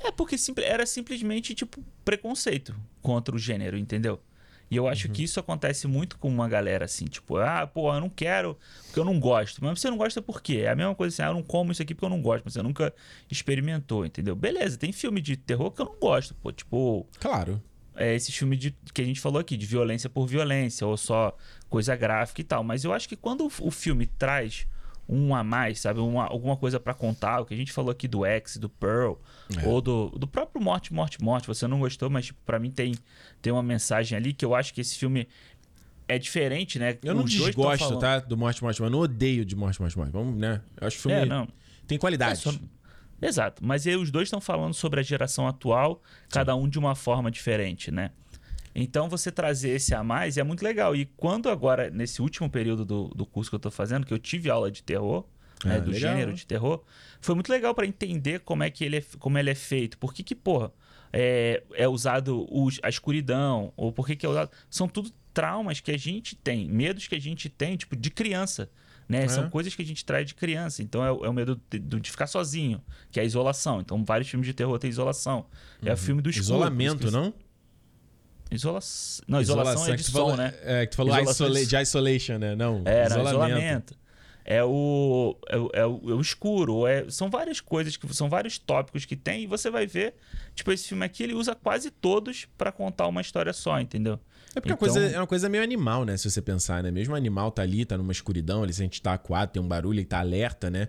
É 0.00 0.10
porque 0.10 0.36
era 0.62 0.86
simplesmente, 0.86 1.54
tipo, 1.54 1.82
preconceito 2.04 2.74
contra 3.02 3.34
o 3.34 3.38
gênero, 3.38 3.76
entendeu? 3.76 4.20
E 4.70 4.76
eu 4.76 4.86
acho 4.86 5.08
que 5.08 5.22
isso 5.24 5.40
acontece 5.40 5.86
muito 5.86 6.18
com 6.18 6.28
uma 6.28 6.46
galera 6.46 6.84
assim, 6.84 7.06
tipo, 7.06 7.38
ah, 7.38 7.66
pô, 7.66 7.92
eu 7.94 8.00
não 8.00 8.10
quero 8.10 8.56
porque 8.84 9.00
eu 9.00 9.04
não 9.04 9.18
gosto. 9.18 9.64
Mas 9.64 9.80
você 9.80 9.88
não 9.88 9.96
gosta 9.96 10.20
por 10.20 10.42
quê? 10.42 10.58
É 10.64 10.68
a 10.68 10.76
mesma 10.76 10.94
coisa 10.94 11.14
assim, 11.14 11.22
ah, 11.22 11.30
eu 11.30 11.34
não 11.34 11.42
como 11.42 11.72
isso 11.72 11.80
aqui 11.80 11.94
porque 11.94 12.04
eu 12.04 12.10
não 12.10 12.20
gosto, 12.20 12.44
mas 12.44 12.52
você 12.52 12.62
nunca 12.62 12.92
experimentou, 13.30 14.04
entendeu? 14.04 14.36
Beleza, 14.36 14.76
tem 14.76 14.92
filme 14.92 15.20
de 15.22 15.36
terror 15.36 15.70
que 15.70 15.80
eu 15.80 15.86
não 15.86 15.98
gosto, 15.98 16.34
pô, 16.34 16.52
tipo, 16.52 17.06
Claro. 17.18 17.62
É 17.98 18.14
esse 18.14 18.30
filme 18.30 18.56
de, 18.56 18.74
que 18.94 19.02
a 19.02 19.04
gente 19.04 19.20
falou 19.20 19.40
aqui, 19.40 19.56
de 19.56 19.66
violência 19.66 20.08
por 20.08 20.26
violência, 20.26 20.86
ou 20.86 20.96
só 20.96 21.36
coisa 21.68 21.96
gráfica 21.96 22.40
e 22.40 22.44
tal. 22.44 22.62
Mas 22.62 22.84
eu 22.84 22.92
acho 22.92 23.08
que 23.08 23.16
quando 23.16 23.44
o, 23.60 23.70
filme 23.70 24.06
traz 24.06 24.66
um 25.08 25.34
a 25.34 25.42
mais, 25.42 25.80
sabe? 25.80 25.98
Uma, 26.00 26.26
alguma 26.26 26.56
coisa 26.56 26.78
pra 26.78 26.94
contar, 26.94 27.40
o 27.40 27.44
que 27.44 27.54
a 27.54 27.56
gente 27.56 27.72
falou 27.72 27.90
aqui 27.90 28.06
do 28.06 28.24
X, 28.24 28.56
do 28.56 28.68
Pearl, 28.68 29.14
É. 29.60 29.66
ou 29.66 29.80
do, 29.80 30.10
do 30.10 30.26
próprio 30.28 30.62
Morte, 30.62 30.92
Morte, 30.92 31.20
Morte, 31.22 31.46
você 31.48 31.66
não 31.66 31.80
gostou, 31.80 32.08
mas 32.08 32.26
tipo, 32.26 32.38
pra 32.46 32.58
mim 32.58 32.70
tem, 32.70 32.94
tem 33.42 33.52
uma 33.52 33.62
mensagem 33.62 34.16
ali 34.16 34.32
que 34.32 34.44
eu 34.44 34.54
acho 34.54 34.72
que 34.72 34.80
esse 34.80 34.96
filme 34.96 35.26
é 36.06 36.18
diferente, 36.18 36.78
né? 36.78 36.96
Eu 37.02 37.14
não 37.14 37.24
Os 37.24 37.30
desgosto, 37.32 37.98
tá? 37.98 38.18
Do 38.20 38.36
Morte, 38.36 38.62
Morte, 38.62 38.80
Morte. 38.80 38.82
Eu 38.82 38.90
não 38.90 39.00
odeio 39.00 39.44
de 39.44 39.56
Morte, 39.56 39.80
Morte, 39.80 39.98
Morte. 39.98 40.10
Vamos, 40.12 40.38
né? 40.38 40.60
Eu 40.80 40.86
acho 40.86 40.96
que 40.96 41.00
o 41.00 41.02
filme 41.10 41.22
É, 41.22 41.26
não. 41.26 41.48
tem 41.86 41.98
qualidade. 41.98 42.32
É 42.32 42.36
só- 42.36 42.58
Exato. 43.20 43.64
Mas 43.64 43.86
aí 43.86 43.96
os 43.96 44.10
dois 44.10 44.26
estão 44.28 44.40
falando 44.40 44.74
sobre 44.74 45.00
a 45.00 45.02
geração 45.02 45.46
atual, 45.48 46.02
cada 46.30 46.54
um 46.54 46.68
de 46.68 46.78
uma 46.78 46.94
forma 46.94 47.30
diferente, 47.30 47.90
né? 47.90 48.10
Então 48.74 49.08
você 49.08 49.32
trazer 49.32 49.70
esse 49.70 49.94
a 49.94 50.04
mais 50.04 50.38
é 50.38 50.42
muito 50.44 50.62
legal. 50.62 50.94
E 50.94 51.04
quando 51.16 51.48
agora, 51.48 51.90
nesse 51.90 52.22
último 52.22 52.48
período 52.48 52.84
do, 52.84 53.08
do 53.08 53.26
curso 53.26 53.50
que 53.50 53.56
eu 53.56 53.60
tô 53.60 53.70
fazendo, 53.70 54.06
que 54.06 54.14
eu 54.14 54.18
tive 54.18 54.48
aula 54.50 54.70
de 54.70 54.82
terror, 54.82 55.24
né, 55.64 55.76
Ah, 55.76 55.80
do 55.80 55.90
legal. 55.90 56.10
gênero 56.12 56.32
de 56.32 56.46
terror, 56.46 56.84
foi 57.20 57.34
muito 57.34 57.50
legal 57.50 57.74
para 57.74 57.86
entender 57.86 58.40
como 58.40 58.62
é 58.62 58.70
que 58.70 58.84
ele 58.84 58.98
é, 58.98 59.04
como 59.18 59.36
ele 59.36 59.50
é 59.50 59.54
feito. 59.54 59.98
Por 59.98 60.14
que 60.14 60.22
que, 60.22 60.34
porra, 60.34 60.70
é, 61.12 61.64
é 61.74 61.88
usado 61.88 62.46
os- 62.50 62.78
a 62.82 62.88
escuridão, 62.88 63.72
ou 63.76 63.90
por 63.92 64.06
que 64.06 64.14
que 64.14 64.24
é 64.24 64.28
usado... 64.28 64.50
São 64.70 64.86
tudo 64.86 65.10
traumas 65.34 65.80
que 65.80 65.90
a 65.90 65.98
gente 65.98 66.36
tem, 66.36 66.68
medos 66.68 67.08
que 67.08 67.16
a 67.16 67.20
gente 67.20 67.48
tem, 67.48 67.76
tipo, 67.76 67.96
de 67.96 68.10
criança. 68.10 68.70
Né? 69.08 69.24
É. 69.24 69.28
São 69.28 69.48
coisas 69.48 69.74
que 69.74 69.80
a 69.80 69.84
gente 69.84 70.04
traz 70.04 70.26
de 70.26 70.34
criança. 70.34 70.82
Então 70.82 71.02
é, 71.04 71.10
o- 71.10 71.24
é 71.24 71.28
o 71.28 71.32
medo 71.32 71.58
de, 71.70 71.78
de 71.78 72.10
ficar 72.10 72.26
sozinho, 72.26 72.82
que 73.10 73.18
é 73.18 73.22
a 73.22 73.26
isolação. 73.26 73.80
Então 73.80 74.04
vários 74.04 74.28
filmes 74.28 74.46
de 74.46 74.52
terror 74.52 74.78
têm 74.78 74.90
isolação. 74.90 75.46
É 75.82 75.92
o 75.92 75.96
filme 75.96 76.20
do 76.20 76.28
escuro. 76.28 76.48
Uhum. 76.50 76.56
Isolamento, 76.56 77.06
isso 77.06 77.06
que- 77.06 77.12
não? 77.12 77.34
Isolação. 78.50 79.24
Não, 79.28 79.40
isolação, 79.40 79.86
é 79.92 79.96
de 79.96 80.04
som, 80.04 80.12
falou, 80.12 80.36
né? 80.36 80.54
É, 80.62 80.86
que 80.86 80.92
tu 80.92 80.96
falou 80.96 81.12
Isolação 81.14 81.46
isola- 81.48 81.66
de- 81.66 81.76
isolation, 81.82 82.38
né? 82.38 82.56
Não. 82.56 82.82
É, 82.86 83.08
não, 83.08 83.26
isolamento. 83.26 83.94
É 84.44 84.64
o, 84.64 85.36
é, 85.50 85.58
o, 85.58 85.70
é 85.74 85.86
o- 85.86 86.10
é 86.10 86.14
o 86.14 86.20
escuro. 86.22 86.86
É, 86.86 87.04
são 87.10 87.28
várias 87.28 87.60
coisas, 87.60 87.98
que 87.98 88.14
são 88.14 88.30
vários 88.30 88.56
tópicos 88.58 89.04
que 89.04 89.14
tem. 89.14 89.42
E 89.42 89.46
você 89.46 89.68
vai 89.70 89.86
ver, 89.86 90.14
tipo, 90.54 90.72
esse 90.72 90.88
filme 90.88 91.04
aqui, 91.04 91.22
ele 91.22 91.34
usa 91.34 91.54
quase 91.54 91.90
todos 91.90 92.46
pra 92.56 92.72
contar 92.72 93.06
uma 93.08 93.20
história 93.20 93.52
só, 93.52 93.78
entendeu? 93.78 94.18
É 94.54 94.60
porque 94.60 94.72
Então- 94.72 94.76
coisa, 94.78 95.00
é 95.00 95.18
uma 95.18 95.26
coisa 95.26 95.48
meio 95.48 95.62
animal, 95.62 96.04
né? 96.04 96.16
Se 96.16 96.30
você 96.30 96.40
pensar, 96.40 96.82
né? 96.82 96.90
Mesmo 96.90 97.14
o 97.14 97.16
animal 97.16 97.50
tá 97.50 97.62
ali, 97.62 97.84
tá 97.84 97.96
numa 97.98 98.12
escuridão, 98.12 98.64
ele 98.64 98.72
sente 98.72 99.00
tá 99.00 99.12
aquado, 99.12 99.52
tem 99.52 99.62
um 99.62 99.68
barulho, 99.68 99.98
ele 99.98 100.06
tá 100.06 100.18
alerta, 100.20 100.70
né? 100.70 100.88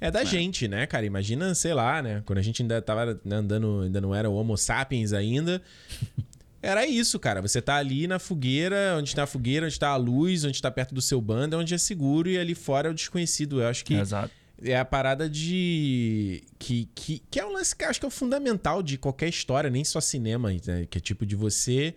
É 0.00 0.10
da 0.10 0.24
gente, 0.24 0.66
né, 0.66 0.86
cara? 0.86 1.04
Imagina, 1.04 1.54
sei 1.54 1.74
lá, 1.74 2.00
né? 2.02 2.22
Quando 2.24 2.38
a 2.38 2.42
gente 2.42 2.62
ainda 2.62 2.80
tava 2.80 3.20
né, 3.22 3.36
andando, 3.36 3.82
ainda 3.82 4.00
não 4.00 4.14
era 4.14 4.30
o 4.30 4.34
Homo 4.34 4.56
sapiens 4.56 5.12
ainda. 5.12 5.60
Era 6.62 6.86
isso, 6.86 7.18
cara. 7.18 7.40
Você 7.40 7.60
tá 7.62 7.76
ali 7.76 8.06
na 8.06 8.18
fogueira, 8.18 8.94
onde 8.98 9.14
tá 9.14 9.22
a 9.22 9.26
fogueira, 9.26 9.64
onde 9.64 9.78
tá 9.78 9.88
a 9.88 9.96
luz, 9.96 10.44
onde 10.44 10.60
tá 10.60 10.70
perto 10.70 10.94
do 10.94 11.00
seu 11.00 11.18
bando, 11.18 11.56
é 11.56 11.58
onde 11.58 11.72
é 11.74 11.78
seguro 11.78 12.28
e 12.28 12.38
ali 12.38 12.54
fora 12.54 12.88
é 12.88 12.90
o 12.90 12.94
desconhecido. 12.94 13.62
Eu 13.62 13.68
acho 13.68 13.82
que 13.82 13.94
Exato. 13.94 14.30
é 14.62 14.76
a 14.78 14.84
parada 14.84 15.26
de. 15.28 16.42
Que, 16.58 16.86
que, 16.94 17.22
que 17.30 17.40
é 17.40 17.46
um 17.46 17.52
lance 17.52 17.74
que 17.74 17.82
eu 17.82 17.88
acho 17.88 17.98
que 17.98 18.04
é 18.04 18.08
o 18.08 18.10
fundamental 18.10 18.82
de 18.82 18.98
qualquer 18.98 19.28
história, 19.30 19.70
nem 19.70 19.84
só 19.84 20.02
cinema, 20.02 20.50
né? 20.66 20.86
Que 20.90 20.98
é 20.98 21.00
tipo 21.00 21.24
de 21.24 21.34
você. 21.34 21.94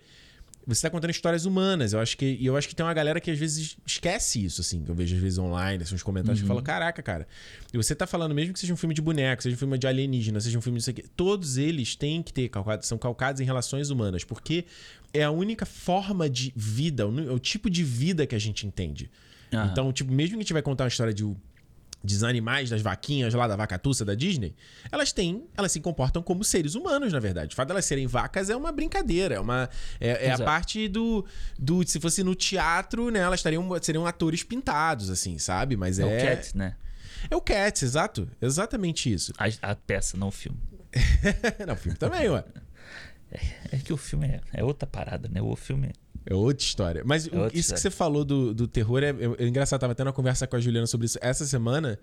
Você 0.66 0.82
tá 0.82 0.90
contando 0.90 1.10
histórias 1.10 1.44
humanas. 1.44 1.92
Eu 1.92 2.00
acho 2.00 2.16
que, 2.16 2.24
e 2.40 2.46
eu 2.46 2.56
acho 2.56 2.66
que 2.68 2.74
tem 2.74 2.84
uma 2.84 2.94
galera 2.94 3.20
que 3.20 3.30
às 3.30 3.38
vezes 3.38 3.76
esquece 3.86 4.44
isso, 4.44 4.60
assim. 4.62 4.82
Que 4.82 4.90
eu 4.90 4.94
vejo 4.94 5.14
às 5.14 5.20
vezes 5.20 5.38
online, 5.38 5.82
assim, 5.82 5.94
uns 5.94 6.02
comentários 6.02 6.40
que 6.40 6.46
falam: 6.48 6.62
Caraca, 6.62 7.02
cara. 7.02 7.28
E 7.72 7.76
você 7.76 7.94
tá 7.94 8.06
falando, 8.06 8.34
mesmo 8.34 8.54
que 8.54 8.58
seja 8.60 8.72
um 8.72 8.76
filme 8.76 8.94
de 8.94 9.02
boneco, 9.02 9.42
seja 9.42 9.54
um 9.54 9.58
filme 9.58 9.76
de 9.76 9.86
alienígena, 9.86 10.40
seja 10.40 10.58
um 10.58 10.62
filme 10.62 10.78
disso 10.78 10.90
aqui, 10.90 11.04
todos 11.14 11.56
eles 11.58 11.94
têm 11.94 12.22
que 12.22 12.32
ter 12.32 12.48
calcado, 12.48 12.84
são 12.86 12.96
calcados 12.96 13.40
em 13.40 13.44
relações 13.44 13.90
humanas. 13.90 14.24
Porque 14.24 14.64
é 15.12 15.22
a 15.22 15.30
única 15.30 15.66
forma 15.66 16.28
de 16.30 16.52
vida, 16.56 17.06
o, 17.06 17.10
nu- 17.12 17.34
o 17.34 17.38
tipo 17.38 17.68
de 17.68 17.84
vida 17.84 18.26
que 18.26 18.34
a 18.34 18.38
gente 18.38 18.66
entende. 18.66 19.10
Aham. 19.52 19.68
Então, 19.70 19.92
tipo, 19.92 20.10
mesmo 20.12 20.30
que 20.32 20.36
a 20.36 20.42
gente 20.42 20.52
vai 20.52 20.62
contar 20.62 20.84
uma 20.84 20.88
história 20.88 21.12
de, 21.12 21.24
dos 22.04 22.22
animais, 22.22 22.68
das 22.68 22.82
vaquinhas 22.82 23.32
lá 23.32 23.48
da 23.48 23.56
vacatuça 23.56 24.04
da 24.04 24.14
Disney, 24.14 24.54
elas 24.92 25.10
têm, 25.10 25.46
elas 25.56 25.72
se 25.72 25.80
comportam 25.80 26.22
como 26.22 26.44
seres 26.44 26.74
humanos, 26.74 27.12
na 27.12 27.18
verdade. 27.18 27.54
O 27.54 27.56
fato 27.56 27.68
delas 27.68 27.86
serem 27.86 28.06
vacas 28.06 28.50
é 28.50 28.56
uma 28.56 28.70
brincadeira, 28.70 29.36
é 29.36 29.40
uma 29.40 29.70
é, 29.98 30.26
é 30.28 30.32
a 30.32 30.38
parte 30.38 30.86
do, 30.86 31.24
do 31.58 31.82
se 31.88 31.98
fosse 31.98 32.22
no 32.22 32.34
teatro, 32.34 33.10
né, 33.10 33.20
elas 33.20 33.40
estariam 33.40 33.66
seriam 33.80 34.06
atores 34.06 34.42
pintados 34.42 35.08
assim, 35.08 35.38
sabe? 35.38 35.76
Mas 35.76 35.98
É, 35.98 36.02
é 36.02 36.06
o 36.06 36.26
Cats, 36.26 36.54
né? 36.54 36.76
é 37.30 37.36
o 37.36 37.40
Cats, 37.40 37.82
exato, 37.82 38.28
exatamente 38.40 39.10
isso. 39.10 39.32
A, 39.38 39.70
a 39.70 39.74
peça, 39.74 40.16
não 40.16 40.28
o 40.28 40.32
filme. 40.32 40.58
Não, 41.66 41.74
o 41.74 41.76
filme 41.76 41.98
também, 41.98 42.28
ué. 42.28 42.44
É 43.72 43.76
que 43.78 43.92
o 43.92 43.96
filme 43.96 44.26
é, 44.26 44.40
é 44.52 44.64
outra 44.64 44.86
parada, 44.86 45.28
né? 45.28 45.42
O 45.42 45.54
filme. 45.56 45.90
É 46.26 46.34
outra 46.34 46.64
história. 46.64 47.02
Mas 47.04 47.26
o- 47.26 47.36
outra 47.36 47.46
isso 47.48 47.52
que 47.52 47.58
história. 47.60 47.80
você 47.82 47.90
falou 47.90 48.24
do, 48.24 48.54
do 48.54 48.66
terror 48.66 49.02
é, 49.02 49.10
é, 49.10 49.44
é 49.44 49.46
engraçado. 49.46 49.78
Tava 49.80 49.94
tendo 49.94 50.06
uma 50.06 50.12
conversa 50.12 50.46
com 50.46 50.56
a 50.56 50.60
Juliana 50.60 50.86
sobre 50.86 51.04
isso 51.06 51.18
essa 51.20 51.44
semana, 51.44 51.98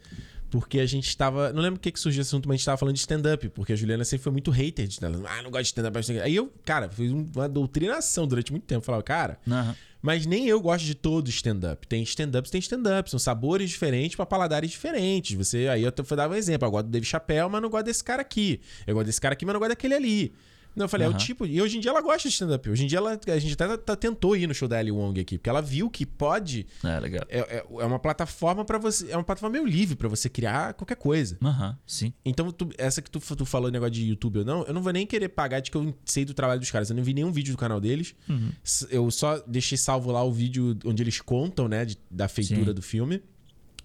porque 0.51 0.79
a 0.79 0.85
gente 0.85 1.15
tava. 1.17 1.51
Não 1.51 1.61
lembro 1.61 1.77
o 1.77 1.79
que, 1.81 1.91
que 1.91 1.99
surgiu 1.99 2.21
esse 2.21 2.29
assunto, 2.29 2.47
mas 2.47 2.55
a 2.55 2.57
gente 2.57 2.65
tava 2.65 2.77
falando 2.77 2.93
de 2.95 2.99
stand-up, 2.99 3.49
porque 3.49 3.73
a 3.73 3.75
Juliana 3.75 4.05
sempre 4.05 4.23
foi 4.23 4.31
muito 4.31 4.51
hater 4.51 4.85
de 4.85 4.93
stand-up. 4.93 5.25
Ah, 5.27 5.41
não 5.41 5.49
gosto 5.49 5.63
de 5.63 5.67
stand-up. 5.69 5.97
Aí 6.23 6.35
eu, 6.35 6.51
cara, 6.63 6.87
fiz 6.89 7.11
um- 7.11 7.25
uma 7.35 7.49
doutrinação 7.49 8.27
durante 8.27 8.51
muito 8.51 8.65
tempo. 8.65 8.85
Falava, 8.85 9.01
cara, 9.01 9.39
Aham. 9.47 9.75
mas 10.03 10.27
nem 10.27 10.47
eu 10.47 10.61
gosto 10.61 10.85
de 10.85 10.93
todo 10.93 11.27
stand-up. 11.29 11.87
Tem 11.87 12.03
stand-ups, 12.03 12.51
tem 12.51 12.59
stand-up. 12.59 13.09
São 13.09 13.17
sabores 13.17 13.71
diferentes 13.71 14.15
pra 14.15 14.25
paladares 14.27 14.69
diferentes. 14.69 15.35
Você, 15.35 15.67
aí 15.67 15.81
eu 15.81 15.91
dar 16.15 16.29
um 16.29 16.35
exemplo. 16.35 16.67
Eu 16.67 16.71
gosto 16.71 16.85
do 16.85 16.91
Dave 16.91 17.05
Chappelle, 17.07 17.49
mas 17.49 17.59
não 17.59 17.71
gosto 17.71 17.85
desse 17.85 18.03
cara 18.03 18.21
aqui. 18.21 18.61
Eu 18.85 18.93
gosto 18.93 19.07
desse 19.07 19.19
cara 19.21 19.33
aqui, 19.33 19.45
mas 19.47 19.53
não 19.53 19.59
gosto 19.59 19.69
daquele 19.69 19.95
ali. 19.95 20.31
Não, 20.75 20.85
eu 20.85 20.89
falei, 20.89 21.05
é 21.07 21.09
o 21.09 21.13
tipo. 21.17 21.45
E 21.45 21.61
hoje 21.61 21.77
em 21.77 21.79
dia 21.81 21.91
ela 21.91 22.01
gosta 22.01 22.27
de 22.29 22.33
stand-up. 22.33 22.69
Hoje 22.69 22.83
em 22.83 22.87
dia 22.87 22.97
ela, 22.97 23.19
a 23.27 23.39
gente 23.39 23.53
até 23.53 23.77
tá- 23.77 23.95
tentou 23.95 24.35
ir 24.35 24.47
no 24.47 24.53
show 24.53 24.67
da 24.67 24.77
Ali 24.77 24.91
Wong 24.91 25.19
aqui, 25.19 25.37
porque 25.37 25.49
ela 25.49 25.61
viu 25.61 25.89
que 25.89 26.05
pode. 26.05 26.65
É, 26.83 26.99
legal. 26.99 27.25
É, 27.29 27.39
é- 27.39 27.65
é 27.79 27.85
uma 27.85 27.99
plataforma 27.99 28.63
pra 28.63 28.77
você. 28.77 29.11
É 29.11 29.17
uma 29.17 29.23
plataforma 29.23 29.53
meio 29.53 29.65
livre 29.65 29.95
pra 29.95 30.07
você 30.07 30.29
criar 30.29 30.73
qualquer 30.73 30.95
coisa. 30.95 31.37
Aham, 31.43 31.77
sim. 31.85 32.13
Então, 32.25 32.51
tu- 32.51 32.69
essa 32.77 33.01
que 33.01 33.09
tu, 33.11 33.19
tu 33.19 33.45
falou 33.45 33.69
negócio 33.71 33.91
de 33.93 34.05
YouTube 34.05 34.39
ou 34.39 34.45
não, 34.45 34.63
eu 34.63 34.73
não 34.73 34.81
vou 34.81 34.93
nem 34.93 35.05
querer 35.05 35.29
pagar 35.29 35.59
de 35.59 35.69
que 35.71 35.77
eu 35.77 35.93
sei 36.05 36.23
do 36.25 36.33
trabalho 36.33 36.59
dos 36.59 36.71
caras. 36.71 36.89
Eu 36.89 36.95
não 36.95 37.03
vi 37.03 37.13
nenhum 37.13 37.31
vídeo 37.31 37.53
do 37.53 37.57
canal 37.57 37.79
deles. 37.79 38.15
S- 38.63 38.87
Eu 38.89 39.09
só 39.11 39.39
deixei 39.47 39.77
salvo 39.77 40.11
lá 40.11 40.23
o 40.23 40.31
vídeo 40.31 40.77
onde 40.85 41.03
eles 41.03 41.19
contam, 41.21 41.67
né, 41.67 41.85
de- 41.85 41.97
da 42.09 42.27
feitura 42.27 42.67
Sim. 42.67 42.73
do 42.73 42.81
filme. 42.81 43.21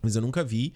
Mas 0.02 0.14
eu 0.16 0.22
nunca 0.22 0.44
vi. 0.44 0.72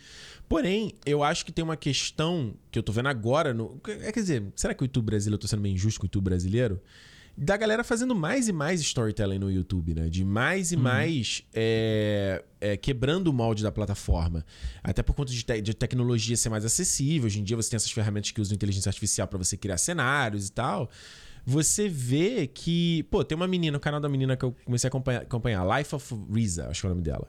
Porém, 0.49 0.95
eu 1.07 1.23
acho 1.23 1.45
que 1.45 1.53
tem 1.53 1.63
uma 1.65 1.77
questão 1.77 2.55
que 2.71 2.79
eu 2.79 2.83
tô 2.83 2.93
vendo 2.93 3.09
agora. 3.09 3.55
No, 3.55 3.81
é, 3.87 4.11
quer 4.13 4.21
dizer, 4.21 4.45
será 4.57 4.75
que 4.75 4.83
o 4.83 4.85
YouTube 4.85 5.05
brasileiro, 5.07 5.37
eu 5.37 5.41
tô 5.41 5.47
sendo 5.47 5.61
meio 5.63 5.75
injusto 5.75 6.01
com 6.01 6.05
o 6.05 6.09
YouTube 6.09 6.25
brasileiro? 6.25 6.81
Da 7.37 7.57
galera 7.57 7.83
fazendo 7.85 8.15
mais 8.15 8.49
e 8.49 8.53
mais 8.53 8.81
storytelling 8.81 9.39
no 9.39 9.51
YouTube, 9.51 9.95
né? 9.95 10.09
De 10.11 10.25
mais 10.25 10.73
e 10.73 10.77
mais 10.77 11.43
é, 11.55 12.45
é, 12.61 12.77
quebrando 12.77 13.29
o 13.29 13.33
molde 13.33 13.63
da 13.63 13.71
plataforma. 13.73 14.45
Até 14.83 15.03
por 15.03 15.15
conta 15.15 15.33
de, 15.33 15.43
te- 15.45 15.63
de 15.63 15.73
tecnologia 15.73 16.37
ser 16.37 16.49
mais 16.51 16.65
acessível. 16.65 17.27
Hoje 17.27 17.41
em 17.41 17.45
dia 17.45 17.57
você 17.57 17.71
tem 17.71 17.77
essas 17.77 17.91
ferramentas 17.93 18.33
que 18.33 18.41
usam 18.41 18.55
inteligência 18.55 18.91
artificial 18.91 19.27
para 19.29 19.39
você 19.39 19.57
criar 19.57 19.79
cenários 19.79 20.49
e 20.49 20.53
tal. 20.53 20.91
Você 21.51 21.89
vê 21.89 22.47
que, 22.47 23.03
pô, 23.05 23.25
tem 23.25 23.35
uma 23.37 23.49
menina, 23.49 23.77
o 23.77 23.81
canal 23.81 24.01
da 24.01 24.09
menina 24.09 24.37
que 24.37 24.45
eu 24.45 24.55
comecei 24.65 24.87
a 24.87 24.89
acompanhar, 24.89 25.23
acompanhar 25.23 25.79
Life 25.79 25.95
of 25.95 26.15
Risa, 26.33 26.69
acho 26.69 26.81
que 26.83 26.87
é 26.87 26.91
o 26.91 26.93
nome 26.93 27.03
dela. 27.03 27.27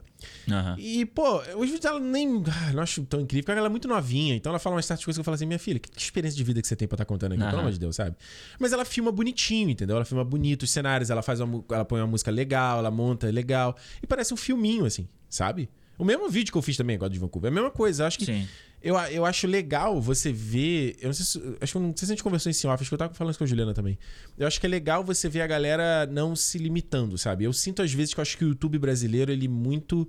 Aham. 0.48 0.76
E, 0.78 1.04
pô, 1.06 1.38
os 1.56 1.62
vídeos 1.64 1.80
dela 1.80 1.98
nem. 1.98 2.42
ah, 2.46 2.72
Não 2.72 2.82
acho 2.82 3.02
tão 3.04 3.20
incrível, 3.20 3.44
porque 3.44 3.58
ela 3.58 3.66
é 3.66 3.70
muito 3.70 3.88
novinha. 3.88 4.34
Então 4.36 4.50
ela 4.50 4.58
fala 4.60 4.76
umas 4.76 4.86
certas 4.86 5.04
coisas 5.04 5.16
que 5.18 5.20
eu 5.20 5.24
falo 5.24 5.34
assim: 5.34 5.46
minha 5.46 5.58
filha, 5.58 5.80
que, 5.80 5.88
experiência 6.00 6.36
de 6.36 6.44
vida 6.44 6.62
que 6.62 6.68
você 6.68 6.76
tem 6.76 6.86
pra 6.86 6.94
estar 6.94 7.04
contando 7.04 7.32
aqui, 7.32 7.40
pelo 7.40 7.52
Aham. 7.54 7.60
amor 7.60 7.72
de 7.72 7.78
Deus, 7.80 7.96
sabe? 7.96 8.16
Mas 8.60 8.72
ela 8.72 8.84
filma 8.84 9.10
bonitinho, 9.10 9.70
entendeu? 9.70 9.96
Ela 9.96 10.04
filma 10.04 10.24
bonito 10.24 10.62
os 10.62 10.70
cenários, 10.70 11.10
ela 11.10 11.22
faz 11.22 11.40
uma, 11.40 11.64
ela 11.70 11.84
põe 11.84 12.00
uma 12.00 12.06
música 12.06 12.30
legal, 12.30 12.78
ela 12.78 12.90
monta 12.90 13.28
legal. 13.30 13.76
E 14.02 14.06
parece 14.06 14.32
um 14.32 14.36
filminho, 14.36 14.84
assim, 14.84 15.08
sabe? 15.28 15.68
O 15.98 16.04
mesmo 16.04 16.28
vídeo 16.28 16.50
que 16.52 16.58
eu 16.58 16.62
fiz 16.62 16.76
também 16.76 16.96
agora 16.96 17.10
de 17.10 17.18
Vancouver. 17.18 17.48
É 17.48 17.52
a 17.52 17.54
mesma 17.54 17.70
coisa. 17.70 18.06
Acho 18.06 18.18
que. 18.18 18.24
Sim. 18.26 18.48
Eu, 18.82 18.96
eu 18.96 19.24
acho 19.24 19.46
legal 19.46 20.00
você 20.00 20.32
ver. 20.32 20.96
Eu 21.00 21.06
não 21.06 21.14
sei 21.14 21.24
se. 21.24 21.56
Acho 21.60 21.72
que 21.72 21.78
não 21.78 21.94
sei 21.96 22.06
se 22.06 22.12
a 22.12 22.14
gente 22.14 22.22
conversou 22.22 22.50
em 22.50 22.54
off, 22.68 22.82
acho 22.82 22.90
que 22.90 22.94
eu 22.94 22.98
tava 22.98 23.14
falando 23.14 23.30
isso 23.30 23.38
com 23.38 23.44
a 23.44 23.46
Juliana 23.46 23.72
também. 23.72 23.98
Eu 24.36 24.46
acho 24.46 24.58
que 24.58 24.66
é 24.66 24.68
legal 24.68 25.04
você 25.04 25.28
ver 25.28 25.42
a 25.42 25.46
galera 25.46 26.06
não 26.06 26.34
se 26.34 26.58
limitando, 26.58 27.16
sabe? 27.16 27.44
Eu 27.44 27.52
sinto 27.52 27.80
às 27.82 27.92
vezes 27.92 28.12
que 28.12 28.20
eu 28.20 28.22
acho 28.22 28.36
que 28.36 28.44
o 28.44 28.48
YouTube 28.48 28.78
brasileiro, 28.78 29.30
ele 29.30 29.46
muito 29.46 30.08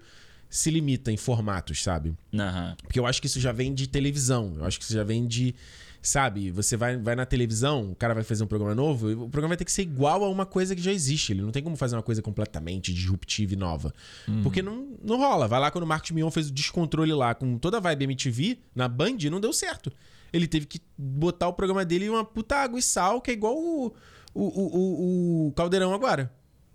se 0.50 0.70
limita 0.70 1.12
em 1.12 1.18
formatos, 1.18 1.82
sabe? 1.82 2.14
Aham. 2.34 2.76
Porque 2.84 3.00
eu 3.00 3.06
acho 3.06 3.20
que 3.20 3.28
isso 3.28 3.40
já 3.40 3.52
vem 3.52 3.74
de 3.74 3.88
televisão. 3.88 4.54
Eu 4.58 4.66
acho 4.66 4.78
que 4.78 4.86
isso 4.86 4.94
já 4.94 5.04
vem 5.04 5.26
de, 5.26 5.56
Sabe? 6.04 6.52
Você 6.52 6.76
vai, 6.76 6.98
vai 6.98 7.16
na 7.16 7.26
televisão, 7.26 7.92
o 7.92 7.96
cara 7.96 8.14
vai 8.14 8.24
fazer 8.24 8.44
um 8.44 8.48
programa 8.48 8.76
novo, 8.76 9.08
o 9.24 9.30
programa 9.30 9.50
vai 9.50 9.58
ter 9.58 9.64
que 9.64 9.72
ser 9.72 9.84
igual 9.84 10.22
a 10.22 10.30
uma 10.30 10.46
coisa 10.46 10.76
que 10.76 10.82
já 10.82 10.92
existe. 10.92 11.32
Ele 11.32 11.42
não 11.42 11.50
tem 11.50 11.64
como 11.64 11.78
fazer 11.78 11.96
uma 11.96 12.04
coisa 12.04 12.22
completamente 12.22 12.94
disruptiva 12.94 13.54
e 13.54 13.56
nova. 13.56 13.94
Uhum. 14.28 14.44
Porque 14.44 14.62
não, 14.62 14.98
não 15.02 15.18
rola. 15.18 15.48
Vai 15.48 15.62
lá 15.62 15.72
quando 15.72 15.86
o 15.86 15.88
Marcos 15.88 16.12
Mion 16.12 16.30
fez 16.30 16.50
o 16.50 16.52
descontrole 16.52 17.14
lá 17.14 17.34
com 17.34 17.58
toda 17.58 17.78
a 17.78 17.80
vibe 17.80 18.04
MTV 18.04 18.60
na 18.76 18.90
Band, 18.90 19.16
não 19.32 19.40
deu 19.40 19.54
certo. 19.54 19.94
Ele 20.34 20.46
teve 20.46 20.66
que 20.66 20.82
botar 20.98 21.48
o 21.48 21.54
programa 21.54 21.86
dele 21.86 22.06
em 22.06 22.10
uma 22.10 22.26
puta 22.26 22.58
água 22.58 22.78
e 22.78 22.82
sal, 22.82 23.22
que 23.22 23.32
é 23.32 23.34
igual 23.34 23.56
o, 23.56 23.94
o, 24.34 24.44
o, 24.44 25.48
o 25.48 25.54
Caldeirão 25.54 25.94
agora. 25.94 26.30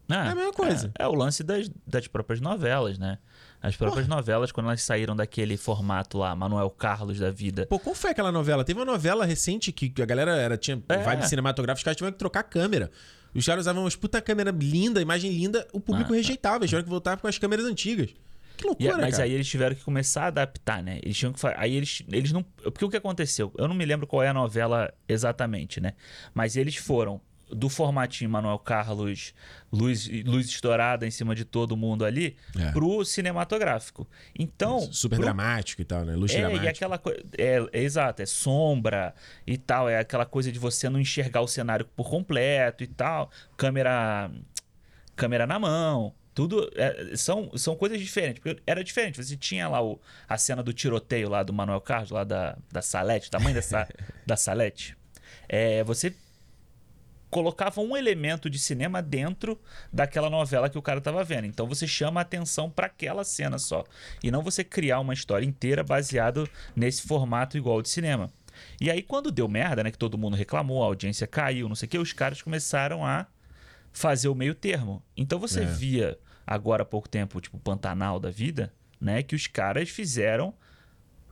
É, 0.08 0.14
é 0.14 0.30
a 0.30 0.34
mesma 0.34 0.52
coisa. 0.54 0.90
É, 0.98 1.02
é, 1.02 1.06
o 1.06 1.12
lance 1.12 1.44
das, 1.44 1.70
das 1.86 2.08
próprias 2.08 2.40
novelas, 2.40 2.98
né? 2.98 3.18
As 3.60 3.76
próprias 3.76 4.06
Porra. 4.06 4.16
novelas, 4.16 4.52
quando 4.52 4.66
elas 4.66 4.82
saíram 4.82 5.16
daquele 5.16 5.56
formato 5.56 6.18
lá, 6.18 6.34
Manuel 6.34 6.70
Carlos 6.70 7.18
da 7.18 7.30
vida. 7.30 7.66
Pô, 7.66 7.78
qual 7.78 7.94
foi 7.94 8.10
aquela 8.10 8.30
novela? 8.30 8.64
Teve 8.64 8.78
uma 8.78 8.86
novela 8.86 9.24
recente 9.24 9.72
que 9.72 9.92
a 10.00 10.06
galera 10.06 10.36
era, 10.36 10.56
tinha 10.56 10.80
é. 10.88 10.98
vibe 10.98 11.28
cinematográfica, 11.28 11.80
os 11.80 11.84
caras 11.84 11.96
tiveram 11.96 12.12
que 12.12 12.18
trocar 12.18 12.40
a 12.40 12.44
câmera. 12.44 12.90
Os 13.34 13.44
caras 13.44 13.62
usavam 13.62 13.82
uma 13.82 13.90
puta 13.90 14.22
câmera 14.22 14.50
linda, 14.50 15.02
imagem 15.02 15.32
linda, 15.32 15.66
o 15.72 15.80
público 15.80 16.12
ah, 16.12 16.16
rejeitava, 16.16 16.58
eles 16.58 16.70
tiveram 16.70 16.84
que 16.84 16.90
voltar 16.90 17.16
com 17.16 17.26
as 17.26 17.36
câmeras 17.36 17.66
antigas. 17.66 18.14
Que 18.56 18.66
loucura, 18.66 18.98
Mas 18.98 19.12
cara. 19.12 19.24
aí 19.24 19.32
eles 19.32 19.46
tiveram 19.46 19.76
que 19.76 19.84
começar 19.84 20.24
a 20.24 20.26
adaptar, 20.26 20.82
né? 20.82 20.98
Eles 21.02 21.16
tinham 21.16 21.32
que 21.32 21.40
Aí 21.56 21.76
eles, 21.76 22.02
eles 22.10 22.32
não. 22.32 22.42
Porque 22.42 22.84
o 22.84 22.90
que 22.90 22.96
aconteceu? 22.96 23.52
Eu 23.56 23.68
não 23.68 23.74
me 23.74 23.84
lembro 23.84 24.04
qual 24.04 24.20
é 24.20 24.28
a 24.28 24.34
novela 24.34 24.92
exatamente, 25.08 25.80
né? 25.80 25.92
Mas 26.34 26.56
eles 26.56 26.74
foram 26.74 27.20
do 27.50 27.68
formatinho 27.68 28.30
Manuel 28.30 28.58
Carlos, 28.58 29.34
luz, 29.72 30.08
luz 30.24 30.46
estourada 30.46 31.06
em 31.06 31.10
cima 31.10 31.34
de 31.34 31.44
todo 31.44 31.76
mundo 31.76 32.04
ali, 32.04 32.36
é. 32.58 32.70
pro 32.72 33.04
cinematográfico. 33.04 34.08
Então. 34.38 34.80
Super 34.92 35.16
pro... 35.16 35.24
dramático 35.24 35.82
e 35.82 35.84
tal, 35.84 36.04
né? 36.04 36.14
Luz 36.14 36.32
é, 36.32 36.38
dramática. 36.38 36.64
E 36.64 36.68
aquela 36.68 36.98
coisa. 36.98 37.20
É, 37.36 37.66
é, 37.72 37.82
exato, 37.82 38.22
é 38.22 38.26
sombra 38.26 39.14
e 39.46 39.56
tal. 39.56 39.88
É 39.88 39.98
aquela 39.98 40.26
coisa 40.26 40.52
de 40.52 40.58
você 40.58 40.88
não 40.88 41.00
enxergar 41.00 41.40
o 41.40 41.48
cenário 41.48 41.86
por 41.96 42.08
completo 42.08 42.84
e 42.84 42.86
tal. 42.86 43.30
Câmera. 43.56 44.30
Câmera 45.16 45.46
na 45.46 45.58
mão. 45.58 46.14
Tudo 46.34 46.70
é, 46.76 47.16
são, 47.16 47.50
são 47.56 47.74
coisas 47.74 47.98
diferentes. 47.98 48.40
Porque 48.40 48.62
era 48.66 48.84
diferente. 48.84 49.22
Você 49.22 49.36
tinha 49.36 49.68
lá 49.68 49.82
o, 49.82 50.00
a 50.28 50.38
cena 50.38 50.62
do 50.62 50.72
tiroteio 50.72 51.28
lá 51.28 51.42
do 51.42 51.52
Manuel 51.52 51.80
Carlos, 51.80 52.10
lá 52.10 52.22
da, 52.22 52.56
da 52.70 52.80
Salete, 52.80 53.30
da 53.30 53.40
mãe 53.40 53.52
da, 53.52 53.60
da 54.24 54.36
Salete. 54.36 54.96
É, 55.48 55.82
você 55.82 56.14
colocava 57.30 57.80
um 57.80 57.96
elemento 57.96 58.48
de 58.48 58.58
cinema 58.58 59.02
dentro 59.02 59.60
daquela 59.92 60.30
novela 60.30 60.68
que 60.68 60.78
o 60.78 60.82
cara 60.82 60.98
estava 60.98 61.22
vendo. 61.22 61.46
Então 61.46 61.66
você 61.66 61.86
chama 61.86 62.20
a 62.20 62.22
atenção 62.22 62.70
para 62.70 62.86
aquela 62.86 63.24
cena 63.24 63.58
só. 63.58 63.84
E 64.22 64.30
não 64.30 64.42
você 64.42 64.64
criar 64.64 65.00
uma 65.00 65.14
história 65.14 65.46
inteira 65.46 65.82
baseado 65.82 66.48
nesse 66.74 67.02
formato 67.02 67.56
igual 67.56 67.82
de 67.82 67.88
cinema. 67.88 68.30
E 68.80 68.90
aí, 68.90 69.02
quando 69.02 69.30
deu 69.30 69.48
merda, 69.48 69.84
né? 69.84 69.90
Que 69.90 69.98
todo 69.98 70.18
mundo 70.18 70.36
reclamou, 70.36 70.82
a 70.82 70.86
audiência 70.86 71.26
caiu, 71.26 71.68
não 71.68 71.76
sei 71.76 71.86
o 71.86 71.90
que, 71.90 71.98
os 71.98 72.12
caras 72.12 72.42
começaram 72.42 73.04
a 73.04 73.26
fazer 73.92 74.28
o 74.28 74.34
meio 74.34 74.54
termo. 74.54 75.02
Então 75.16 75.38
você 75.38 75.62
é. 75.62 75.64
via 75.64 76.18
agora 76.46 76.82
há 76.82 76.86
pouco 76.86 77.08
tempo, 77.08 77.40
tipo, 77.40 77.58
Pantanal 77.58 78.18
da 78.18 78.30
vida, 78.30 78.72
né? 79.00 79.22
Que 79.22 79.34
os 79.34 79.46
caras 79.46 79.88
fizeram. 79.88 80.54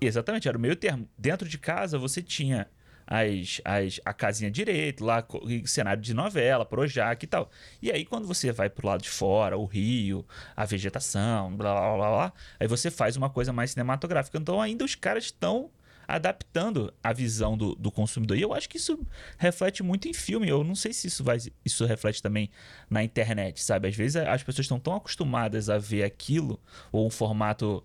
Exatamente, 0.00 0.46
era 0.46 0.58
o 0.58 0.60
meio 0.60 0.76
termo. 0.76 1.08
Dentro 1.16 1.48
de 1.48 1.58
casa 1.58 1.98
você 1.98 2.22
tinha 2.22 2.68
as, 3.06 3.60
as, 3.64 4.00
a 4.04 4.12
casinha 4.12 4.50
direito, 4.50 5.04
lá, 5.04 5.24
cenário 5.64 6.02
de 6.02 6.12
novela, 6.12 6.64
Projac 6.64 7.22
e 7.22 7.26
tal. 7.26 7.50
E 7.80 7.90
aí, 7.90 8.04
quando 8.04 8.26
você 8.26 8.50
vai 8.52 8.68
pro 8.68 8.86
lado 8.86 9.02
de 9.02 9.10
fora, 9.10 9.56
o 9.56 9.64
rio, 9.64 10.26
a 10.56 10.64
vegetação, 10.64 11.56
blá 11.56 11.72
blá 11.72 11.96
blá, 11.96 12.08
blá 12.10 12.32
aí 12.58 12.66
você 12.66 12.90
faz 12.90 13.16
uma 13.16 13.30
coisa 13.30 13.52
mais 13.52 13.70
cinematográfica. 13.70 14.38
Então, 14.38 14.60
ainda 14.60 14.84
os 14.84 14.94
caras 14.94 15.24
estão 15.24 15.70
adaptando 16.06 16.92
a 17.02 17.12
visão 17.12 17.56
do, 17.56 17.74
do 17.74 17.90
consumidor. 17.90 18.36
E 18.36 18.42
eu 18.42 18.54
acho 18.54 18.68
que 18.68 18.76
isso 18.76 18.98
reflete 19.36 19.82
muito 19.82 20.08
em 20.08 20.14
filme. 20.14 20.48
Eu 20.48 20.62
não 20.62 20.74
sei 20.74 20.92
se 20.92 21.08
isso 21.08 21.24
vai 21.24 21.38
isso 21.64 21.84
reflete 21.84 22.22
também 22.22 22.50
na 22.88 23.02
internet, 23.02 23.62
sabe? 23.62 23.88
Às 23.88 23.96
vezes 23.96 24.16
as 24.16 24.42
pessoas 24.42 24.64
estão 24.64 24.78
tão 24.78 24.94
acostumadas 24.94 25.68
a 25.68 25.78
ver 25.78 26.04
aquilo 26.04 26.60
ou 26.92 27.06
um 27.06 27.10
formato 27.10 27.84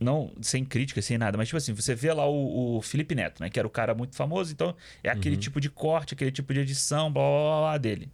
não 0.00 0.32
sem 0.40 0.64
crítica, 0.64 1.02
sem 1.02 1.18
nada, 1.18 1.36
mas 1.36 1.48
tipo 1.48 1.56
assim, 1.56 1.72
você 1.72 1.94
vê 1.94 2.12
lá 2.12 2.26
o, 2.26 2.76
o 2.76 2.82
Felipe 2.82 3.14
Neto, 3.14 3.42
né? 3.42 3.50
Que 3.50 3.58
era 3.58 3.66
o 3.66 3.70
cara 3.70 3.94
muito 3.94 4.14
famoso, 4.14 4.52
então 4.52 4.74
é 5.02 5.10
aquele 5.10 5.34
uhum. 5.34 5.40
tipo 5.40 5.60
de 5.60 5.68
corte, 5.68 6.14
aquele 6.14 6.30
tipo 6.30 6.52
de 6.54 6.60
edição, 6.60 7.12
blá 7.12 7.22
blá 7.22 7.40
blá, 7.40 7.60
blá 7.60 7.78
dele. 7.78 8.10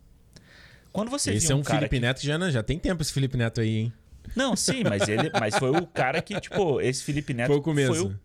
Quando 0.93 1.11
você 1.11 1.33
Esse 1.33 1.51
é 1.51 1.55
um, 1.55 1.59
um 1.59 1.65
Felipe 1.65 1.89
que... 1.89 2.01
Neto 2.01 2.23
já, 2.23 2.51
já 2.51 2.63
tem 2.63 2.79
tempo 2.79 3.03
esse 3.03 3.13
Felipe 3.13 3.37
Neto 3.37 3.61
aí, 3.61 3.77
hein? 3.77 3.93
Não, 4.35 4.57
sim, 4.57 4.83
mas 4.85 5.09
ele, 5.09 5.31
mas 5.39 5.57
foi 5.57 5.71
o 5.71 5.87
cara 5.87 6.23
que, 6.23 6.41
tipo, 6.41 6.81
esse 6.81 7.03
Felipe 7.03 7.35
Neto 7.35 7.49
foi 7.49 7.57
o 7.57 7.63
começo. 7.63 7.95
Foi 7.95 8.05
o, 8.05 8.21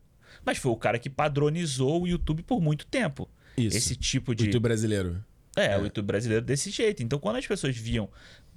mas 0.45 0.57
foi 0.57 0.71
o 0.71 0.75
cara 0.75 0.97
que 0.99 1.09
padronizou 1.09 2.03
o 2.03 2.07
YouTube 2.07 2.43
por 2.43 2.61
muito 2.61 2.85
tempo. 2.85 3.27
Isso. 3.57 3.75
Esse 3.75 3.95
tipo 3.95 4.33
de 4.33 4.43
o 4.43 4.45
YouTube 4.45 4.63
brasileiro. 4.63 5.23
É, 5.55 5.73
é, 5.73 5.77
o 5.77 5.83
YouTube 5.83 6.05
brasileiro 6.05 6.45
desse 6.45 6.69
jeito. 6.69 7.03
Então, 7.03 7.19
quando 7.19 7.35
as 7.35 7.45
pessoas 7.45 7.75
viam 7.75 8.09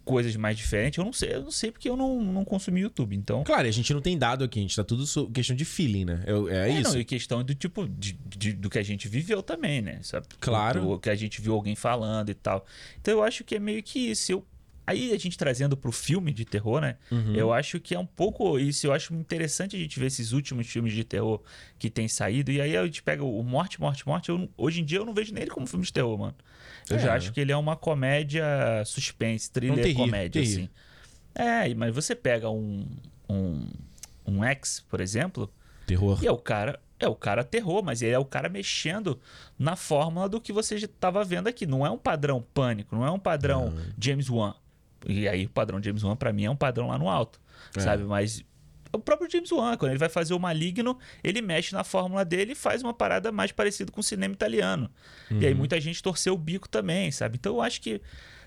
coisas 0.04 0.34
mais 0.36 0.56
diferentes, 0.56 0.98
eu 0.98 1.04
não 1.04 1.12
sei, 1.12 1.34
eu 1.34 1.42
não 1.42 1.50
sei 1.50 1.70
porque 1.70 1.88
eu 1.88 1.96
não, 1.96 2.22
não 2.22 2.44
consumi 2.44 2.80
YouTube, 2.80 3.16
então... 3.16 3.44
Claro, 3.44 3.66
a 3.66 3.70
gente 3.70 3.92
não 3.94 4.00
tem 4.00 4.18
dado 4.18 4.44
aqui, 4.44 4.58
a 4.58 4.62
gente 4.62 4.76
tá 4.76 4.84
tudo 4.84 5.04
questão 5.30 5.54
de 5.54 5.64
feeling, 5.64 6.04
né? 6.04 6.24
É, 6.26 6.54
é, 6.54 6.70
é 6.70 6.80
isso. 6.80 6.92
Não, 6.92 7.00
e 7.00 7.04
questão 7.04 7.42
do 7.42 7.54
tipo, 7.54 7.88
de, 7.88 8.12
de, 8.12 8.52
do 8.52 8.68
que 8.68 8.78
a 8.78 8.82
gente 8.82 9.08
viveu 9.08 9.42
também, 9.42 9.80
né? 9.82 9.98
Sabe? 10.02 10.26
Claro. 10.40 10.92
O, 10.92 10.98
que 10.98 11.10
a 11.10 11.14
gente 11.14 11.40
viu 11.40 11.54
alguém 11.54 11.74
falando 11.74 12.30
e 12.30 12.34
tal. 12.34 12.64
Então 13.00 13.14
eu 13.14 13.22
acho 13.22 13.44
que 13.44 13.54
é 13.54 13.58
meio 13.58 13.82
que 13.82 13.98
isso. 13.98 14.32
Eu, 14.32 14.46
aí 14.86 15.12
a 15.12 15.18
gente 15.18 15.38
trazendo 15.38 15.76
pro 15.76 15.92
filme 15.92 16.32
de 16.32 16.44
terror, 16.44 16.80
né? 16.80 16.96
Uhum. 17.10 17.34
Eu 17.34 17.52
acho 17.52 17.80
que 17.80 17.94
é 17.94 17.98
um 17.98 18.06
pouco 18.06 18.58
isso. 18.58 18.86
Eu 18.86 18.92
acho 18.92 19.14
interessante 19.14 19.76
a 19.76 19.78
gente 19.78 19.98
ver 19.98 20.06
esses 20.06 20.32
últimos 20.32 20.66
filmes 20.66 20.92
de 20.92 21.04
terror 21.04 21.40
que 21.78 21.88
tem 21.88 22.08
saído. 22.08 22.50
E 22.50 22.60
aí 22.60 22.76
a 22.76 22.84
gente 22.84 23.02
pega 23.02 23.24
o 23.24 23.42
Morte, 23.42 23.80
Morte, 23.80 24.06
Morte. 24.06 24.28
Eu, 24.28 24.48
hoje 24.56 24.80
em 24.80 24.84
dia 24.84 24.98
eu 24.98 25.04
não 25.04 25.14
vejo 25.14 25.32
nem 25.32 25.42
ele 25.42 25.50
como 25.50 25.66
filme 25.66 25.84
de 25.84 25.92
terror, 25.92 26.18
mano. 26.18 26.34
Eu 26.90 26.96
é. 26.96 26.98
já 26.98 27.14
acho 27.14 27.32
que 27.32 27.40
ele 27.40 27.52
é 27.52 27.56
uma 27.56 27.76
comédia 27.76 28.44
suspense, 28.84 29.50
thriller 29.50 29.86
um 29.86 29.94
comédia, 29.94 30.42
terri. 30.42 30.54
assim. 30.54 30.68
É, 31.34 31.72
mas 31.74 31.94
você 31.94 32.14
pega 32.14 32.50
um, 32.50 32.86
um, 33.28 33.66
um 34.26 34.44
X, 34.44 34.84
por 34.88 35.00
exemplo. 35.00 35.50
Terror. 35.86 36.18
E 36.22 36.26
é 36.26 36.32
o 36.32 36.38
cara. 36.38 36.80
É 36.98 37.08
o 37.08 37.16
cara 37.16 37.42
terror, 37.42 37.82
mas 37.82 38.00
ele 38.00 38.12
é 38.12 38.18
o 38.18 38.24
cara 38.24 38.48
mexendo 38.48 39.18
na 39.58 39.74
fórmula 39.74 40.28
do 40.28 40.40
que 40.40 40.52
você 40.52 40.76
estava 40.76 41.24
vendo 41.24 41.48
aqui. 41.48 41.66
Não 41.66 41.84
é 41.84 41.90
um 41.90 41.98
padrão 41.98 42.40
pânico, 42.54 42.94
não 42.94 43.04
é 43.04 43.10
um 43.10 43.18
padrão 43.18 43.70
não. 43.70 43.82
James 43.98 44.30
Wan. 44.30 44.54
E 45.06 45.28
aí 45.28 45.46
o 45.46 45.50
padrão 45.50 45.82
James 45.82 46.02
Wan 46.02 46.16
para 46.16 46.32
mim 46.32 46.44
é 46.44 46.50
um 46.50 46.56
padrão 46.56 46.88
lá 46.88 46.98
no 46.98 47.08
alto, 47.08 47.40
é. 47.76 47.80
sabe? 47.80 48.04
Mas 48.04 48.44
o 48.92 48.98
próprio 48.98 49.30
James 49.30 49.50
Wan, 49.50 49.76
quando 49.76 49.92
ele 49.92 49.98
vai 49.98 50.08
fazer 50.08 50.34
o 50.34 50.38
Maligno, 50.38 50.98
ele 51.24 51.40
mexe 51.40 51.72
na 51.72 51.82
fórmula 51.82 52.24
dele 52.24 52.52
e 52.52 52.54
faz 52.54 52.82
uma 52.82 52.92
parada 52.92 53.32
mais 53.32 53.50
parecida 53.50 53.90
com 53.90 54.00
o 54.00 54.02
cinema 54.02 54.34
italiano. 54.34 54.90
Uhum. 55.30 55.40
E 55.40 55.46
aí 55.46 55.52
uhum. 55.52 55.58
muita 55.58 55.80
gente 55.80 56.02
torceu 56.02 56.34
o 56.34 56.38
bico 56.38 56.68
também, 56.68 57.10
sabe? 57.10 57.36
Então 57.38 57.54
eu 57.54 57.62
acho 57.62 57.80
que 57.80 58.00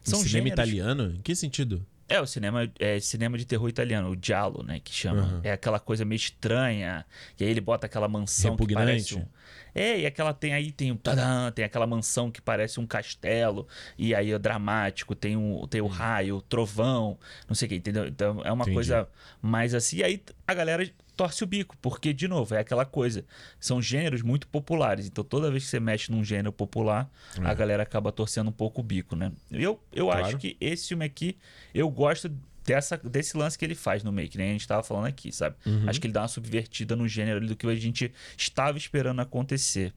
são 0.04 0.20
cinema 0.20 0.50
gêneros... 0.50 0.54
italiano? 0.54 1.16
Em 1.18 1.22
que 1.22 1.36
sentido? 1.36 1.86
É, 2.08 2.22
o 2.22 2.28
cinema 2.28 2.72
é 2.80 3.00
cinema 3.00 3.38
de 3.38 3.46
terror 3.46 3.68
italiano, 3.68 4.12
o 4.12 4.18
giallo, 4.22 4.64
né, 4.64 4.80
que 4.80 4.94
chama. 4.94 5.24
Uhum. 5.24 5.42
É 5.44 5.52
aquela 5.52 5.80
coisa 5.80 6.06
meio 6.06 6.18
estranha. 6.18 7.06
E 7.40 7.44
aí 7.44 7.50
ele 7.50 7.62
bota 7.62 7.88
aquela 7.88 8.08
mansão 8.08 8.52
Repugnante. 8.52 8.86
que 8.86 8.86
parece 8.86 9.16
um... 9.16 9.26
É, 9.74 10.00
e 10.00 10.06
aquela 10.06 10.34
tem 10.34 10.54
aí 10.54 10.72
tem 10.72 10.90
um 10.90 10.96
tadã, 10.96 11.52
tem 11.52 11.66
aquela 11.66 11.86
mansão 11.86 12.32
que 12.32 12.42
parece 12.42 12.80
um 12.80 12.88
castelo 12.88 13.68
e 13.98 14.16
aí 14.16 14.32
é 14.32 14.40
dramático, 14.40 15.14
tem 15.14 15.36
um 15.36 15.68
tem 15.68 15.82
o 15.82 15.88
raio, 15.88 16.38
o 16.38 16.42
trovão, 16.42 17.20
não 17.46 17.54
sei 17.54 17.66
o 17.66 17.70
que, 17.70 17.76
entendeu? 17.76 18.08
Então 18.08 18.42
é 18.46 18.52
uma 18.54 18.64
Entendi. 18.64 18.74
coisa 18.74 19.10
mais 19.42 19.74
assim. 19.74 19.98
E 19.98 20.04
aí 20.06 20.24
a 20.48 20.54
galera 20.54 20.90
torce 21.16 21.44
o 21.44 21.48
bico, 21.48 21.76
porque, 21.82 22.14
de 22.14 22.28
novo, 22.28 22.54
é 22.56 22.60
aquela 22.60 22.86
coisa. 22.86 23.26
São 23.60 23.82
gêneros 23.82 24.22
muito 24.22 24.48
populares. 24.48 25.08
Então, 25.08 25.24
toda 25.24 25.50
vez 25.50 25.64
que 25.64 25.70
você 25.70 25.80
mexe 25.80 26.12
num 26.12 26.24
gênero 26.24 26.52
popular, 26.52 27.10
é. 27.38 27.46
a 27.46 27.54
galera 27.54 27.84
acaba 27.84 28.12
torcendo 28.12 28.50
um 28.50 28.54
pouco 28.54 28.82
o 28.82 28.84
bico, 28.84 29.16
né? 29.16 29.32
Eu, 29.52 29.80
eu 29.92 30.06
claro. 30.06 30.26
acho 30.26 30.38
que 30.38 30.58
esse 30.60 30.88
filme 30.90 31.06
aqui, 31.06 31.38
eu 31.74 31.90
gosto 31.90 32.30
dessa, 32.66 32.98
desse 32.98 33.38
lance 33.38 33.58
que 33.58 33.64
ele 33.64 33.76
faz 33.76 34.04
no 34.04 34.12
meio, 34.12 34.28
que 34.28 34.38
nem 34.38 34.50
a 34.50 34.52
gente 34.52 34.62
estava 34.62 34.84
falando 34.84 35.06
aqui, 35.06 35.32
sabe? 35.32 35.56
Uhum. 35.66 35.88
Acho 35.88 36.02
que 36.02 36.08
ele 36.08 36.14
dá 36.14 36.22
uma 36.22 36.28
subvertida 36.28 36.96
no 36.96 37.08
gênero 37.08 37.46
do 37.46 37.56
que 37.56 37.68
a 37.68 37.76
gente 37.76 38.12
estava 38.38 38.78
esperando 38.78 39.22
acontecer. 39.22 39.94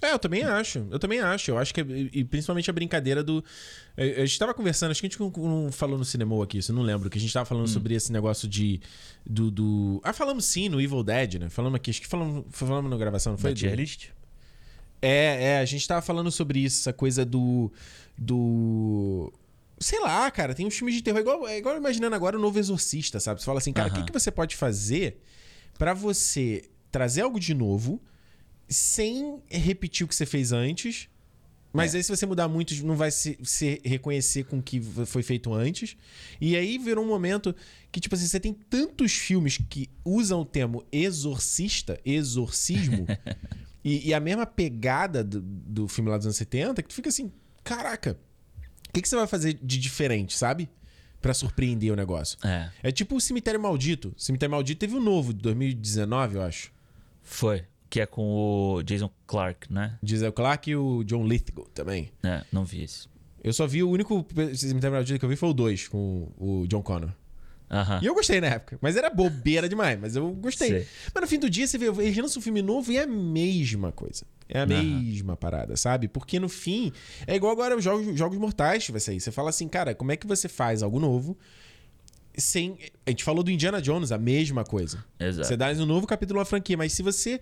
É, 0.00 0.12
eu 0.12 0.18
também 0.18 0.44
acho. 0.44 0.86
Eu 0.90 0.98
também 0.98 1.20
acho. 1.20 1.50
Eu 1.50 1.58
acho 1.58 1.74
que. 1.74 1.80
E 1.80 2.24
principalmente 2.24 2.70
a 2.70 2.72
brincadeira 2.72 3.22
do. 3.22 3.44
A 3.96 4.02
gente 4.20 4.32
estava 4.32 4.54
conversando, 4.54 4.92
acho 4.92 5.00
que 5.00 5.06
a 5.06 5.10
gente 5.10 5.20
não 5.20 5.72
falou 5.72 5.98
no 5.98 6.04
cinema 6.04 6.42
aqui, 6.42 6.58
isso 6.58 6.70
eu 6.70 6.76
não 6.76 6.82
lembro, 6.82 7.10
que 7.10 7.18
a 7.18 7.20
gente 7.20 7.30
estava 7.30 7.44
falando 7.44 7.64
hum. 7.64 7.68
sobre 7.68 7.94
esse 7.94 8.12
negócio 8.12 8.46
de. 8.46 8.80
Do, 9.26 9.50
do, 9.50 10.00
Ah, 10.04 10.12
falamos 10.12 10.44
sim 10.44 10.68
no 10.68 10.80
Evil 10.80 11.02
Dead, 11.02 11.34
né? 11.40 11.48
Falamos 11.48 11.76
aqui, 11.76 11.90
acho 11.90 12.00
que 12.00 12.06
falamos, 12.06 12.44
falamos 12.50 12.90
na 12.90 12.96
gravação, 12.96 13.32
não 13.32 13.38
foi? 13.38 13.52
Da 13.52 13.74
list? 13.74 14.10
É, 15.02 15.52
é, 15.54 15.58
a 15.58 15.64
gente 15.64 15.80
estava 15.80 16.00
falando 16.00 16.30
sobre 16.30 16.60
isso, 16.60 16.80
essa 16.80 16.92
coisa 16.92 17.24
do. 17.24 17.72
Do. 18.16 19.32
Sei 19.80 20.00
lá, 20.00 20.30
cara, 20.30 20.54
tem 20.54 20.66
uns 20.66 20.76
filmes 20.76 20.94
de 20.94 21.02
terror. 21.02 21.20
Igual, 21.20 21.48
igual 21.50 21.76
imaginando 21.76 22.14
agora 22.14 22.38
o 22.38 22.40
novo 22.40 22.58
Exorcista, 22.58 23.18
sabe? 23.18 23.40
Você 23.40 23.46
fala 23.46 23.58
assim, 23.58 23.72
cara, 23.72 23.88
o 23.88 23.90
uh 23.90 23.94
-huh. 23.94 24.00
que, 24.00 24.12
que 24.12 24.18
você 24.18 24.30
pode 24.30 24.56
fazer 24.56 25.20
para 25.76 25.92
você 25.92 26.68
trazer 26.90 27.22
algo 27.22 27.38
de 27.38 27.54
novo 27.54 28.00
sem 28.68 29.42
repetir 29.48 30.04
o 30.04 30.08
que 30.08 30.14
você 30.14 30.26
fez 30.26 30.52
antes. 30.52 31.08
Mas 31.72 31.94
é. 31.94 31.98
aí, 31.98 32.02
se 32.02 32.10
você 32.10 32.24
mudar 32.24 32.48
muito, 32.48 32.74
não 32.84 32.96
vai 32.96 33.10
se, 33.10 33.38
se, 33.42 33.80
reconhecer 33.84 34.44
com 34.44 34.58
o 34.58 34.62
que 34.62 34.80
foi 35.06 35.22
feito 35.22 35.52
antes. 35.52 35.96
E 36.40 36.56
aí 36.56 36.78
virou 36.78 37.04
um 37.04 37.08
momento 37.08 37.54
que, 37.92 38.00
tipo 38.00 38.14
assim, 38.14 38.26
você 38.26 38.40
tem 38.40 38.52
tantos 38.52 39.12
filmes 39.12 39.58
que 39.68 39.88
usam 40.04 40.40
o 40.40 40.44
termo 40.46 40.84
exorcista, 40.90 42.00
exorcismo, 42.04 43.06
E, 43.84 44.08
e 44.08 44.14
a 44.14 44.20
mesma 44.20 44.44
pegada 44.44 45.22
do, 45.22 45.40
do 45.40 45.88
filme 45.88 46.10
lá 46.10 46.16
dos 46.16 46.26
anos 46.26 46.36
70, 46.36 46.82
que 46.82 46.88
tu 46.88 46.94
fica 46.94 47.08
assim, 47.08 47.32
caraca, 47.62 48.18
o 48.88 48.92
que, 48.92 49.00
que 49.00 49.08
você 49.08 49.16
vai 49.16 49.26
fazer 49.26 49.58
de 49.62 49.78
diferente, 49.78 50.36
sabe? 50.36 50.68
Pra 51.20 51.32
surpreender 51.34 51.92
o 51.92 51.96
negócio. 51.96 52.38
É. 52.46 52.70
É 52.82 52.92
tipo 52.92 53.16
o 53.16 53.20
Cemitério 53.20 53.58
Maldito. 53.58 54.14
O 54.16 54.20
Cemitério 54.20 54.50
Maldito 54.50 54.78
teve 54.78 54.94
um 54.94 55.02
novo, 55.02 55.32
de 55.32 55.40
2019, 55.40 56.36
eu 56.36 56.42
acho. 56.42 56.70
Foi. 57.22 57.64
Que 57.90 58.00
é 58.00 58.06
com 58.06 58.22
o 58.76 58.82
Jason 58.82 59.10
Clark, 59.26 59.72
né? 59.72 59.98
Gisele 60.02 60.32
Clark 60.32 60.70
e 60.70 60.76
o 60.76 61.02
John 61.04 61.26
Lithgow 61.26 61.66
também. 61.72 62.10
É, 62.22 62.44
não 62.52 62.64
vi 62.64 62.82
esse. 62.82 63.08
Eu 63.42 63.52
só 63.52 63.66
vi 63.66 63.82
o 63.82 63.88
único 63.88 64.26
Cemitério 64.54 64.94
Maldito 64.94 65.18
que 65.18 65.24
eu 65.24 65.28
vi 65.28 65.36
foi 65.36 65.48
o 65.48 65.54
2, 65.54 65.88
com 65.88 66.30
o 66.36 66.66
John 66.66 66.82
Connor. 66.82 67.10
Aham. 67.70 68.00
E 68.02 68.06
eu 68.06 68.14
gostei 68.14 68.40
na 68.40 68.48
época. 68.48 68.78
Mas 68.80 68.96
era 68.96 69.10
bobeira 69.10 69.68
demais, 69.68 69.98
mas 70.00 70.16
eu 70.16 70.30
gostei. 70.32 70.68
Sei. 70.68 70.86
Mas 71.14 71.22
no 71.22 71.28
fim 71.28 71.38
do 71.38 71.50
dia, 71.50 71.66
você 71.66 71.76
vê, 71.78 71.86
eles 71.86 72.16
lançam 72.16 72.40
um 72.40 72.42
filme 72.42 72.62
novo 72.62 72.90
e 72.90 72.96
é 72.96 73.02
a 73.02 73.06
mesma 73.06 73.92
coisa. 73.92 74.24
É 74.48 74.60
a 74.60 74.62
Aham. 74.64 74.82
mesma 74.82 75.36
parada, 75.36 75.76
sabe? 75.76 76.08
Porque 76.08 76.40
no 76.40 76.48
fim, 76.48 76.92
é 77.26 77.36
igual 77.36 77.52
agora 77.52 77.76
os 77.76 77.84
Jogos, 77.84 78.18
jogos 78.18 78.38
Mortais 78.38 78.88
vai 78.88 79.00
sair. 79.00 79.20
Você 79.20 79.30
fala 79.30 79.50
assim, 79.50 79.68
cara, 79.68 79.94
como 79.94 80.10
é 80.10 80.16
que 80.16 80.26
você 80.26 80.48
faz 80.48 80.82
algo 80.82 80.98
novo 80.98 81.36
sem... 82.34 82.78
A 83.06 83.10
gente 83.10 83.22
falou 83.24 83.42
do 83.42 83.50
Indiana 83.50 83.82
Jones, 83.82 84.12
a 84.12 84.18
mesma 84.18 84.64
coisa. 84.64 85.04
Exato. 85.20 85.46
Você 85.46 85.56
dá 85.56 85.70
um 85.70 85.86
novo 85.86 86.06
capítulo 86.06 86.40
à 86.40 86.44
franquia, 86.44 86.76
mas 86.76 86.92
se 86.92 87.02
você... 87.02 87.40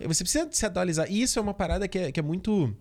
Você 0.00 0.24
precisa 0.24 0.48
se 0.50 0.66
atualizar. 0.66 1.10
E 1.10 1.22
isso 1.22 1.38
é 1.38 1.42
uma 1.42 1.54
parada 1.54 1.86
que 1.86 1.98
é, 1.98 2.12
que 2.12 2.20
é 2.20 2.22
muito... 2.22 2.74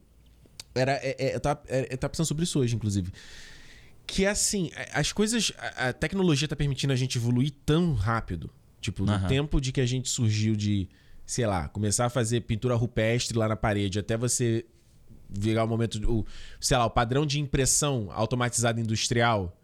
Era, 0.76 0.94
é, 0.94 1.16
é, 1.20 1.36
eu, 1.36 1.40
tava, 1.40 1.62
é, 1.68 1.94
eu 1.94 1.98
tava 1.98 2.12
pensando 2.12 2.26
sobre 2.26 2.44
isso 2.44 2.60
hoje, 2.60 2.76
inclusive. 2.76 3.12
Que 4.08 4.26
é 4.26 4.30
assim, 4.30 4.72
as 4.94 5.12
coisas. 5.12 5.54
A, 5.58 5.90
a 5.90 5.94
tecnologia 5.94 6.48
tá 6.48 6.56
permitindo 6.56 6.92
a 6.92 6.96
gente 6.96 7.18
evoluir 7.18 7.54
tão 7.66 7.94
rápido. 7.94 8.50
Tipo, 8.82 9.06
no 9.06 9.14
Aham. 9.14 9.28
tempo 9.28 9.62
de 9.62 9.72
que 9.72 9.80
a 9.80 9.86
gente 9.86 10.10
surgiu 10.10 10.56
de, 10.56 10.90
sei 11.26 11.46
lá, 11.46 11.70
começar 11.70 12.06
a 12.06 12.10
fazer 12.10 12.42
pintura 12.42 12.76
rupestre 12.76 13.38
lá 13.38 13.48
na 13.48 13.56
parede, 13.56 13.98
até 14.00 14.18
você 14.18 14.66
virar 15.30 15.64
o 15.64 15.68
momento. 15.68 15.96
O, 16.12 16.26
sei 16.60 16.76
lá, 16.76 16.86
o 16.86 16.90
padrão 16.90 17.26
de 17.26 17.40
impressão 17.40 18.10
automatizada 18.12 18.82
industrial. 18.82 19.58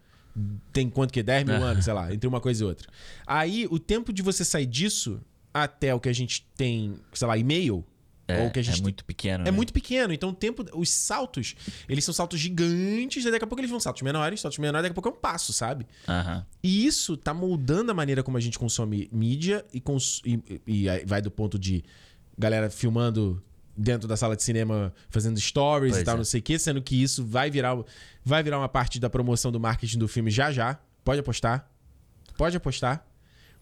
Tem 0.72 0.88
quanto 0.88 1.12
que? 1.12 1.22
10 1.22 1.44
mil 1.44 1.56
anos, 1.56 1.84
sei 1.84 1.92
lá, 1.92 2.14
entre 2.14 2.26
uma 2.26 2.40
coisa 2.40 2.62
e 2.62 2.66
outra. 2.66 2.88
Aí, 3.26 3.66
o 3.68 3.78
tempo 3.78 4.12
de 4.12 4.22
você 4.22 4.44
sair 4.44 4.64
disso 4.64 5.20
até 5.52 5.94
o 5.94 6.00
que 6.00 6.08
a 6.08 6.12
gente 6.12 6.46
tem, 6.56 6.94
sei 7.12 7.26
lá, 7.28 7.36
e-mail. 7.36 7.84
É, 8.28 8.44
ou 8.44 8.50
que 8.52 8.60
a 8.60 8.62
gente 8.62 8.78
é 8.78 8.82
muito 8.82 9.04
pequeno. 9.04 9.42
é 9.42 9.46
né? 9.46 9.50
muito 9.50 9.72
pequeno, 9.72 10.12
então 10.12 10.28
o 10.30 10.32
tempo. 10.32 10.64
Os 10.72 10.88
saltos, 10.88 11.56
eles 11.88 12.04
são 12.04 12.14
saltos 12.14 12.38
gigantes, 12.38 13.24
e 13.24 13.30
daqui 13.30 13.44
a 13.44 13.46
pouco 13.46 13.60
eles 13.60 13.70
vão 13.70 13.80
saltos 13.80 14.02
menores, 14.02 14.40
saltos 14.40 14.58
menores, 14.60 14.84
daqui 14.84 14.92
a 14.92 14.94
pouco 14.94 15.08
é 15.08 15.12
um 15.12 15.20
passo, 15.20 15.52
sabe? 15.52 15.84
Aham. 16.06 16.46
E 16.62 16.86
isso 16.86 17.16
tá 17.16 17.34
moldando 17.34 17.90
a 17.90 17.94
maneira 17.94 18.22
como 18.22 18.36
a 18.36 18.40
gente 18.40 18.56
consome 18.56 19.08
mídia 19.12 19.64
e, 19.74 19.80
cons- 19.80 20.22
e, 20.24 20.40
e 20.64 21.04
vai 21.06 21.20
do 21.20 21.28
ponto 21.28 21.58
de 21.58 21.82
galera 22.38 22.70
filmando 22.70 23.42
dentro 23.76 24.06
da 24.06 24.16
sala 24.16 24.36
de 24.36 24.44
cinema, 24.44 24.94
fazendo 25.08 25.40
stories 25.40 25.92
Pois 25.94 26.02
e 26.02 26.04
tal, 26.04 26.14
é. 26.14 26.18
não 26.18 26.24
sei 26.24 26.38
o 26.38 26.42
quê, 26.42 26.56
sendo 26.56 26.80
que 26.80 27.02
isso 27.02 27.24
vai 27.24 27.50
virar, 27.50 27.76
vai 28.24 28.44
virar 28.44 28.58
uma 28.58 28.68
parte 28.68 29.00
da 29.00 29.10
promoção 29.10 29.50
do 29.50 29.58
marketing 29.58 29.98
do 29.98 30.06
filme 30.06 30.30
já 30.30 30.52
já. 30.52 30.78
Pode 31.02 31.18
apostar. 31.18 31.68
Pode 32.36 32.56
apostar. 32.56 33.04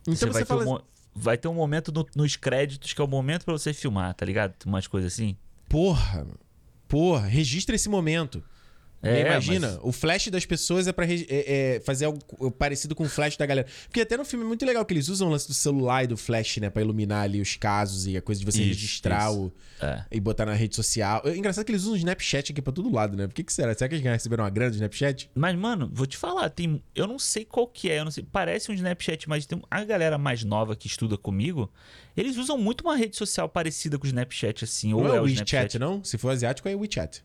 Então 0.02 0.14
Você 0.14 0.26
você, 0.26 0.44
fala. 0.44 0.66
um, 0.66 0.78
vai 1.18 1.36
ter 1.36 1.48
um 1.48 1.54
momento 1.54 1.92
no- 1.92 2.06
nos 2.14 2.36
créditos 2.36 2.92
que 2.92 3.00
é 3.00 3.04
o 3.04 3.08
momento 3.08 3.44
pra 3.44 3.52
você 3.52 3.72
filmar, 3.74 4.14
tá 4.14 4.24
ligado? 4.24 4.54
Umas 4.66 4.86
coisas 4.86 5.12
assim. 5.12 5.36
Porra, 5.68 6.26
porra, 6.86 7.26
registra 7.26 7.74
esse 7.74 7.88
momento. 7.88 8.42
É, 9.00 9.20
imagina, 9.20 9.68
mas- 9.68 9.78
o 9.82 9.92
flash 9.92 10.26
das 10.28 10.44
pessoas 10.44 10.88
é 10.88 10.92
pra 10.92 11.06
é- 11.06 11.24
é 11.76 11.80
fazer 11.84 12.06
algo 12.06 12.18
parecido 12.58 12.94
com 12.96 13.04
o 13.04 13.08
flash 13.08 13.36
da 13.36 13.46
galera. 13.46 13.66
Porque 13.86 14.00
até 14.00 14.16
no 14.16 14.24
filme 14.24 14.44
é 14.44 14.48
muito 14.48 14.66
legal 14.66 14.84
que 14.84 14.92
eles 14.92 15.08
usam 15.08 15.28
o 15.28 15.30
lance 15.30 15.46
do 15.46 15.54
celular 15.54 16.02
e 16.02 16.06
do 16.08 16.16
flash, 16.16 16.56
né? 16.56 16.68
Pra 16.68 16.82
iluminar 16.82 17.22
ali 17.22 17.40
os 17.40 17.54
casos 17.56 18.06
e 18.08 18.16
a 18.16 18.22
coisa 18.22 18.40
de 18.40 18.44
você 18.44 18.58
Isso, 18.60 18.68
registrar 18.68 19.30
isso. 19.30 19.40
O, 19.40 19.52
É. 19.80 20.04
e 20.10 20.18
botar 20.18 20.44
na 20.46 20.54
rede 20.54 20.74
social. 20.74 21.22
É 21.24 21.36
engraçado 21.36 21.64
que 21.64 21.70
eles 21.70 21.82
usam 21.82 21.94
o 21.94 21.96
Snapchat 21.96 22.50
aqui 22.50 22.60
pra 22.60 22.72
todo 22.72 22.92
lado, 22.92 23.16
né? 23.16 23.28
Por 23.28 23.34
que, 23.34 23.44
que 23.44 23.52
será? 23.52 23.72
Será 23.72 23.88
que 23.88 23.94
eles 23.94 24.04
receberam 24.04 24.42
uma 24.42 24.50
grana 24.50 24.70
do 24.72 24.74
Snapchat? 24.74 25.30
Mas, 25.32 25.56
mano, 25.56 25.88
vou 25.92 26.06
te 26.06 26.16
falar, 26.16 26.50
tem. 26.50 26.82
Eu 26.92 27.06
não 27.06 27.20
sei 27.20 27.44
qual 27.44 27.68
que 27.68 27.88
é, 27.88 28.00
eu 28.00 28.04
não 28.04 28.10
sei. 28.10 28.26
Parece 28.32 28.68
um 28.70 28.74
Snapchat, 28.74 29.28
mas 29.28 29.46
tem 29.46 29.62
a 29.70 29.84
galera 29.84 30.18
mais 30.18 30.42
nova 30.42 30.74
que 30.74 30.88
estuda 30.88 31.16
comigo. 31.16 31.70
Eles 32.16 32.36
usam 32.36 32.58
muito 32.58 32.80
uma 32.80 32.96
rede 32.96 33.16
social 33.16 33.48
parecida 33.48 33.96
com 33.96 34.04
o 34.04 34.08
Snapchat, 34.08 34.64
assim. 34.64 34.92
Ou 34.92 35.04
não 35.04 35.12
é 35.12 35.16
é 35.18 35.20
o 35.20 35.22
o 35.22 35.26
WeChat, 35.26 35.46
Snapchat. 35.52 35.78
não? 35.78 36.02
Se 36.02 36.18
for 36.18 36.30
asiático, 36.30 36.68
é 36.68 36.74
o 36.74 36.80
WeChat. 36.80 37.22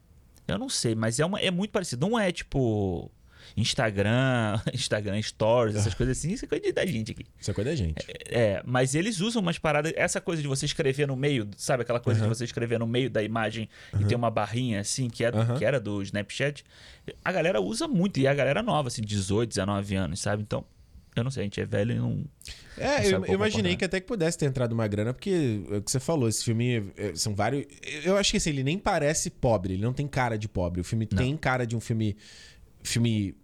Eu 0.48 0.58
não 0.58 0.70
sei, 0.70 0.96
mas 0.96 1.20
é, 1.20 1.26
uma, 1.26 1.40
é 1.40 1.52
muito 1.52 1.72
parecido. 1.72 2.08
Não 2.08 2.20
é 2.20 2.32
tipo. 2.32 3.12
Instagram, 3.58 4.60
Instagram 4.74 5.22
Stories, 5.22 5.76
essas 5.76 5.94
coisas 5.94 6.18
assim, 6.18 6.32
isso 6.32 6.46
é 6.46 6.48
coisa 6.48 6.72
da 6.74 6.86
gente 6.86 7.12
aqui. 7.12 7.26
Isso 7.40 7.52
é 7.52 7.54
coisa 7.54 7.70
da 7.70 7.76
gente. 7.76 8.04
É, 8.26 8.64
mas 8.66 8.96
eles 8.96 9.20
usam 9.20 9.42
umas 9.42 9.58
paradas. 9.60 9.92
Essa 9.96 10.20
coisa 10.22 10.42
de 10.42 10.48
você 10.48 10.66
escrever 10.66 11.08
no 11.08 11.16
meio, 11.16 11.50
sabe 11.58 11.84
aquela 11.84 12.00
coisa 12.00 12.22
Aham. 12.22 12.30
de 12.30 12.36
você 12.38 12.46
escrever 12.46 12.80
no 12.80 12.88
meio 12.88 13.10
da 13.10 13.22
imagem 13.22 13.70
e 14.00 14.06
ter 14.06 14.16
uma 14.16 14.32
barrinha 14.32 14.80
assim, 14.80 15.10
que, 15.10 15.24
é, 15.24 15.28
Aham. 15.28 15.58
que 15.58 15.66
era 15.66 15.80
do 15.80 16.02
Snapchat. 16.02 16.64
A 17.24 17.32
galera 17.32 17.60
usa 17.62 17.88
muito, 17.88 18.20
e 18.20 18.28
a 18.28 18.34
galera 18.34 18.64
nova, 18.64 18.88
assim, 18.88 19.02
18, 19.02 19.50
19 19.50 19.96
anos, 19.96 20.20
sabe? 20.22 20.42
Então, 20.42 20.64
eu 21.20 21.24
não 21.24 21.32
sei, 21.32 21.42
a 21.42 21.44
gente 21.46 21.60
é 21.62 21.66
velho 21.66 21.92
e 21.92 21.96
não. 21.96 22.26
É, 22.78 23.02
Não 23.04 23.10
eu, 23.20 23.22
qual 23.22 23.34
imaginei 23.36 23.76
que 23.76 23.86
até 23.86 24.00
que 24.00 24.08
pudesse 24.08 24.38
ter 24.38 24.46
entrado 24.48 24.72
uma 24.74 24.88
grana, 24.88 25.14
porque 25.14 25.62
é 25.70 25.78
o 25.78 25.82
que 25.82 25.92
você 25.92 26.00
falou, 26.00 26.28
esse 26.28 26.44
filme 26.44 26.92
é, 26.98 27.14
são 27.16 27.36
vários. 27.36 27.66
Eu 28.04 28.18
acho 28.18 28.32
que 28.32 28.38
assim, 28.38 28.50
ele 28.50 28.64
nem 28.64 28.78
parece 28.80 29.30
pobre, 29.30 29.74
ele 29.76 29.84
não 29.84 29.94
tem 29.94 30.08
cara 30.08 30.38
de 30.38 30.48
pobre. 30.50 30.82
O 30.82 30.84
filme 30.84 31.08
Não. 31.12 31.18
tem 31.18 31.38
cara 31.38 31.66
de 31.68 31.76
um 31.76 31.80
filme. 31.80 32.18
Filme. 32.82 33.36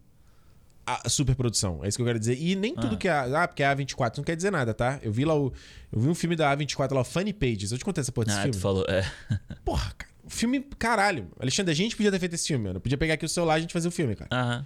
A 0.86 1.08
superprodução, 1.08 1.86
é 1.86 1.88
isso 1.88 1.98
que 2.00 2.02
eu 2.02 2.06
quero 2.08 2.18
dizer. 2.18 2.36
E 2.42 2.56
nem 2.56 2.74
tudo 2.74 2.96
Ah. 2.96 2.98
que 2.98 3.08
é. 3.08 3.12
Ah, 3.12 3.48
porque 3.48 3.62
é 3.62 3.68
A24 3.76 4.18
não 4.18 4.24
quer 4.24 4.36
dizer 4.36 4.52
nada, 4.52 4.74
tá? 4.74 5.00
Eu 5.04 5.12
vi 5.12 5.24
lá 5.24 5.36
o. 5.36 5.54
Eu 5.92 6.00
vi 6.00 6.08
um 6.10 6.16
filme 6.16 6.36
da 6.36 6.52
A24 6.58 6.94
lá, 6.96 7.04
Funny 7.04 7.32
Pages. 7.32 7.72
Eu 7.72 7.78
te 7.78 7.86
contei 7.86 8.02
essa 8.02 8.12
porra 8.12 8.26
desse 8.26 8.40
Ah, 8.40 8.42
filme. 8.42 8.56
tu 8.58 8.60
falou. 8.60 8.84
É. 8.90 9.06
Porra, 9.64 9.94
cara. 9.96 10.10
Filme, 10.28 10.60
caralho. 10.80 11.28
Alexandre, 11.40 11.72
a 11.72 11.76
gente 11.76 11.96
podia 11.96 12.12
ter 12.12 12.18
feito 12.20 12.34
esse 12.34 12.48
filme, 12.48 12.66
mano. 12.66 12.80
Podia 12.80 12.98
pegar 12.98 13.14
aqui 13.14 13.26
o 13.26 13.30
celular 13.30 13.56
e 13.56 13.58
a 13.58 13.62
gente 13.62 13.74
fazer 13.74 13.88
o 13.88 13.92
filme, 13.92 14.16
cara. 14.16 14.30
Aham. 14.34 14.66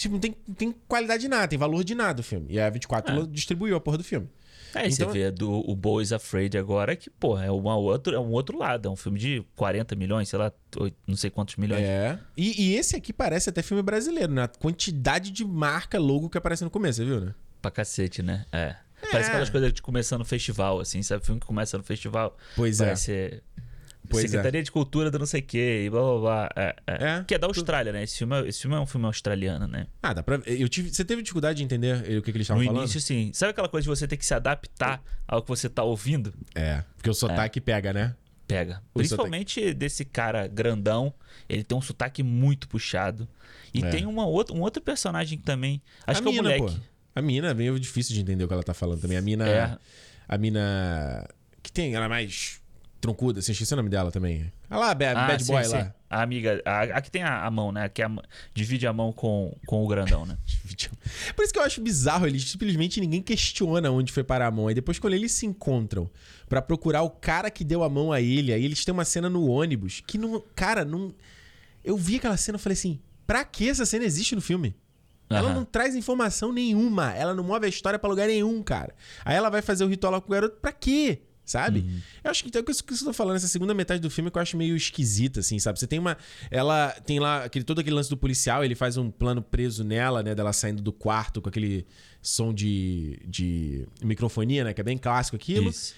Tipo, 0.00 0.14
não 0.14 0.20
tem, 0.20 0.34
tem 0.56 0.74
qualidade 0.88 1.22
de 1.22 1.28
nada, 1.28 1.46
tem 1.46 1.58
valor 1.58 1.84
de 1.84 1.94
nada 1.94 2.20
o 2.20 2.24
filme. 2.24 2.46
E 2.50 2.58
a 2.58 2.70
A24 2.72 3.30
distribuiu 3.30 3.76
a 3.76 3.80
porra 3.80 3.98
do 3.98 4.04
filme. 4.04 4.28
Aí 4.74 4.88
Então- 4.90 5.08
você 5.08 5.12
vê 5.18 5.30
do, 5.30 5.50
o 5.68 5.74
Boys 5.76 6.10
Afraid 6.12 6.56
agora, 6.56 6.96
que, 6.96 7.10
porra, 7.10 7.44
é, 7.44 7.50
uma 7.50 7.76
outro, 7.76 8.14
é 8.14 8.18
um 8.20 8.30
outro 8.30 8.56
lado. 8.56 8.88
É 8.88 8.90
um 8.90 8.96
filme 8.96 9.18
de 9.18 9.44
40 9.56 9.94
milhões, 9.96 10.28
sei 10.28 10.38
lá, 10.38 10.50
não 11.06 11.16
sei 11.16 11.28
quantos 11.28 11.56
milhões. 11.56 11.82
É. 11.82 12.18
E, 12.36 12.62
e 12.70 12.76
esse 12.76 12.96
aqui 12.96 13.12
parece 13.12 13.50
até 13.50 13.62
filme 13.62 13.82
brasileiro, 13.82 14.32
né? 14.32 14.44
A 14.44 14.48
quantidade 14.48 15.30
de 15.30 15.44
marca, 15.44 15.98
logo 15.98 16.30
que 16.30 16.38
aparece 16.38 16.64
no 16.64 16.70
começo, 16.70 16.98
você 16.98 17.04
viu, 17.04 17.20
né? 17.20 17.34
Pra 17.60 17.70
cacete, 17.70 18.22
né? 18.22 18.46
É. 18.52 18.76
Parece 19.10 19.28
aquelas 19.30 19.50
coisas 19.50 19.72
de 19.72 19.82
começar 19.82 20.16
no 20.18 20.24
festival, 20.24 20.78
assim, 20.80 21.02
sabe? 21.02 21.24
Filme 21.26 21.40
que 21.40 21.46
começa 21.46 21.76
no 21.76 21.82
festival. 21.84 22.36
Pois 22.54 22.80
é. 22.80 22.84
Parece 22.84 23.04
ser 23.04 23.42
Pois 24.10 24.22
Secretaria 24.22 24.62
de 24.62 24.70
Cultura 24.72 25.10
do 25.10 25.18
não 25.18 25.26
sei 25.26 25.40
o 25.40 25.44
quê, 25.44 25.84
e 25.86 25.90
blá 25.90 26.00
blá 26.02 26.18
blá. 26.20 26.50
É, 26.56 26.76
é. 26.86 27.04
É. 27.18 27.24
Que 27.24 27.34
é 27.34 27.38
da 27.38 27.46
Austrália, 27.46 27.92
né? 27.92 28.02
Esse 28.02 28.18
filme, 28.18 28.34
é- 28.42 28.48
esse 28.48 28.60
filme 28.60 28.76
é 28.76 28.80
um 28.80 28.86
filme 28.86 29.06
australiano, 29.06 29.66
né? 29.66 29.86
Ah, 30.02 30.12
dá 30.12 30.22
pra. 30.22 30.40
Eu 30.46 30.68
tive... 30.68 30.92
Você 30.92 31.04
teve 31.04 31.22
dificuldade 31.22 31.58
de 31.58 31.64
entender 31.64 31.96
o 32.18 32.22
que, 32.22 32.30
que 32.32 32.36
eles 32.38 32.44
estavam 32.44 32.62
No 32.62 32.66
falando? 32.68 32.82
início, 32.82 33.00
sim. 33.00 33.30
Sabe 33.32 33.50
aquela 33.50 33.68
coisa 33.68 33.84
de 33.84 33.88
você 33.88 34.06
ter 34.08 34.16
que 34.16 34.26
se 34.26 34.34
adaptar 34.34 35.02
ao 35.28 35.40
que 35.42 35.48
você 35.48 35.68
tá 35.68 35.82
ouvindo? 35.82 36.34
É. 36.54 36.82
Porque 36.96 37.08
o 37.08 37.14
sotaque 37.14 37.60
pega, 37.60 37.92
né? 37.92 38.14
Pega. 38.46 38.82
O 38.92 38.98
Principalmente 38.98 39.72
desse 39.72 40.04
cara 40.04 40.48
grandão. 40.48 41.14
Ele 41.48 41.62
tem 41.62 41.78
um 41.78 41.80
sotaque 41.80 42.20
muito 42.22 42.68
puxado. 42.68 43.28
E 43.72 43.84
É. 43.84 43.90
tem 43.90 44.06
uma 44.06 44.26
outra, 44.26 44.54
um 44.56 44.60
outro 44.60 44.82
personagem 44.82 45.38
também. 45.38 45.80
Acho 46.04 46.18
a 46.18 46.22
que 46.24 46.28
é 46.28 46.30
o 46.32 46.34
mina, 46.34 46.56
moleque. 46.58 46.76
pô. 46.78 46.84
A 47.14 47.22
mina 47.22 47.48
é 47.50 47.54
meio 47.54 47.78
difícil 47.78 48.12
de 48.14 48.20
entender 48.20 48.42
o 48.42 48.48
que 48.48 48.52
ela 48.54 48.62
tá 48.64 48.74
falando 48.74 49.00
também. 49.00 49.16
A 49.16 49.22
mina. 49.22 49.48
É. 49.48 49.76
A 50.28 50.36
mina. 50.36 51.28
Que 51.62 51.70
tem, 51.70 51.94
ela 51.94 52.06
é 52.06 52.08
mais 52.08 52.60
troncuda, 53.00 53.40
assim, 53.40 53.52
esqueci 53.52 53.72
o 53.72 53.76
nome 53.76 53.88
dela 53.88 54.10
também. 54.12 54.52
Olha 54.70 54.80
lá, 54.80 54.90
a 54.90 54.94
Bad, 54.94 55.18
Ah, 55.20 55.26
Bad 55.26 55.44
sim, 55.44 55.52
Boy 55.52 55.64
sim. 55.64 55.72
lá. 55.72 55.94
A 56.10 56.22
amiga. 56.22 56.60
A, 56.64 56.80
a 56.82 57.00
que 57.00 57.10
tem 57.10 57.22
a, 57.22 57.44
a 57.46 57.50
mão, 57.50 57.72
né? 57.72 57.88
Que 57.88 58.02
é 58.02 58.04
a- 58.06 58.22
divide 58.54 58.86
a 58.86 58.92
mão 58.92 59.12
com, 59.12 59.56
com 59.66 59.82
o 59.84 59.88
grandão, 59.88 60.26
né? 60.26 60.36
Por 61.34 61.42
isso 61.44 61.52
que 61.52 61.58
eu 61.58 61.62
acho 61.62 61.80
bizarro, 61.80 62.26
eles 62.26 62.48
simplesmente 62.50 63.00
ninguém 63.00 63.22
questiona 63.22 63.90
onde 63.90 64.12
foi 64.12 64.22
parar 64.24 64.46
a 64.48 64.50
mão. 64.50 64.68
Aí 64.68 64.74
depois, 64.74 64.98
quando 64.98 65.14
eles 65.14 65.32
se 65.32 65.46
encontram 65.46 66.10
pra 66.48 66.60
procurar 66.60 67.02
o 67.02 67.10
cara 67.10 67.50
que 67.50 67.64
deu 67.64 67.82
a 67.82 67.88
mão 67.88 68.12
a 68.12 68.20
ele, 68.20 68.52
aí 68.52 68.64
eles 68.64 68.84
têm 68.84 68.92
uma 68.92 69.04
cena 69.04 69.30
no 69.30 69.46
ônibus 69.48 70.02
que 70.06 70.18
não. 70.18 70.42
Cara, 70.54 70.84
não. 70.84 71.14
Eu 71.84 71.96
vi 71.96 72.16
aquela 72.16 72.36
cena 72.36 72.56
e 72.56 72.60
falei 72.60 72.74
assim: 72.74 73.00
pra 73.26 73.44
que 73.44 73.68
essa 73.68 73.86
cena 73.86 74.04
existe 74.04 74.34
no 74.34 74.40
filme? 74.40 74.74
Ela 75.30 75.50
Aham. 75.50 75.54
não 75.60 75.64
traz 75.64 75.94
informação 75.94 76.52
nenhuma. 76.52 77.12
Ela 77.14 77.32
não 77.34 77.44
move 77.44 77.64
a 77.64 77.68
história 77.68 78.00
pra 78.00 78.10
lugar 78.10 78.26
nenhum, 78.26 78.60
cara. 78.64 78.92
Aí 79.24 79.36
ela 79.36 79.48
vai 79.48 79.62
fazer 79.62 79.84
o 79.84 79.86
ritual 79.86 80.12
lá 80.14 80.20
com 80.20 80.26
o 80.26 80.30
garoto 80.32 80.56
pra 80.60 80.72
quê? 80.72 81.22
Sabe? 81.50 81.80
Uhum. 81.80 82.00
Eu 82.22 82.30
acho 82.30 82.44
que 82.44 82.48
então, 82.48 82.62
isso 82.68 82.84
que 82.84 82.94
eu 82.94 82.98
tô 82.98 83.12
falando, 83.12 83.34
essa 83.34 83.48
segunda 83.48 83.74
metade 83.74 84.00
do 84.00 84.08
filme 84.08 84.30
que 84.30 84.38
eu 84.38 84.42
acho 84.42 84.56
meio 84.56 84.76
esquisita, 84.76 85.40
assim, 85.40 85.58
sabe? 85.58 85.80
Você 85.80 85.86
tem 85.88 85.98
uma. 85.98 86.16
Ela 86.48 86.92
tem 87.04 87.18
lá 87.18 87.42
aquele, 87.42 87.64
todo 87.64 87.80
aquele 87.80 87.96
lance 87.96 88.08
do 88.08 88.16
policial, 88.16 88.64
ele 88.64 88.76
faz 88.76 88.96
um 88.96 89.10
plano 89.10 89.42
preso 89.42 89.82
nela, 89.82 90.22
né? 90.22 90.32
Dela 90.32 90.52
saindo 90.52 90.80
do 90.80 90.92
quarto 90.92 91.42
com 91.42 91.48
aquele 91.48 91.84
som 92.22 92.54
de, 92.54 93.20
de 93.26 93.84
microfonia, 94.00 94.62
né? 94.62 94.72
Que 94.72 94.80
é 94.80 94.84
bem 94.84 94.96
clássico 94.96 95.34
aquilo. 95.34 95.70
Isso. 95.70 95.92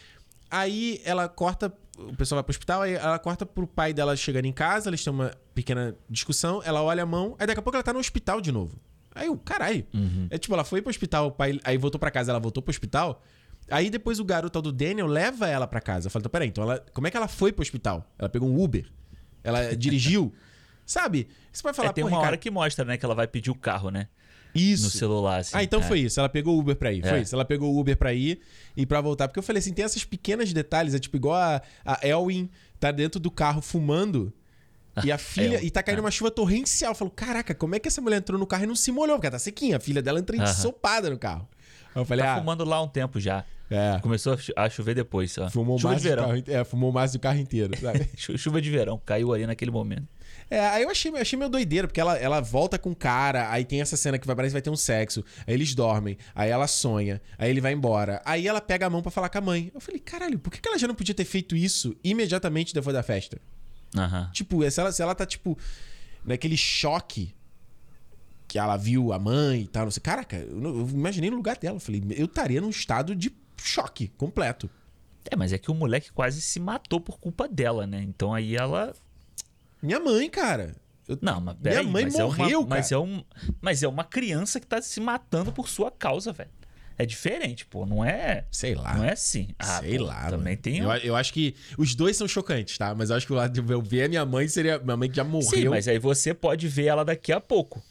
Aí 0.51 1.03
ela 1.05 1.29
corta, 1.29 1.71
o 1.99 2.17
pessoal 2.17 2.39
vai 2.39 2.45
pro 2.45 2.53
hospital, 2.53 2.81
aí 2.81 2.95
ela 2.95 3.19
corta 3.19 3.45
pro 3.45 3.67
pai 3.67 3.93
dela 3.93 4.17
chegando 4.17 4.47
em 4.47 4.53
casa, 4.53 4.89
eles 4.89 5.05
têm 5.05 5.13
uma 5.13 5.33
pequena 5.55 5.95
discussão, 6.09 6.63
ela 6.65 6.83
olha 6.83 7.03
a 7.03 7.07
mão, 7.07 7.37
aí 7.39 7.47
daqui 7.47 7.61
a 7.61 7.63
pouco 7.63 7.77
ela 7.77 7.83
tá 7.83 7.93
no 7.93 7.99
hospital 7.99 8.41
de 8.41 8.51
novo. 8.51 8.81
Aí 9.15 9.29
o 9.29 9.37
caralho. 9.37 9.87
Uhum. 9.93 10.29
É 10.31 10.39
tipo, 10.39 10.55
ela 10.55 10.65
foi 10.65 10.81
pro 10.81 10.89
hospital, 10.89 11.27
o 11.27 11.31
pai, 11.31 11.61
aí 11.63 11.77
voltou 11.77 11.99
pra 11.99 12.11
casa, 12.11 12.33
ela 12.33 12.41
voltou 12.41 12.63
pro 12.63 12.71
hospital. 12.71 13.23
Aí 13.71 13.89
depois 13.91 14.19
o 14.21 14.25
garoto 14.25 14.61
do 14.61 14.73
Daniel 14.73 15.07
leva 15.07 15.49
ela 15.49 15.67
pra 15.67 15.81
casa. 15.81 16.07
Eu 16.07 16.11
falo, 16.11 16.21
então, 16.23 16.31
peraí, 16.31 16.49
então 16.49 16.65
ela, 16.65 16.85
como 16.93 17.07
é 17.07 17.11
que 17.11 17.17
ela 17.17 17.29
foi 17.29 17.53
pro 17.53 17.63
hospital? 17.63 18.05
Ela 18.19 18.29
pegou 18.29 18.49
um 18.49 18.63
Uber? 18.63 18.87
Ela 19.43 19.75
dirigiu? 19.77 20.33
Sabe? 20.85 21.29
Você 21.53 21.63
vai 21.63 21.73
falar, 21.73 21.91
É, 21.91 21.93
tem 21.93 22.03
"Pô, 22.05 22.09
uma 22.09 22.17
Ricardo, 22.17 22.29
hora 22.29 22.37
que 22.37 22.51
mostra, 22.51 22.85
né, 22.85 22.97
que 22.97 23.05
ela 23.05 23.15
vai 23.15 23.27
pedir 23.27 23.51
o 23.51 23.55
carro, 23.55 23.91
né? 23.91 24.09
Isso. 24.55 24.85
No 24.85 24.91
celular, 24.91 25.39
assim. 25.41 25.57
Ah, 25.57 25.63
então 25.63 25.81
É. 25.81 25.83
foi 25.83 26.01
isso. 26.01 26.21
Ela 26.21 26.29
pegou 26.29 26.55
o 26.57 26.59
Uber 26.61 26.77
pra 26.77 26.93
ir. 26.93 27.01
Foi 27.01 27.19
É. 27.19 27.23
isso. 27.23 27.35
Ela 27.35 27.45
pegou 27.45 27.73
o 27.75 27.81
Uber 27.81 27.97
pra 27.97 28.13
ir 28.13 28.41
e 28.77 28.85
pra 28.85 29.01
voltar. 29.01 29.27
Porque 29.27 29.39
eu 29.39 29.43
falei 29.43 29.61
assim: 29.61 29.73
tem 29.73 29.83
esses 29.83 30.05
pequenos 30.05 30.53
detalhes. 30.53 30.93
É 30.93 30.99
tipo 30.99 31.17
igual 31.17 31.37
a, 31.37 31.63
a 31.87 32.07
Elwin 32.07 32.51
tá 32.79 32.93
dentro 32.93 33.19
do 33.19 33.31
carro 33.31 33.63
fumando. 33.63 34.31
E 35.03 35.11
a 35.11 35.17
filha. 35.17 35.57
El- 35.57 35.65
e 35.65 35.71
tá 35.71 35.83
caindo 35.83 36.01
ah. 36.01 36.03
uma 36.03 36.11
chuva 36.11 36.31
torrencial. 36.31 36.91
Eu 36.91 36.95
falo, 36.95 37.11
caraca, 37.11 37.55
como 37.55 37.75
é 37.77 37.79
que 37.79 37.89
essa 37.89 38.03
mulher 38.03 38.19
entrou 38.19 38.39
no 38.39 38.47
carro 38.47 38.65
e 38.65 38.67
não 38.67 38.77
se 38.77 38.93
molhou? 38.93 39.17
Porque 39.17 39.29
ela 39.29 39.33
tá 39.33 39.39
sequinha. 39.39 39.79
A 39.79 39.81
filha 39.81 40.03
dela 40.03 40.19
entra 40.19 40.37
ensopada 40.37 41.09
no 41.09 41.19
carro. 41.19 41.49
Eu 41.95 42.05
falei, 42.05 42.25
Tá 42.25 42.35
ah. 42.35 42.39
fumando 42.39 42.65
lá 42.65 42.81
um 42.83 42.89
tempo 42.89 43.21
já. 43.21 43.45
É. 43.71 43.99
Começou 44.03 44.35
a 44.35 44.37
cho- 44.37 44.53
a 44.55 44.69
chover 44.69 44.95
depois, 44.95 45.33
só. 45.33 45.49
Fumou 45.49 45.79
Chuva 45.79 45.91
mais 45.93 46.03
de 46.03 46.09
verão. 46.09 46.25
carro, 46.29 46.43
é, 46.47 46.63
fumou 46.65 46.93
mais 46.93 47.13
do 47.13 47.19
carro 47.19 47.39
inteiro, 47.39 47.73
sabe? 47.81 48.09
Chu- 48.17 48.37
Chuva 48.37 48.61
de 48.61 48.71
verão. 48.71 49.01
Caiu 49.05 49.33
ali 49.33 49.47
naquele 49.47 49.71
momento. 49.71 50.07
É, 50.51 50.61
aí 50.61 50.83
eu 50.83 50.91
achei, 50.91 51.11
eu 51.11 51.17
achei 51.17 51.39
meio 51.39 51.51
doideira, 51.51 51.89
porque 51.89 52.01
ela, 52.01 52.17
ela 52.19 52.41
volta 52.41 52.79
com 52.79 52.91
o 52.91 52.97
cara, 52.97 53.51
aí 53.51 53.65
tem 53.65 53.81
essa 53.81 53.97
cena 53.97 54.19
que 54.19 54.27
vai, 54.27 54.37
parece 54.37 54.51
que 54.51 54.55
vai 54.55 54.63
ter 54.63 54.69
um 54.71 54.77
sexo, 54.77 55.25
aí 55.47 55.55
eles 55.55 55.75
dormem, 55.75 56.19
aí 56.35 56.51
ela 56.51 56.67
sonha, 56.67 57.23
aí 57.39 57.49
ele 57.49 57.61
vai 57.63 57.73
embora, 57.73 58.21
aí 58.25 58.47
ela 58.47 58.61
pega 58.61 58.85
a 58.87 58.91
mão 58.91 59.01
pra 59.01 59.11
falar 59.11 59.31
com 59.31 59.39
a 59.39 59.41
mãe. 59.41 59.71
Eu 59.75 59.81
falei, 59.81 59.99
caralho, 60.01 60.39
por 60.39 60.51
que 60.53 60.61
ela 60.69 60.79
já 60.79 60.87
não 60.87 60.95
podia 60.95 61.15
ter 61.15 61.25
feito 61.25 61.57
isso 61.57 61.97
imediatamente 62.05 62.75
depois 62.75 62.93
da 62.95 63.03
festa? 63.03 63.39
Aham. 63.97 64.29
Tipo, 64.35 64.69
se 64.71 64.79
ela, 64.81 64.93
se 64.93 65.01
ela 65.03 65.15
tá, 65.15 65.25
tipo, 65.25 65.57
naquele 66.25 66.57
choque 66.57 67.35
que 68.53 68.59
ela 68.59 68.77
viu 68.77 69.15
a 69.15 69.19
mãe 69.19 69.63
e 69.63 69.67
tal, 69.67 69.85
não 69.85 69.91
sei. 69.91 70.03
Caraca, 70.03 70.37
eu, 70.37 70.57
não- 70.61 70.81
eu 70.81 70.87
imaginei 70.89 71.31
no 71.31 71.37
lugar 71.37 71.57
dela. 71.57 71.77
Eu 71.77 71.81
falei, 71.81 72.03
eu 72.11 72.27
estaria 72.27 72.61
num 72.61 72.69
estado 72.69 73.17
de 73.17 73.33
choque 73.57 74.09
completo. 74.19 74.69
É, 75.31 75.35
mas 75.35 75.55
é 75.55 75.59
que 75.59 75.71
o 75.71 75.75
moleque 75.75 76.13
quase 76.13 76.43
se 76.43 76.61
matou 76.61 77.01
por 77.01 77.19
culpa 77.19 77.49
dela, 77.49 77.87
né? 77.87 78.03
Então 78.03 78.35
aí 78.35 78.55
ela. 78.55 78.93
Minha 79.83 79.99
mãe, 79.99 80.29
cara. 80.29 80.77
Eu- 81.09 81.19
Não, 81.23 81.41
mas 81.41 81.57
Minha 81.61 81.83
mãe 81.83 82.05
mas 82.05 82.15
morreu, 82.15 82.51
é 82.51 82.59
uma, 82.59 82.67
mas 82.69 82.89
cara. 82.91 83.01
é 83.01 83.05
um, 83.05 83.25
mas 83.61 83.83
é 83.83 83.89
uma 83.89 84.05
criança 84.05 84.61
que 84.61 84.67
tá 84.67 84.83
se 84.83 85.01
matando 85.01 85.51
por 85.51 85.67
sua 85.69 85.91
causa, 85.91 86.31
velho. 86.31 86.51
É 86.99 87.07
diferente, 87.07 87.65
pô. 87.65 87.87
Não 87.87 88.05
é. 88.05 88.45
Sei 88.51 88.75
lá. 88.75 88.95
Não 88.99 89.05
é 89.05 89.13
assim. 89.13 89.49
Ah, 89.59 89.81
Sei 89.81 89.97
pô, 89.97 90.05
lá. 90.05 90.25
Também 90.29 90.53
mano. 90.53 90.63
tem. 90.63 90.79
Eu, 90.81 90.91
eu 90.97 91.17
acho 91.17 91.33
que 91.33 91.55
os 91.79 91.95
dois 91.95 92.17
são 92.19 92.29
chocantes, 92.29 92.77
tá? 92.77 92.95
Mas 92.95 93.09
eu 93.09 93.17
acho 93.17 93.27
que 93.27 93.33
o 93.33 93.37
lado 93.37 93.51
de 93.61 93.73
eu 93.73 93.81
ver 93.81 94.05
a 94.05 94.09
minha 94.09 94.27
mãe 94.27 94.47
seria. 94.47 94.79
Minha 94.79 94.97
mãe 94.97 95.09
que 95.09 95.17
já 95.17 95.25
morreu. 95.25 95.49
Sim, 95.49 95.69
mas 95.69 95.89
aí 95.89 95.99
você 95.99 96.35
pode 96.35 96.69
ver 96.69 96.85
ela 96.87 97.03
daqui 97.05 97.33
a 97.33 97.41
pouco. 97.41 97.83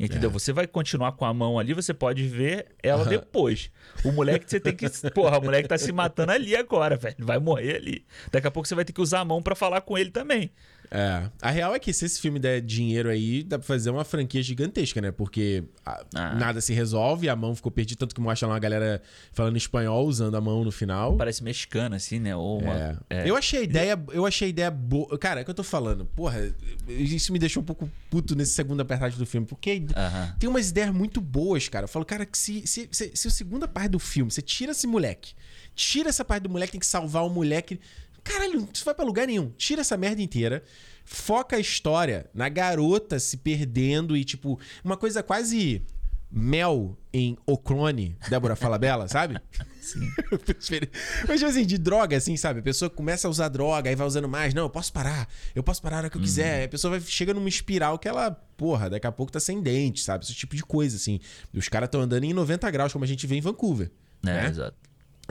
Entendeu? 0.00 0.30
É. 0.30 0.32
Você 0.32 0.50
vai 0.50 0.66
continuar 0.66 1.12
com 1.12 1.26
a 1.26 1.34
mão 1.34 1.58
ali, 1.58 1.74
você 1.74 1.92
pode 1.92 2.26
ver 2.26 2.68
ela 2.82 3.04
depois. 3.04 3.70
O 4.02 4.10
moleque 4.10 4.46
você 4.48 4.58
tem 4.58 4.74
que. 4.74 4.88
Porra, 5.12 5.38
o 5.38 5.44
moleque 5.44 5.68
tá 5.68 5.76
se 5.76 5.92
matando 5.92 6.32
ali 6.32 6.56
agora, 6.56 6.96
velho. 6.96 7.16
Vai 7.18 7.38
morrer 7.38 7.76
ali. 7.76 8.06
Daqui 8.32 8.46
a 8.46 8.50
pouco 8.50 8.66
você 8.66 8.74
vai 8.74 8.84
ter 8.84 8.94
que 8.94 9.00
usar 9.00 9.20
a 9.20 9.24
mão 9.26 9.42
pra 9.42 9.54
falar 9.54 9.82
com 9.82 9.98
ele 9.98 10.10
também. 10.10 10.50
É. 10.90 11.30
A 11.40 11.50
real 11.50 11.74
é 11.74 11.78
que 11.78 11.92
se 11.92 12.04
esse 12.04 12.20
filme 12.20 12.38
der 12.40 12.60
dinheiro 12.60 13.08
aí, 13.08 13.44
dá 13.44 13.58
pra 13.58 13.66
fazer 13.66 13.90
uma 13.90 14.04
franquia 14.04 14.42
gigantesca, 14.42 15.00
né? 15.00 15.12
Porque 15.12 15.62
a- 15.86 16.04
Ah. 16.14 16.34
nada 16.34 16.60
se 16.60 16.72
resolve, 16.74 17.28
a 17.28 17.36
mão 17.36 17.54
ficou 17.54 17.70
perdida, 17.70 17.98
tanto 18.00 18.12
que 18.14 18.20
mostra 18.20 18.48
lá 18.48 18.54
uma 18.54 18.58
galera 18.60 19.00
falando 19.32 19.56
espanhol, 19.56 20.04
usando 20.06 20.34
a 20.36 20.40
mão 20.40 20.64
no 20.64 20.72
final. 20.72 21.16
Parece 21.16 21.44
mexicana, 21.44 21.94
assim, 21.96 22.18
né? 22.18 22.34
Ou 22.34 22.60
uma. 22.60 22.74
É. 22.74 22.96
é. 23.10 23.30
Eu 23.30 23.36
achei 23.36 23.60
a 23.60 23.62
ideia, 23.62 24.02
eu 24.12 24.26
achei 24.26 24.46
a 24.46 24.50
ideia 24.50 24.70
boa. 24.70 25.16
Cara, 25.16 25.40
é 25.40 25.42
o 25.42 25.44
que 25.44 25.50
eu 25.50 25.54
tô 25.54 25.62
falando. 25.62 26.04
Porra, 26.06 26.52
isso 26.88 27.32
me 27.32 27.38
deixou 27.38 27.62
um 27.62 27.66
pouco 27.66 27.88
puto 28.10 28.34
nesse 28.34 28.52
segunda 28.52 28.84
parte 28.84 29.16
do 29.16 29.24
filme, 29.26 29.46
porque 29.46 29.84
Aham. 29.96 30.34
tem 30.40 30.50
umas 30.50 30.70
ideias 30.70 30.92
muito 30.92 31.20
boas, 31.20 31.68
cara. 31.68 31.84
Eu 31.84 31.88
falo, 31.88 32.04
cara, 32.04 32.26
que 32.26 32.36
se, 32.36 32.66
se, 32.66 32.88
se, 32.90 33.12
se 33.14 33.28
a 33.28 33.30
segunda 33.30 33.68
parte 33.68 33.90
do 33.90 33.98
filme, 34.00 34.30
você 34.30 34.42
tira 34.42 34.72
esse 34.72 34.86
moleque, 34.88 35.34
tira 35.74 36.08
essa 36.08 36.24
parte 36.24 36.42
do 36.42 36.48
moleque, 36.50 36.72
tem 36.72 36.80
que 36.80 36.86
salvar 36.86 37.24
o 37.24 37.30
moleque. 37.30 37.78
Caralho, 38.22 38.68
isso 38.72 38.84
vai 38.84 38.94
pra 38.94 39.04
lugar 39.04 39.26
nenhum. 39.26 39.50
Tira 39.56 39.80
essa 39.80 39.96
merda 39.96 40.22
inteira. 40.22 40.62
Foca 41.04 41.56
a 41.56 41.60
história 41.60 42.30
na 42.32 42.48
garota 42.48 43.18
se 43.18 43.36
perdendo 43.36 44.16
e, 44.16 44.24
tipo, 44.24 44.60
uma 44.84 44.96
coisa 44.96 45.22
quase 45.22 45.82
mel 46.30 46.96
em 47.12 47.36
Ocrone, 47.44 48.16
Débora 48.28 48.54
Falabella, 48.54 49.08
sabe? 49.08 49.36
Sim. 49.80 50.08
Mas, 51.26 51.40
tipo 51.40 51.50
assim, 51.50 51.66
de 51.66 51.76
droga, 51.76 52.16
assim, 52.16 52.36
sabe? 52.36 52.60
A 52.60 52.62
pessoa 52.62 52.88
começa 52.88 53.26
a 53.26 53.30
usar 53.30 53.48
droga, 53.48 53.90
aí 53.90 53.96
vai 53.96 54.06
usando 54.06 54.28
mais. 54.28 54.54
Não, 54.54 54.62
eu 54.62 54.70
posso 54.70 54.92
parar. 54.92 55.28
Eu 55.54 55.62
posso 55.62 55.82
parar 55.82 55.96
a 55.96 55.98
hora 56.00 56.10
que 56.10 56.16
eu 56.16 56.20
quiser. 56.20 56.64
A 56.64 56.68
pessoa 56.68 56.92
vai, 56.92 57.00
chega 57.00 57.34
numa 57.34 57.48
espiral 57.48 57.98
que 57.98 58.06
ela, 58.06 58.30
porra, 58.56 58.88
daqui 58.88 59.06
a 59.06 59.12
pouco 59.12 59.32
tá 59.32 59.40
sem 59.40 59.60
dente, 59.60 60.02
sabe? 60.02 60.24
Esse 60.24 60.34
tipo 60.34 60.54
de 60.54 60.62
coisa, 60.62 60.96
assim. 60.96 61.18
Os 61.52 61.68
caras 61.68 61.88
estão 61.88 62.00
andando 62.00 62.24
em 62.24 62.32
90 62.32 62.70
graus, 62.70 62.92
como 62.92 63.04
a 63.04 63.08
gente 63.08 63.26
vê 63.26 63.36
em 63.36 63.40
Vancouver. 63.40 63.90
É, 64.22 64.26
né? 64.26 64.46
exato. 64.48 64.76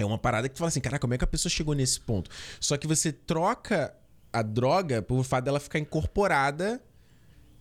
É 0.01 0.05
uma 0.05 0.17
parada 0.17 0.47
que 0.47 0.55
tu 0.55 0.59
fala 0.59 0.69
assim, 0.69 0.79
cara, 0.81 0.97
como 0.99 1.13
é 1.13 1.17
que 1.17 1.23
a 1.23 1.27
pessoa 1.27 1.49
chegou 1.49 1.73
nesse 1.73 1.99
ponto? 1.99 2.29
Só 2.59 2.77
que 2.77 2.87
você 2.87 3.11
troca 3.11 3.93
a 4.31 4.41
droga 4.41 5.01
por 5.01 5.23
fato 5.23 5.45
dela 5.45 5.59
ficar 5.59 5.79
incorporada 5.79 6.81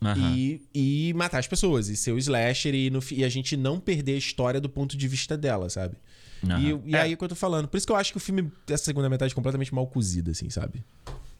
Aham. 0.02 0.34
e, 0.36 0.62
e 0.74 1.14
matar 1.14 1.38
as 1.38 1.46
pessoas, 1.46 1.88
e 1.88 1.96
ser 1.96 2.12
o 2.12 2.18
slasher, 2.18 2.74
e, 2.74 2.90
no 2.90 3.00
e 3.10 3.24
a 3.24 3.28
gente 3.28 3.56
não 3.56 3.80
perder 3.80 4.14
a 4.14 4.18
história 4.18 4.60
do 4.60 4.68
ponto 4.68 4.96
de 4.96 5.08
vista 5.08 5.36
dela, 5.36 5.68
sabe? 5.70 5.96
Aham. 6.44 6.60
E, 6.60 6.90
e 6.92 6.94
É. 6.96 7.00
aí 7.02 7.12
é 7.12 7.14
o 7.14 7.18
que 7.18 7.24
eu 7.24 7.28
tô 7.28 7.34
falando. 7.34 7.66
Por 7.68 7.76
isso 7.76 7.86
que 7.86 7.92
eu 7.92 7.96
acho 7.96 8.12
que 8.12 8.16
o 8.16 8.20
filme, 8.20 8.50
essa 8.68 8.84
segunda 8.84 9.08
metade, 9.08 9.32
é 9.32 9.34
completamente 9.34 9.74
mal 9.74 9.86
cozida, 9.86 10.30
assim, 10.30 10.48
sabe? 10.50 10.84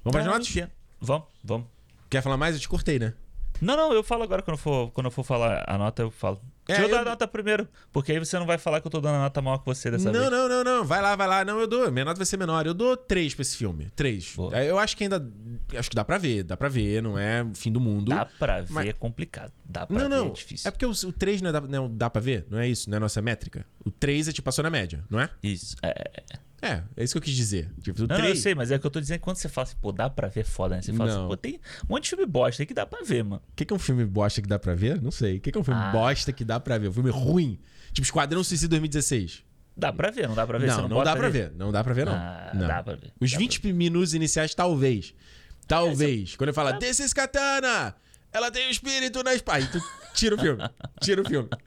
Vamos 0.05 0.13
para 0.13 0.21
as 0.21 0.27
notas? 0.27 0.69
Vamos, 1.01 1.27
vamos. 1.45 1.67
Quer 2.11 2.23
falar 2.23 2.37
mais? 2.37 2.55
Eu 2.55 2.61
te 2.61 2.69
cortei, 2.69 2.99
né? 2.99 3.13
Não, 3.61 3.77
não, 3.77 3.93
eu 3.93 4.03
falo 4.03 4.23
agora 4.23 4.41
quando 4.43 4.55
eu 4.57 4.59
for, 4.59 4.91
quando 4.93 5.07
eu 5.07 5.11
for 5.11 5.25
falar 5.25 5.65
a 5.69 5.77
nota, 5.77 6.03
eu 6.03 6.11
falo. 6.11 6.41
É, 6.69 6.75
Deixa 6.75 6.83
eu, 6.83 6.89
dar 6.91 6.97
eu- 6.97 7.03
a 7.03 7.05
nota 7.07 7.27
primeiro, 7.27 7.67
porque 7.91 8.13
aí 8.13 8.19
você 8.19 8.39
não 8.39 8.45
vai 8.45 8.59
falar 8.59 8.81
que 8.83 8.87
eu 8.87 8.91
tô 8.91 9.01
dando 9.01 9.15
a 9.15 9.19
nota 9.21 9.41
maior 9.41 9.57
que 9.57 9.65
você 9.65 9.91
dessa 9.91 10.13
não, 10.13 10.21
vez. 10.21 10.31
não, 10.31 10.49
não, 10.49 10.63
não. 10.63 10.85
Vai 10.85 11.01
lá, 11.01 11.17
vai 11.17 11.27
lá. 11.27 11.43
Não, 11.43 11.59
eu 11.59 11.67
dou. 11.67 11.91
Minha 11.91 12.05
nota 12.05 12.19
vai 12.19 12.27
ser 12.27 12.37
menor. 12.37 12.67
Eu 12.67 12.75
dou 12.75 12.95
três 12.95 13.35
pra 13.35 13.41
esse 13.41 13.57
filme. 13.57 13.89
Três. 13.97 14.35
Boa. 14.37 14.55
É, 14.55 14.71
Eu 14.71 14.79
acho 14.79 14.95
que 14.95 15.03
ainda. 15.05 15.27
Acho 15.77 15.89
que 15.89 15.97
dá 15.97 16.05
pra 16.05 16.19
ver. 16.19 16.43
Dá 16.43 16.57
pra 16.59 16.69
ver. 16.69 17.03
Não 17.03 17.19
é 17.19 17.47
fim 17.55 17.73
do 17.73 17.81
mundo. 17.81 18.11
Dá 18.11 18.27
pra 18.27 18.61
ver, 18.61 18.67
Mas- 18.73 18.89
é 18.89 18.93
complicado. 18.93 19.51
Dá 19.65 19.87
pra 19.87 19.95
Não, 19.99 20.09
ver, 20.11 20.17
não. 20.17 20.27
é 20.27 20.31
difícil. 20.31 20.69
É 20.69 20.71
porque 20.71 20.85
o, 20.85 20.91
o 20.91 21.13
3 21.13 21.41
não, 21.41 21.49
é 21.49 21.53
dá, 21.55 21.61
não 21.63 21.91
dá 21.97 22.11
pra 22.11 22.21
ver? 22.21 22.47
Não 22.51 22.59
é 22.59 22.69
isso? 22.69 22.91
Não 22.91 22.97
é 22.99 23.01
nossa 23.01 23.23
métrica? 23.23 23.65
O 23.85 23.91
3 23.91 24.29
é 24.29 24.33
tipo 24.33 24.45
passou 24.45 24.63
na 24.63 24.69
média, 24.71 25.03
não 25.09 25.19
é? 25.19 25.31
Isso. 25.43 25.75
É, 25.83 26.23
É, 26.61 26.83
é 26.97 27.05
isso 27.05 27.13
que 27.15 27.19
eu 27.19 27.23
quis 27.23 27.35
dizer. 27.37 27.71
Tipo, 27.83 28.01
Não, 28.01 28.09
3. 28.17 28.31
eu 28.31 28.37
sei, 28.37 28.55
mas 28.55 28.71
é 28.73 28.77
o 28.77 28.81
que 28.81 28.87
eu 28.87 28.91
tô 28.91 29.01
dizendo. 29.01 29.21
Quando 29.21 29.37
você 29.37 29.49
fala 29.49 29.67
assim, 29.67 29.77
pô, 29.81 29.93
dá 29.93 30.11
pra 30.11 30.27
ver 30.29 30.45
foda, 30.45 30.75
né? 30.77 30.83
Você 30.83 30.93
fala 30.93 31.11
Não. 31.13 31.19
assim, 31.21 31.29
pô, 31.29 31.37
tem 31.37 31.55
um 31.85 31.95
monte 31.95 32.03
de 32.05 32.09
filme 32.11 32.27
bosta 32.27 32.63
aí 32.63 32.67
que 32.67 32.75
dá 32.75 32.85
pra 32.85 33.01
ver, 33.05 33.23
mano. 33.23 33.41
O 33.53 33.55
que, 33.55 33.65
que 33.65 33.73
é 33.73 33.77
um 33.77 33.79
filme 33.79 34.05
bosta 34.05 34.43
que 34.43 34.49
dá 34.49 34.59
pra 34.59 34.75
ver? 34.75 35.01
Não 35.01 35.11
sei. 35.13 35.37
O 35.37 35.41
que, 35.41 35.53
que 35.53 35.57
é 35.59 35.61
um 35.61 35.65
filme 35.65 35.81
Ah. 35.81 35.91
bosta 35.93 36.33
que 36.33 36.45
dá 36.45 36.59
pra 36.59 36.77
ver? 36.79 36.89
Um 36.89 36.93
filme 36.93 37.11
ruim. 37.11 37.61
Tipo 37.93 38.05
Esquadrão 38.05 38.43
Suicida 38.43 38.71
2016. 38.71 39.45
Dá 39.77 39.93
pra 39.93 40.11
ver, 40.11 40.27
não 40.27 40.35
dá 40.35 40.45
pra 40.45 40.59
ver? 40.59 40.67
não, 40.67 40.83
não, 40.83 40.89
não, 40.89 41.05
dá 41.05 41.15
pra 41.15 41.27
ali? 41.27 41.33
ver. 41.39 41.53
Não 41.57 41.71
dá 41.71 41.85
pra 41.85 41.95
ver, 41.95 42.07
não. 42.07 42.15
Ah, 42.15 42.51
Não. 42.53 42.67
dá 42.67 42.83
pra 42.83 42.97
ver. 42.97 43.13
Os 43.21 43.31
dá 43.31 43.39
20 43.39 43.73
minutos 43.73 44.13
iniciais, 44.13 44.53
talvez. 44.53 45.15
Talvez. 45.69 46.35
Quando 46.35 46.49
eu 46.49 46.55
falo, 46.55 46.77
This 46.79 46.99
is 46.99 47.13
Katana! 47.13 47.95
Ela 48.33 48.51
tem 48.51 48.67
o 48.67 48.71
espírito 48.71 49.23
na 49.23 49.35
espada. 49.35 49.67
Tira 50.15 50.35
o 50.35 50.39
filme. 50.39 50.63
Tira 51.01 51.23
o 51.23 51.25
filme. 51.25 51.49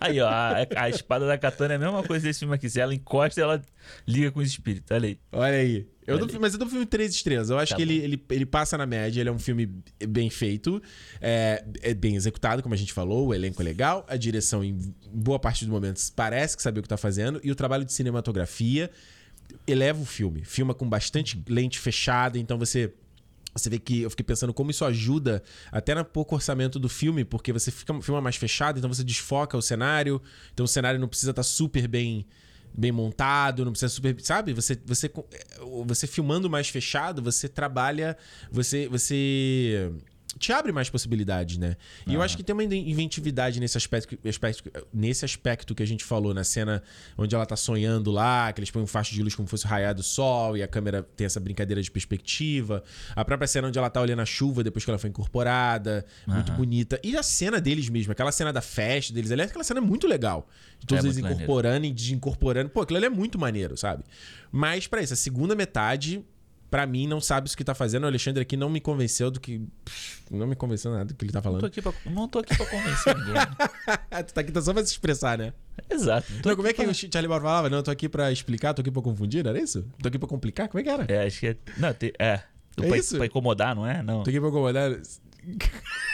Aí, 0.00 0.20
ó, 0.20 0.28
a, 0.28 0.66
a 0.76 0.88
espada 0.88 1.26
da 1.26 1.38
katana 1.38 1.74
é 1.74 1.76
a 1.76 1.78
mesma 1.78 2.02
coisa 2.02 2.24
desse 2.26 2.40
filme 2.40 2.54
aqui. 2.54 2.68
Se 2.68 2.80
ela 2.80 2.94
encosta, 2.94 3.40
ela 3.40 3.62
liga 4.06 4.30
com 4.30 4.40
os 4.40 4.48
espíritos. 4.48 4.90
Olha 4.90 5.08
aí. 5.08 5.18
Olha 5.32 5.56
aí. 5.56 5.86
Eu 6.06 6.18
dou, 6.18 6.28
mas 6.40 6.52
eu 6.52 6.58
dou 6.58 6.68
um 6.68 6.70
filme 6.70 6.84
três 6.84 7.14
estrelas. 7.14 7.48
Eu 7.48 7.58
acho 7.58 7.70
Tá 7.72 7.76
que 7.76 7.84
bom. 7.84 7.90
ele, 7.90 8.04
ele, 8.04 8.24
ele 8.30 8.46
passa 8.46 8.76
na 8.76 8.84
média, 8.84 9.20
ele 9.20 9.28
é 9.28 9.32
um 9.32 9.38
filme 9.38 9.70
bem 10.06 10.28
feito, 10.28 10.82
é, 11.20 11.64
é 11.80 11.94
bem 11.94 12.14
executado, 12.14 12.62
como 12.62 12.74
a 12.74 12.78
gente 12.78 12.92
falou, 12.92 13.28
o 13.28 13.34
elenco 13.34 13.62
é 13.62 13.64
legal, 13.64 14.04
a 14.06 14.16
direção, 14.16 14.62
em 14.62 14.76
boa 15.10 15.38
parte 15.38 15.64
dos 15.64 15.72
momentos, 15.72 16.10
parece 16.10 16.56
que 16.58 16.62
sabe 16.62 16.78
o 16.78 16.82
que 16.82 16.88
tá 16.88 16.98
fazendo, 16.98 17.40
e 17.42 17.50
o 17.50 17.54
trabalho 17.54 17.86
de 17.86 17.92
cinematografia 17.94 18.90
eleva 19.66 20.02
o 20.02 20.04
filme. 20.04 20.44
Filma 20.44 20.74
com 20.74 20.86
bastante 20.86 21.42
lente 21.48 21.78
fechada, 21.78 22.38
então 22.38 22.58
você. 22.58 22.92
Você 23.54 23.70
vê 23.70 23.78
que 23.78 24.02
eu 24.02 24.10
fiquei 24.10 24.24
pensando 24.24 24.52
como 24.52 24.70
isso 24.70 24.84
ajuda 24.84 25.42
até 25.70 25.94
no 25.94 26.04
pouco 26.04 26.34
orçamento 26.34 26.78
do 26.78 26.88
filme, 26.88 27.24
porque 27.24 27.52
você 27.52 27.70
fica, 27.70 28.00
filma 28.02 28.20
mais 28.20 28.36
fechado, 28.36 28.78
então 28.78 28.92
você 28.92 29.04
desfoca 29.04 29.56
o 29.56 29.62
cenário, 29.62 30.20
então 30.52 30.64
o 30.64 30.68
cenário 30.68 30.98
não 30.98 31.08
precisa 31.08 31.30
estar 31.30 31.42
super 31.42 31.86
bem 31.86 32.26
bem 32.76 32.90
montado, 32.90 33.64
não 33.64 33.70
precisa 33.70 33.88
super, 33.88 34.16
sabe? 34.20 34.52
Você 34.52 34.76
você 34.84 35.10
você 35.86 36.06
filmando 36.08 36.50
mais 36.50 36.68
fechado, 36.68 37.22
você 37.22 37.48
trabalha, 37.48 38.16
você 38.50 38.88
você 38.88 39.92
te 40.36 40.52
abre 40.52 40.72
mais 40.72 40.90
possibilidades, 40.90 41.58
né? 41.58 41.76
E 42.06 42.14
eu 42.14 42.20
acho 42.20 42.36
que 42.36 42.42
tem 42.42 42.52
uma 42.52 42.64
inventividade 42.64 43.60
nesse 43.60 43.76
aspecto, 43.76 44.18
aspecto, 44.28 44.70
nesse 44.92 45.24
aspecto 45.24 45.74
que 45.76 45.82
a 45.82 45.86
gente 45.86 46.02
falou 46.02 46.34
na 46.34 46.42
cena 46.42 46.82
onde 47.16 47.34
ela 47.36 47.46
tá 47.46 47.54
sonhando 47.54 48.10
lá, 48.10 48.52
que 48.52 48.58
eles 48.58 48.70
põem 48.70 48.82
um 48.82 48.86
facho 48.86 49.14
de 49.14 49.22
luz 49.22 49.34
como 49.36 49.46
se 49.46 49.50
fosse 49.50 49.64
o 49.64 49.68
raiar 49.68 49.94
do 49.94 50.02
sol 50.02 50.56
e 50.56 50.62
a 50.62 50.66
câmera 50.66 51.04
tem 51.16 51.24
essa 51.24 51.38
brincadeira 51.38 51.80
de 51.80 51.88
perspectiva. 51.90 52.82
A 53.14 53.24
própria 53.24 53.46
cena 53.46 53.68
onde 53.68 53.78
ela 53.78 53.88
tá 53.88 54.00
olhando 54.00 54.22
a 54.22 54.26
chuva 54.26 54.64
depois 54.64 54.84
que 54.84 54.90
ela 54.90 54.98
foi 54.98 55.10
incorporada, 55.10 56.04
muito 56.26 56.50
bonita. 56.52 56.98
E 57.04 57.16
a 57.16 57.22
cena 57.22 57.60
deles 57.60 57.88
mesmo, 57.88 58.10
aquela 58.10 58.32
cena 58.32 58.52
da 58.52 58.60
festa 58.60 59.12
deles, 59.12 59.30
aliás, 59.30 59.50
aquela 59.50 59.64
cena 59.64 59.78
é 59.78 59.82
muito 59.82 60.06
legal. 60.08 60.48
De 60.80 60.86
todos 60.86 61.04
É 61.04 61.06
eles 61.06 61.16
muito 61.16 61.22
maneiro. 61.24 61.44
incorporando 61.44 61.86
e 61.86 61.92
desincorporando. 61.92 62.70
Pô, 62.70 62.80
aquilo 62.80 62.96
ali 62.96 63.06
é 63.06 63.10
muito 63.10 63.38
maneiro, 63.38 63.76
sabe? 63.76 64.02
Mas 64.50 64.86
pra 64.88 65.00
isso, 65.00 65.12
a 65.12 65.16
segunda 65.16 65.54
metade 65.54 66.24
Pra 66.74 66.88
mim, 66.88 67.06
não 67.06 67.20
sabe 67.20 67.46
isso 67.46 67.56
que 67.56 67.62
tá 67.62 67.72
fazendo. 67.72 68.02
O 68.02 68.06
Alexandre 68.08 68.42
aqui 68.42 68.56
não 68.56 68.68
me 68.68 68.80
convenceu 68.80 69.30
do 69.30 69.38
que. 69.38 69.64
Não 70.28 70.44
me 70.44 70.56
convenceu 70.56 70.90
nada 70.90 71.04
do 71.04 71.14
que 71.14 71.24
ele 71.24 71.30
tá 71.30 71.38
Não 71.38 71.42
tô 71.44 71.48
falando. 71.50 71.66
aqui 71.66 71.80
pra, 71.80 71.92
não 72.10 72.26
tô 72.26 72.40
aqui 72.40 72.56
pra 72.56 72.66
convencer 72.66 73.16
ninguém. 73.16 73.34
tu 74.26 74.34
tá 74.34 74.40
aqui 74.40 74.50
tá 74.50 74.60
só 74.60 74.72
pra 74.72 74.84
se 74.84 74.90
expressar, 74.90 75.38
né? 75.38 75.52
Exato. 75.88 76.26
Não, 76.44 76.56
como 76.56 76.66
é 76.66 76.72
que 76.72 76.82
o 76.84 76.92
Charlie 76.92 77.28
Brown 77.28 77.40
falava? 77.40 77.70
Não, 77.70 77.78
eu 77.78 77.82
tô 77.84 77.92
aqui 77.92 78.08
pra 78.08 78.32
explicar, 78.32 78.74
tô 78.74 78.80
aqui 78.82 78.90
pra 78.90 79.00
confundir, 79.02 79.46
era 79.46 79.56
isso? 79.56 79.86
Tô 80.02 80.08
aqui 80.08 80.18
pra 80.18 80.26
complicar? 80.28 80.66
Como 80.68 80.80
é 80.80 80.82
que 80.82 80.88
era? 80.88 81.04
pra- 81.04 81.14
É, 81.14 81.26
acho 81.28 81.38
que 81.38 81.46
é. 81.46 81.56
Não, 81.78 81.94
tem- 81.94 82.12
é. 82.18 82.40
É 82.76 82.88
pra, 82.88 82.98
isso? 82.98 83.16
pra 83.18 83.26
incomodar, 83.26 83.76
não 83.76 83.86
é? 83.86 84.02
Não. 84.02 84.24
Tô 84.24 84.30
aqui 84.30 84.40
pra 84.40 84.48
incomodar. 84.48 84.90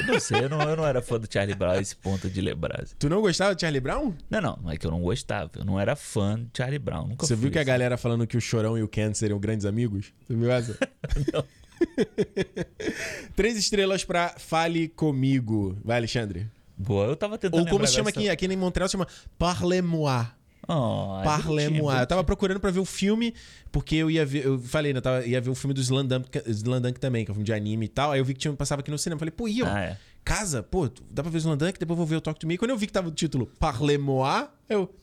Eu 0.01 0.07
não 0.07 0.21
sei, 0.21 0.45
eu 0.45 0.49
não, 0.49 0.61
eu 0.63 0.77
não 0.77 0.87
era 0.87 1.01
fã 1.03 1.19
do 1.21 1.29
Charlie 1.31 1.55
Brown 1.55 1.73
a 1.73 1.81
esse 1.81 1.95
ponto 1.97 2.29
de 2.31 2.41
lembrar. 2.41 2.85
Tu 2.99 3.09
não 3.09 3.21
gostava 3.21 3.55
de 3.55 3.61
Charlie 3.61 3.81
Brown? 3.81 4.15
Não, 4.31 4.41
não, 4.41 4.59
não 4.63 4.71
é 4.71 4.77
que 4.77 4.87
eu 4.87 4.91
não 4.91 5.01
gostava. 5.01 5.51
Eu 5.57 5.65
não 5.65 5.79
era 5.79 5.95
fã 5.95 6.37
de 6.41 6.49
Charlie 6.57 6.79
Brown. 6.79 7.07
Nunca 7.09 7.27
Você 7.27 7.35
fui, 7.35 7.43
viu 7.43 7.51
que 7.51 7.59
a 7.59 7.61
assim. 7.61 7.69
galera 7.69 7.97
falando 7.97 8.27
que 8.27 8.37
o 8.37 8.41
Chorão 8.41 8.77
e 8.79 8.83
o 8.83 8.89
Ken 8.89 9.13
seriam 9.15 9.39
grandes 9.39 9.67
amigos? 9.67 10.13
Você 10.27 10.35
viu 10.35 10.51
essa? 10.51 10.77
Não. 11.33 11.45
Três 13.37 13.57
estrelas 13.57 14.05
pra 14.05 14.35
Fale 14.39 14.89
Comigo. 14.89 15.79
Vai, 15.85 15.97
Alexandre. 15.99 16.47
Boa, 16.77 17.07
eu 17.07 17.17
tava 17.17 17.37
tentando 17.37 17.61
Ou 17.61 17.69
como 17.69 17.87
se 17.87 17.93
chama 17.95 18.11
dessa- 18.11 18.21
aqui, 18.21 18.29
aqui 18.29 18.47
em 18.47 18.57
Montreal, 18.57 18.89
se 18.89 18.93
chama 18.93 19.07
Parle-moi. 19.39 20.27
Oh, 20.73 21.21
é 21.21 21.43
bonitinho, 21.43 21.91
Eu 21.91 22.07
tava 22.07 22.23
procurando 22.23 22.61
pra 22.61 22.71
ver 22.71 22.79
o 22.79 22.85
filme, 22.85 23.35
porque 23.73 23.97
eu 23.97 24.09
ia 24.09 24.25
ver, 24.25 24.47
eu 24.47 24.57
falei, 24.61 24.93
né, 24.93 24.99
eu 24.99 25.03
tava, 25.03 25.27
ia 25.27 25.41
ver 25.41 25.51
o 25.51 25.55
filme 25.57 25.75
do 25.75 25.81
Slandunk, 25.81 26.41
Slandunk 26.47 27.01
também, 27.01 27.25
que 27.25 27.31
é 27.31 27.33
um 27.33 27.35
filme 27.35 27.45
de 27.45 27.53
anime 27.53 27.87
e 27.87 27.89
tal. 27.89 28.13
Aí 28.13 28.21
eu 28.21 28.25
vi 28.25 28.35
que 28.35 28.39
tinha, 28.41 28.55
passava 28.55 28.81
aqui 28.81 28.91
no 28.91 28.97
cinema. 28.97 29.19
Falei, 29.19 29.33
pô, 29.33 29.49
e 29.49 29.59
eu? 29.59 29.67
Ah, 29.67 29.81
é. 29.81 29.97
Casa, 30.25 30.63
pô, 30.63 30.89
dá 31.11 31.25
pra 31.25 31.31
ver 31.31 31.39
o 31.39 31.41
Slandunk, 31.41 31.77
depois 31.77 31.91
eu 31.91 31.97
vou 31.97 32.07
ver 32.07 32.17
o 32.17 32.21
Talk 32.21 32.39
to 32.39 32.47
Me. 32.47 32.57
Quando 32.57 32.71
eu 32.71 32.77
vi 32.79 32.87
que 32.87 32.93
tava 32.93 33.09
o 33.09 33.11
título 33.11 33.47
Parle-moi, 33.59 34.47
eu. 34.69 34.95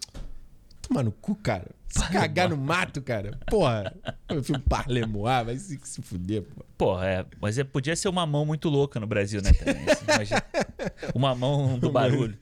Toma 0.87 1.03
no 1.03 1.11
cu, 1.11 1.35
cara. 1.35 1.67
Se 1.89 2.07
cagar 2.11 2.47
no 2.47 2.55
mato, 2.55 3.01
cara. 3.01 3.37
Porra. 3.49 3.93
O 4.31 4.41
filme 4.41 4.63
Parle-moi, 4.69 5.43
vai 5.43 5.57
se, 5.57 5.77
se 5.83 6.01
fuder, 6.01 6.43
pô. 6.43 6.65
Porra, 6.77 7.07
é. 7.07 7.25
Mas 7.41 7.57
é, 7.57 7.65
podia 7.65 7.95
ser 7.95 8.07
uma 8.07 8.25
mão 8.25 8.45
muito 8.45 8.69
louca 8.69 9.01
no 9.01 9.07
Brasil, 9.07 9.41
né? 9.41 9.51
Também, 9.51 9.83
assim, 9.89 10.05
imagina. 10.07 10.43
Uma 11.13 11.35
mão 11.35 11.77
do 11.77 11.91
barulho. 11.91 12.37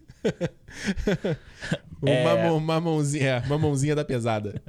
É. 2.05 2.21
Uma, 2.23 2.36
mão- 2.36 2.57
uma 2.57 2.82
mãozinha, 2.82 3.28
é, 3.28 3.39
uma 3.47 3.57
mãozinha 3.57 3.95
da 3.95 4.05
pesada. 4.05 4.61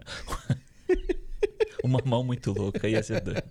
Uma 1.82 2.00
mão 2.04 2.24
muito 2.24 2.52
louca, 2.52 2.88
ia 2.88 3.02
ser 3.02 3.20
doido. 3.20 3.42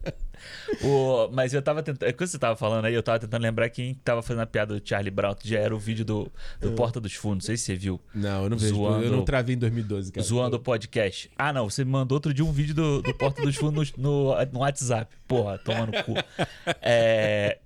O, 0.84 1.30
mas 1.32 1.54
eu 1.54 1.62
tava 1.62 1.82
tentando. 1.82 2.12
Quando 2.14 2.28
você 2.30 2.38
tava 2.38 2.56
falando 2.56 2.86
aí, 2.86 2.94
eu 2.94 3.02
tava 3.02 3.20
tentando 3.20 3.42
lembrar 3.42 3.70
quem 3.70 3.94
tava 4.04 4.22
fazendo 4.22 4.42
a 4.42 4.46
piada 4.46 4.78
do 4.78 4.88
Charlie 4.88 5.10
Brown, 5.12 5.34
que 5.36 5.48
já 5.48 5.60
era 5.60 5.74
o 5.74 5.80
vídeo 5.80 6.04
do, 6.04 6.30
do 6.60 6.72
Porta 6.74 7.00
dos 7.00 7.14
Fundos. 7.14 7.46
Não 7.46 7.48
sei 7.48 7.56
se 7.58 7.64
você 7.66 7.76
viu. 7.76 8.02
Não, 8.14 8.44
eu 8.44 8.50
não 8.50 8.58
vejo. 8.58 8.76
Zoando- 8.76 9.06
Eu 9.06 9.12
não 9.12 9.24
travei 9.24 9.56
em 9.56 9.58
2012, 9.60 10.12
cara. 10.12 10.26
Zoando 10.28 10.58
o 10.58 10.60
podcast. 10.60 11.32
Ah, 11.38 11.54
não, 11.54 11.70
você 11.70 11.86
me 11.86 11.92
mandou 11.92 12.18
outro 12.18 12.34
dia 12.34 12.44
um 12.44 12.52
vídeo 12.52 12.76
do, 12.76 13.02
do 13.02 13.14
Porta 13.14 13.42
dos 13.42 13.56
Fundos 13.56 13.94
no, 13.96 14.34
no, 14.52 14.60
WhatsApp. 14.60 15.16
Porra, 15.28 15.58
toma 15.60 15.86
no 15.86 15.94
cu. 16.04 16.14
É. 16.82 17.60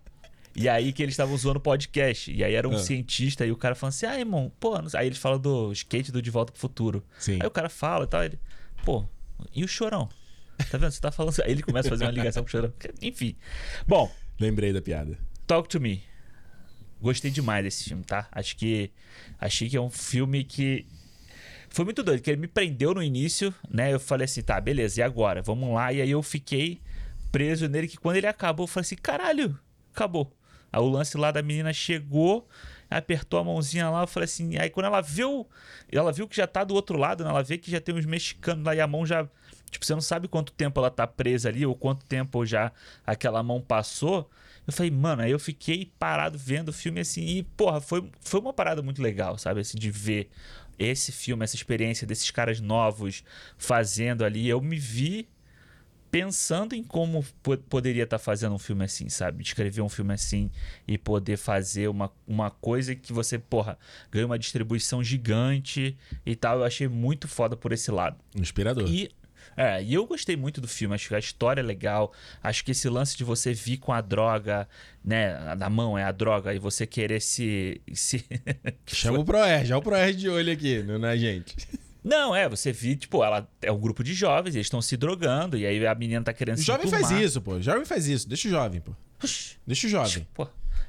E 0.56 0.68
aí 0.68 0.91
que 0.91 1.02
eles 1.04 1.14
estavam 1.14 1.38
zoando 1.38 1.60
o 1.60 1.62
podcast. 1.62 2.32
E 2.32 2.43
aí 2.43 2.54
era 2.54 2.68
um 2.68 2.74
Ah. 2.76 2.80
cientista 2.80 3.45
e 3.45 3.52
o 3.52 3.56
cara 3.58 3.76
falando 3.76 3.93
assim: 3.93 4.06
ah, 4.06 4.20
irmão, 4.20 4.52
pô, 4.60 4.82
não 4.82 4.89
sei." 4.89 5.00
aí 5.02 5.08
eles 5.08 5.18
falam 5.20 5.39
do 5.39 5.72
skate 5.72 6.12
do 6.12 6.22
De 6.22 6.30
Volta 6.32 6.52
pro 6.52 6.60
Futuro. 6.60 7.04
Sim. 7.20 7.39
Aí 7.41 7.47
o 7.47 7.52
cara 7.52 7.70
fala 7.70 8.06
e 8.06 8.08
tal, 8.08 8.24
ele, 8.24 8.39
pô, 8.84 9.06
e 9.54 9.64
o 9.64 9.68
chorão? 9.68 10.10
Tá 10.70 10.78
vendo? 10.78 10.91
Você 10.91 11.00
tá 11.00 11.12
falando. 11.12 11.39
Aí 11.41 11.52
ele 11.52 11.64
começa 11.64 11.88
a 11.88 11.91
fazer 11.91 12.04
uma 12.04 12.12
ligação 12.12 12.43
com 12.43 12.47
o 12.47 12.52
chorão. 12.52 12.74
Enfim. 13.02 13.36
Bom, 13.88 14.12
Lembrei 14.38 14.74
da 14.74 14.82
piada. 14.82 15.18
Talk 15.47 15.68
to 15.70 15.80
Me. 15.80 16.04
Gostei 17.02 17.32
demais 17.32 17.64
desse 17.64 17.86
filme, 17.86 18.04
tá? 18.04 18.28
Acho 18.32 18.58
que. 18.58 18.91
Achei 19.39 19.70
que 19.70 19.78
é 19.78 19.82
um 19.82 19.89
filme 19.89 20.43
que. 20.43 20.86
Foi 21.70 21.86
muito 21.86 22.02
doido, 22.04 22.22
que 22.22 22.30
ele 22.30 22.41
me 22.41 22.47
prendeu 22.47 22.93
no 22.93 23.02
início, 23.04 23.54
né? 23.70 23.93
Eu 23.93 24.00
falei 24.00 24.26
assim, 24.26 24.41
tá, 24.41 24.60
beleza, 24.60 25.00
e 25.00 25.04
agora? 25.04 25.41
Vamos 25.41 25.74
lá. 25.74 25.93
E 25.93 26.02
aí 26.02 26.10
eu 26.12 26.22
fiquei 26.24 26.82
preso 27.32 27.68
nele, 27.70 27.88
que 27.88 27.95
quando 27.95 28.16
ele 28.18 28.28
acabou, 28.28 28.64
eu 28.64 28.68
falei 28.68 28.82
assim, 28.82 28.95
caralho, 28.95 29.58
acabou. 29.93 30.36
Aí 30.72 30.80
o 30.80 30.88
lance 30.88 31.18
lá 31.18 31.32
da 31.32 31.42
menina 31.42 31.74
chegou, 31.74 32.48
apertou 32.90 33.40
a 33.40 33.44
mãozinha 33.44 33.90
lá, 33.90 34.02
eu 34.02 34.08
falei 34.08 34.26
assim, 34.26 34.58
aí 34.58 34.70
quando 34.70 34.88
ela 34.88 35.02
viu, 35.02 35.48
ela 35.92 36.12
viu 36.12 36.28
que 36.28 36.36
já 36.36 36.48
tá 36.48 36.64
do 36.64 36.74
outro 36.74 36.98
lado, 36.98 37.24
né? 37.24 37.30
Ela 37.30 37.44
vê 37.44 37.58
que 37.58 37.70
já 37.70 37.80
tem 37.80 37.96
uns 37.96 38.06
mexicanos 38.06 38.64
lá 38.64 38.76
e 38.76 38.82
a 38.82 38.88
mão 38.88 39.06
já. 39.06 39.28
Tipo, 39.70 39.86
você 39.86 39.94
não 39.94 40.02
sabe 40.02 40.28
quanto 40.28 40.52
tempo 40.52 40.80
ela 40.80 40.90
tá 40.90 41.06
presa 41.06 41.50
ali, 41.50 41.66
ou 41.66 41.76
quanto 41.76 42.06
tempo 42.06 42.46
já 42.46 42.72
aquela 43.06 43.44
mão 43.44 43.62
passou. 43.62 44.30
Eu 44.66 44.74
falei, 44.74 44.92
mano, 44.92 45.22
aí 45.22 45.32
eu 45.32 45.40
fiquei 45.40 45.92
parado 45.98 46.38
vendo 46.38 46.70
o 46.70 46.74
filme 46.74 47.00
assim, 47.00 47.22
e, 47.26 47.44
porra, 47.44 47.80
foi, 47.82 48.10
foi 48.22 48.40
uma 48.40 48.54
parada 48.54 48.82
muito 48.82 49.02
legal, 49.02 49.38
sabe? 49.38 49.62
Assim, 49.62 49.78
de 49.78 49.90
ver 49.92 50.30
esse 50.78 51.12
filme, 51.12 51.44
essa 51.44 51.56
experiência 51.56 52.08
desses 52.08 52.32
caras 52.32 52.60
novos 52.60 53.24
fazendo 53.58 54.24
ali. 54.24 54.48
Eu 54.48 54.62
me 54.62 54.78
vi 54.78 55.28
pensando 56.12 56.74
em 56.74 56.84
como 56.84 57.24
po- 57.43 57.57
poderia 57.57 58.03
estar 58.03 58.20
fazendo 58.20 58.55
um 58.55 58.60
filme 58.60 58.84
assim, 58.86 59.10
sabe? 59.10 59.43
Escrever 59.43 59.82
um 59.82 59.89
filme 59.89 60.14
assim 60.14 60.49
e 60.88 60.97
poder 60.97 61.38
fazer 61.38 61.88
uma, 61.88 62.12
uma 62.28 62.49
coisa 62.49 62.95
que 62.95 63.14
você, 63.14 63.38
porra, 63.38 63.78
ganha 64.12 64.26
uma 64.26 64.39
distribuição 64.39 65.03
gigante 65.03 65.97
e 66.26 66.36
tal. 66.36 66.60
Eu 66.60 66.64
achei 66.64 66.88
muito 66.88 67.28
foda 67.28 67.55
por 67.55 67.72
esse 67.72 67.91
lado. 67.91 68.18
Inspirador. 68.36 68.88
E, 68.88 69.10
é, 69.55 69.84
e 69.84 69.93
eu 69.93 70.05
gostei 70.05 70.36
muito 70.36 70.62
do 70.62 70.68
filme, 70.68 70.95
acho 70.95 71.10
que 71.10 71.16
a 71.16 71.20
história 71.20 71.62
é 71.62 71.64
legal. 71.64 72.14
Acho 72.41 72.64
que 72.64 72.72
esse 72.72 72.88
lance 72.89 73.18
de 73.18 73.24
você 73.24 73.53
vir 73.53 73.78
com 73.78 73.91
a 73.91 74.01
droga, 74.01 74.68
né, 75.03 75.55
na 75.55 75.70
mão 75.70 75.97
é 75.97 76.03
a 76.03 76.12
droga, 76.12 76.53
e 76.53 76.60
você 76.60 76.88
querer 76.88 77.22
se. 77.22 77.82
se... 77.93 78.26
Chama 78.88 79.20
o 79.20 79.26
Proerd, 79.26 79.68
já 79.68 79.78
o 79.78 79.82
Proerd 79.82 80.18
de 80.18 80.30
olho 80.30 80.51
aqui, 80.51 80.82
não 80.84 80.97
na 80.97 81.16
gente. 81.16 81.55
Não, 82.04 82.36
é, 82.36 82.47
você 82.47 82.72
vir, 82.72 82.95
tipo, 82.95 83.24
ela 83.24 83.47
é 83.62 83.72
um 83.72 83.78
grupo 83.80 84.04
de 84.04 84.14
jovens, 84.14 84.56
eles 84.56 84.68
estão 84.68 84.82
se 84.82 84.95
drogando, 84.95 85.58
e 85.58 85.66
aí 85.66 85.86
a 85.86 85.93
menina 85.93 86.24
tá 86.24 86.32
querendo 86.34 86.56
O 86.56 86.60
se 86.60 86.66
jovem 86.66 86.88
faz 86.88 87.12
isso, 87.12 87.41
pô. 87.41 87.56
O 87.56 87.62
jovem 87.62 87.84
faz 87.86 88.08
isso. 88.08 88.28
Deixa 88.28 88.47
o 88.47 88.52
jovem, 88.52 88.80
pô. 88.80 88.93
Deixa 89.68 89.88
o 89.88 89.89
jovem. 89.89 90.26
Pô, 90.34 90.43
a 90.43 90.47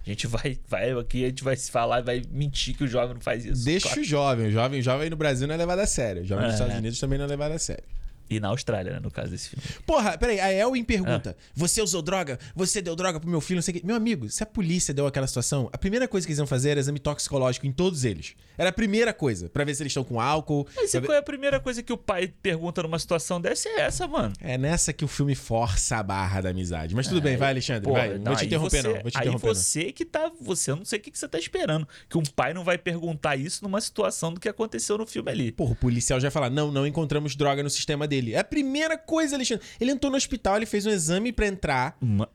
gente 0.08 0.26
vai, 0.28 0.56
vai 0.68 0.92
aqui, 0.92 1.24
a 1.24 1.28
gente 1.28 1.42
vai 1.42 1.56
se 1.56 1.70
falar 1.70 2.00
e 2.00 2.02
vai 2.02 2.22
mentir 2.30 2.76
que 2.76 2.84
o 2.84 2.88
jovem 2.88 3.14
não 3.14 3.20
faz 3.20 3.44
isso. 3.44 3.64
Deixa 3.64 3.88
Claro. 3.88 4.00
o 4.00 4.04
jovem. 4.04 4.46
O 4.46 4.50
jovem, 4.52 4.80
jovem 4.82 5.10
no 5.10 5.16
Brasil 5.16 5.48
não 5.48 5.54
é 5.54 5.58
levado 5.58 5.80
a 5.80 5.86
sério. 5.86 6.22
O 6.22 6.24
jovem 6.24 6.44
nos 6.44 6.52
É. 6.52 6.56
Estados 6.56 6.76
Unidos 6.76 7.00
também 7.00 7.18
não 7.18 7.24
é 7.24 7.28
levado 7.28 7.52
a 7.52 7.58
sério. 7.58 7.84
E 8.30 8.38
na 8.38 8.48
Austrália, 8.48 8.92
né, 8.92 9.00
no 9.00 9.10
caso 9.10 9.30
desse 9.30 9.48
filme. 9.50 9.64
Porra, 9.84 10.16
peraí, 10.16 10.38
a 10.40 10.52
Elwin 10.52 10.82
Ah. 10.82 10.84
pergunta: 10.84 11.36
Você 11.54 11.82
usou 11.82 12.00
droga? 12.00 12.38
Você 12.54 12.80
deu 12.80 12.94
droga 12.94 13.18
pro 13.18 13.28
meu 13.28 13.40
filho? 13.40 13.56
Não 13.56 13.62
sei 13.62 13.74
o 13.74 13.80
quê. 13.80 13.82
Meu 13.86 13.96
amigo, 13.96 14.30
se 14.30 14.42
a 14.42 14.46
polícia 14.46 14.94
deu 14.94 15.06
aquela 15.06 15.26
situação, 15.26 15.68
a 15.72 15.76
primeira 15.78 16.06
coisa 16.06 16.26
que 16.26 16.30
eles 16.30 16.38
iam 16.38 16.46
fazer 16.46 16.70
era 16.70 16.80
exame 16.80 16.98
toxicológico 17.00 17.66
em 17.66 17.72
todos 17.72 18.04
eles. 18.04 18.34
Era 18.56 18.68
a 18.70 18.72
primeira 18.72 19.12
coisa, 19.12 19.48
pra 19.48 19.64
ver 19.64 19.74
se 19.74 19.82
eles 19.82 19.90
estão 19.90 20.04
com 20.04 20.20
álcool. 20.20 20.66
Mas 20.76 20.94
e 20.94 21.00
ver- 21.00 21.06
qual 21.06 21.16
é 21.16 21.18
a 21.18 21.22
primeira 21.22 21.58
coisa 21.58 21.82
que 21.82 21.92
o 21.92 21.96
pai 21.96 22.32
pergunta 22.42 22.82
numa 22.82 22.98
situação 22.98 23.40
dessa? 23.40 23.68
É 23.68 23.80
essa, 23.80 24.06
mano. 24.06 24.32
É 24.40 24.56
nessa 24.56 24.92
que 24.92 25.04
o 25.04 25.08
filme 25.08 25.34
força 25.34 25.96
a 25.96 26.02
barra 26.02 26.40
da 26.42 26.50
amizade. 26.50 26.94
Mas 26.94 27.08
tudo 27.08 27.20
bem, 27.20 27.36
vai, 27.36 27.50
Alexandre, 27.50 27.82
Pô, 27.82 27.92
vai. 27.94 28.16
Não 28.18 28.24
vou 28.26 28.36
te 28.36 28.40
aí 28.42 28.46
interromper, 28.46 28.82
você- 28.82 28.88
não. 28.88 29.00
Vou 29.02 29.10
te 29.10 29.16
aí 29.18 29.22
interromper, 29.22 29.46
não. 29.48 29.54
você 29.54 29.92
que 29.92 30.04
tá. 30.04 30.30
Você 30.40 30.70
eu 30.70 30.76
não 30.76 30.84
sei 30.84 30.98
o 30.98 31.02
que 31.02 31.10
que 31.10 31.18
você 31.18 31.26
tá 31.26 31.38
esperando. 31.38 31.88
Que 32.08 32.16
um 32.18 32.22
pai 32.22 32.54
não 32.54 32.62
vai 32.62 32.78
perguntar 32.78 33.34
isso 33.36 33.64
numa 33.64 33.80
situação 33.80 34.32
do 34.32 34.38
que 34.38 34.48
aconteceu 34.48 34.96
no 34.98 35.06
filme 35.06 35.30
ali. 35.30 35.52
Porra, 35.52 35.72
o 35.72 35.76
policial 35.76 36.20
já 36.20 36.28
vai 36.28 36.30
falar: 36.32 36.50
não, 36.50 36.70
não 36.70 36.86
encontramos 36.86 37.34
droga 37.34 37.62
no 37.62 37.70
sistema 37.70 38.06
dele. 38.06 38.19
É 38.34 38.38
a 38.38 38.44
primeira 38.44 38.96
coisa, 38.98 39.36
Alexandre. 39.36 39.64
Ele 39.80 39.90
entrou 39.90 40.10
no 40.10 40.16
hospital, 40.16 40.56
ele 40.56 40.66
fez 40.66 40.86
um 40.86 40.90
exame 40.90 41.32
pra 41.32 41.46
entrar. 41.46 41.96
Ma- 42.00 42.28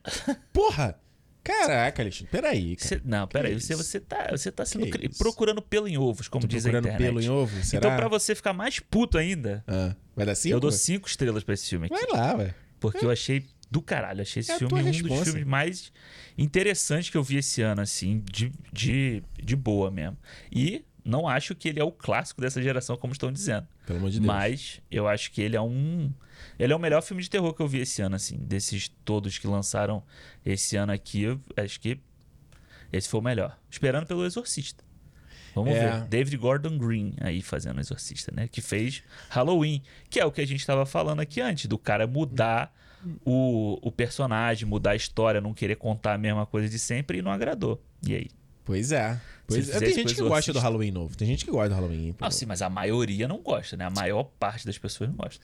Porra! 0.52 0.98
Caraca, 1.44 2.02
Alexandre, 2.02 2.28
peraí, 2.32 2.74
cara. 2.74 2.88
Você- 2.88 3.00
não, 3.04 3.28
peraí, 3.28 3.54
Que 3.54 3.60
você, 3.60 3.74
isso? 3.74 3.84
você 3.84 4.00
tá, 4.00 4.26
você 4.32 4.50
tá 4.50 4.64
sendo 4.66 4.88
cri- 4.88 5.06
isso? 5.08 5.16
procurando 5.18 5.62
pelo 5.62 5.86
em 5.86 5.96
ovos, 5.96 6.26
como 6.26 6.42
Tô 6.42 6.48
diz 6.48 6.66
a 6.66 6.70
procurando 6.70 6.86
internet. 6.94 7.08
pelo 7.08 7.22
em 7.22 7.28
ovo? 7.28 7.62
Será? 7.62 7.78
Então, 7.78 7.96
pra 7.96 8.08
você 8.08 8.34
ficar 8.34 8.52
mais 8.52 8.80
puto 8.80 9.16
ainda, 9.16 9.62
Ah, 9.64 9.94
vai 10.16 10.26
dar 10.26 10.34
cinco? 10.34 10.56
eu 10.56 10.58
dou 10.58 10.72
cinco 10.72 11.06
estrelas 11.06 11.44
pra 11.44 11.54
esse 11.54 11.68
filme 11.68 11.86
aqui. 11.86 11.94
Vai 11.94 12.06
lá, 12.20 12.34
ué. 12.36 12.54
Porque 12.80 13.04
eu 13.04 13.10
achei 13.12 13.46
do 13.70 13.80
caralho. 13.80 14.22
Achei 14.22 14.40
esse 14.40 14.50
É 14.50 14.58
filme 14.58 14.74
um 14.74 14.82
responsa. 14.84 15.14
dos 15.14 15.24
filmes 15.28 15.44
mais 15.46 15.92
interessantes 16.36 17.10
que 17.10 17.16
eu 17.16 17.22
vi 17.22 17.36
esse 17.36 17.62
ano, 17.62 17.80
assim, 17.80 18.22
de, 18.30 18.52
de, 18.72 19.22
de 19.40 19.54
boa 19.56 19.88
mesmo. 19.90 20.16
E 20.52 20.84
não 21.06 21.28
acho 21.28 21.54
que 21.54 21.68
ele 21.68 21.78
é 21.80 21.84
o 21.84 21.92
clássico 21.92 22.40
dessa 22.40 22.60
geração, 22.60 22.96
como 22.96 23.12
estão 23.12 23.30
dizendo. 23.32 23.66
Pelo 23.86 23.98
amor 24.00 24.10
de 24.10 24.18
Deus. 24.18 24.26
Mas 24.26 24.80
eu 24.90 25.06
acho 25.06 25.30
que 25.30 25.40
ele 25.40 25.56
é 25.56 25.60
um. 25.60 26.12
Ele 26.58 26.72
é 26.72 26.76
o 26.76 26.78
melhor 26.78 27.02
filme 27.02 27.22
de 27.22 27.30
terror 27.30 27.54
que 27.54 27.62
eu 27.62 27.68
vi 27.68 27.78
esse 27.80 28.02
ano, 28.02 28.16
assim. 28.16 28.36
Desses 28.38 28.88
todos 29.04 29.38
que 29.38 29.46
lançaram 29.46 30.02
esse 30.44 30.76
ano 30.76 30.92
aqui, 30.92 31.22
eu 31.22 31.40
acho 31.56 31.80
que 31.80 31.98
esse 32.92 33.08
foi 33.08 33.20
o 33.20 33.22
melhor. 33.22 33.56
Esperando 33.70 34.06
pelo 34.06 34.24
Exorcista. 34.26 34.84
Vamos 35.54 35.72
É. 35.74 36.00
ver. 36.00 36.06
David 36.08 36.36
Gordon 36.36 36.76
Green 36.76 37.14
aí 37.20 37.40
fazendo 37.40 37.80
Exorcista, 37.80 38.30
né? 38.34 38.46
Que 38.48 38.60
fez 38.60 39.02
Halloween, 39.30 39.82
que 40.10 40.20
é 40.20 40.24
o 40.26 40.30
que 40.32 40.40
a 40.42 40.46
gente 40.46 40.60
estava 40.60 40.84
falando 40.84 41.20
aqui 41.20 41.40
antes, 41.40 41.66
do 41.66 41.78
cara 41.78 42.06
mudar 42.06 42.74
o, 43.24 43.78
o 43.80 43.90
personagem, 43.90 44.68
mudar 44.68 44.90
a 44.90 44.96
história, 44.96 45.40
não 45.40 45.54
querer 45.54 45.76
contar 45.76 46.14
a 46.14 46.18
mesma 46.18 46.44
coisa 46.44 46.68
de 46.68 46.78
sempre 46.78 47.18
e 47.18 47.22
não 47.22 47.30
agradou. 47.30 47.80
E 48.06 48.14
aí? 48.14 48.26
Pois 48.66 48.90
é. 48.90 49.18
Pois 49.46 49.70
é. 49.70 49.78
Tem 49.78 49.94
gente 49.94 50.14
que 50.14 50.20
gosta 50.20 50.52
do. 50.52 50.58
Halloween 50.58 50.90
novo. 50.90 51.16
Tem 51.16 51.26
gente 51.26 51.44
que 51.44 51.50
gosta 51.52 51.68
do 51.68 51.74
Halloween. 51.76 52.14
Ah, 52.20 52.30
sim, 52.32 52.44
mas 52.44 52.60
a 52.60 52.68
maioria 52.68 53.28
não 53.28 53.38
gosta, 53.38 53.76
né? 53.76 53.84
A 53.84 53.90
maior 53.90 54.24
parte 54.24 54.66
das 54.66 54.76
pessoas 54.76 55.08
não 55.08 55.16
gosta. 55.16 55.40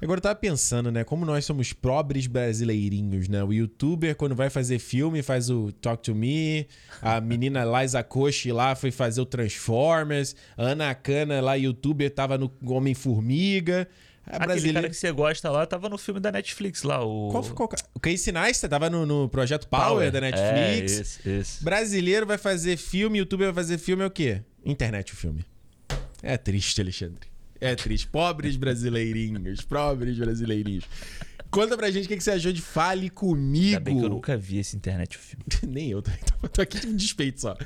Agora 0.00 0.18
eu 0.18 0.22
tava 0.22 0.34
pensando, 0.36 0.92
né? 0.92 1.02
Como 1.02 1.24
nós 1.24 1.44
somos 1.44 1.72
pobres 1.72 2.28
brasileirinhos, 2.28 3.26
né? 3.26 3.42
O 3.42 3.52
youtuber, 3.52 4.14
quando 4.14 4.34
vai 4.34 4.48
fazer 4.48 4.78
filme, 4.78 5.22
faz 5.22 5.50
o 5.50 5.72
Talk 5.72 6.02
to 6.02 6.14
Me. 6.14 6.68
A 7.02 7.20
menina 7.20 7.64
Liza 7.82 8.00
Koshi 8.04 8.52
lá 8.52 8.76
foi 8.76 8.92
fazer 8.92 9.20
o 9.20 9.26
Transformers. 9.26 10.36
A 10.56 10.62
Ana 10.62 10.94
Cana 10.94 11.40
lá, 11.40 11.54
youtuber, 11.54 12.14
tava 12.14 12.38
no 12.38 12.52
Homem-Formiga. 12.64 13.88
A 14.28 14.36
Aquele 14.36 14.46
brasileira... 14.46 14.80
cara 14.80 14.90
que 14.90 14.96
você 14.96 15.10
gosta 15.10 15.50
lá 15.50 15.66
tava 15.66 15.88
no 15.88 15.96
filme 15.96 16.20
da 16.20 16.30
Netflix 16.30 16.82
lá, 16.82 17.02
o. 17.02 17.30
Qual, 17.30 17.42
qual... 17.44 17.70
O 17.94 18.00
Casey 18.00 18.32
Neistat 18.32 18.68
tava 18.68 18.90
no, 18.90 19.06
no 19.06 19.28
Projeto 19.28 19.66
Power, 19.68 20.12
da 20.12 20.20
Netflix. 20.20 20.92
É, 20.92 21.00
esse, 21.00 21.28
esse. 21.28 21.64
Brasileiro 21.64 22.26
vai 22.26 22.36
fazer 22.36 22.76
filme, 22.76 23.18
youtuber 23.18 23.46
vai 23.46 23.64
fazer 23.64 23.78
filme, 23.78 24.02
é 24.02 24.06
o 24.06 24.10
quê? 24.10 24.42
Internet 24.64 25.14
o 25.14 25.16
filme. 25.16 25.44
É 26.22 26.36
triste, 26.36 26.80
Alexandre. 26.80 27.28
É 27.60 27.74
triste. 27.74 28.06
Pobres 28.06 28.56
brasileirinhos, 28.56 29.62
pobres 29.66 30.18
brasileirinhos. 30.18 30.84
Conta 31.50 31.76
pra 31.76 31.90
gente 31.90 32.04
o 32.04 32.08
que 32.08 32.20
você 32.20 32.32
achou 32.32 32.52
de 32.52 32.60
Fale 32.60 33.08
Comigo. 33.08 33.66
Ainda 33.66 33.80
bem 33.80 33.98
que 33.98 34.04
eu 34.04 34.10
nunca 34.10 34.36
vi 34.36 34.58
esse 34.58 34.76
internet 34.76 35.16
filme. 35.16 35.44
Nem 35.66 35.90
eu 35.90 36.02
também. 36.02 36.20
Tô 36.52 36.60
aqui 36.60 36.78
de 36.78 36.92
despeito 36.92 37.40
só. 37.40 37.56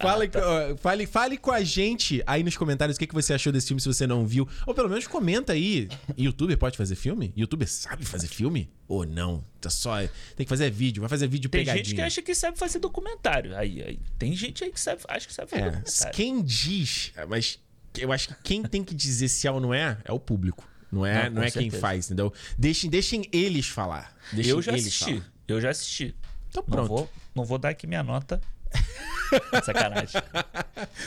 Fale, 0.00 0.26
ah, 0.26 0.28
tá. 0.28 0.76
fale, 0.78 1.06
fale 1.06 1.36
com 1.36 1.50
a 1.50 1.62
gente 1.62 2.22
aí 2.26 2.42
nos 2.42 2.56
comentários 2.56 2.96
o 2.96 3.00
que 3.00 3.12
você 3.12 3.34
achou 3.34 3.52
desse 3.52 3.66
filme 3.66 3.80
se 3.80 3.88
você 3.88 4.06
não 4.06 4.24
viu. 4.24 4.48
Ou 4.66 4.74
pelo 4.74 4.88
menos 4.88 5.06
comenta 5.06 5.52
aí. 5.52 5.88
Youtuber 6.16 6.56
pode 6.56 6.76
fazer 6.76 6.94
filme? 6.94 7.32
Youtuber 7.36 7.68
sabe 7.68 8.04
fazer 8.04 8.28
filme? 8.28 8.70
Ou 8.86 9.04
não? 9.04 9.44
Tá 9.60 9.70
só. 9.70 9.98
Tem 10.36 10.44
que 10.44 10.48
fazer 10.48 10.70
vídeo. 10.70 11.00
Vai 11.00 11.08
fazer 11.08 11.26
vídeo 11.26 11.50
tem 11.50 11.62
pegadinho. 11.62 11.82
Tem 11.82 11.90
gente 11.90 11.96
que 11.96 12.02
acha 12.02 12.22
que 12.22 12.34
sabe 12.34 12.58
fazer 12.58 12.78
documentário. 12.78 13.56
Aí, 13.56 13.82
aí. 13.82 14.00
Tem 14.18 14.34
gente 14.36 14.62
aí 14.62 14.70
que 14.70 14.80
sabe, 14.80 15.02
acha 15.08 15.26
que 15.26 15.34
sabe 15.34 15.50
fazer 15.50 15.62
é, 15.62 15.70
documentário. 15.70 16.14
Quem 16.14 16.42
diz, 16.42 17.12
mas 17.28 17.58
eu 17.98 18.12
acho 18.12 18.28
que 18.28 18.34
quem 18.42 18.62
tem 18.62 18.84
que 18.84 18.94
dizer 18.94 19.28
se 19.28 19.48
é 19.48 19.50
ou 19.50 19.60
não 19.60 19.74
é, 19.74 19.98
é 20.04 20.12
o 20.12 20.20
público. 20.20 20.71
Não 20.92 21.06
é, 21.06 21.30
não, 21.30 21.36
não 21.36 21.42
é 21.42 21.50
quem 21.50 21.70
faz, 21.70 22.06
entendeu? 22.06 22.30
Deixem, 22.58 22.90
deixem 22.90 23.26
eles 23.32 23.66
falar. 23.66 24.14
Deixem 24.30 24.52
eu 24.52 24.60
já 24.60 24.74
assisti. 24.74 25.04
Falar. 25.14 25.32
Eu 25.48 25.60
já 25.60 25.70
assisti. 25.70 26.14
Então 26.50 26.62
pronto. 26.62 26.80
Não 26.80 26.86
vou, 26.86 27.10
não 27.34 27.44
vou 27.46 27.58
dar 27.58 27.70
aqui 27.70 27.86
minha 27.86 28.02
nota. 28.02 28.38
Sacanagem. 29.64 30.20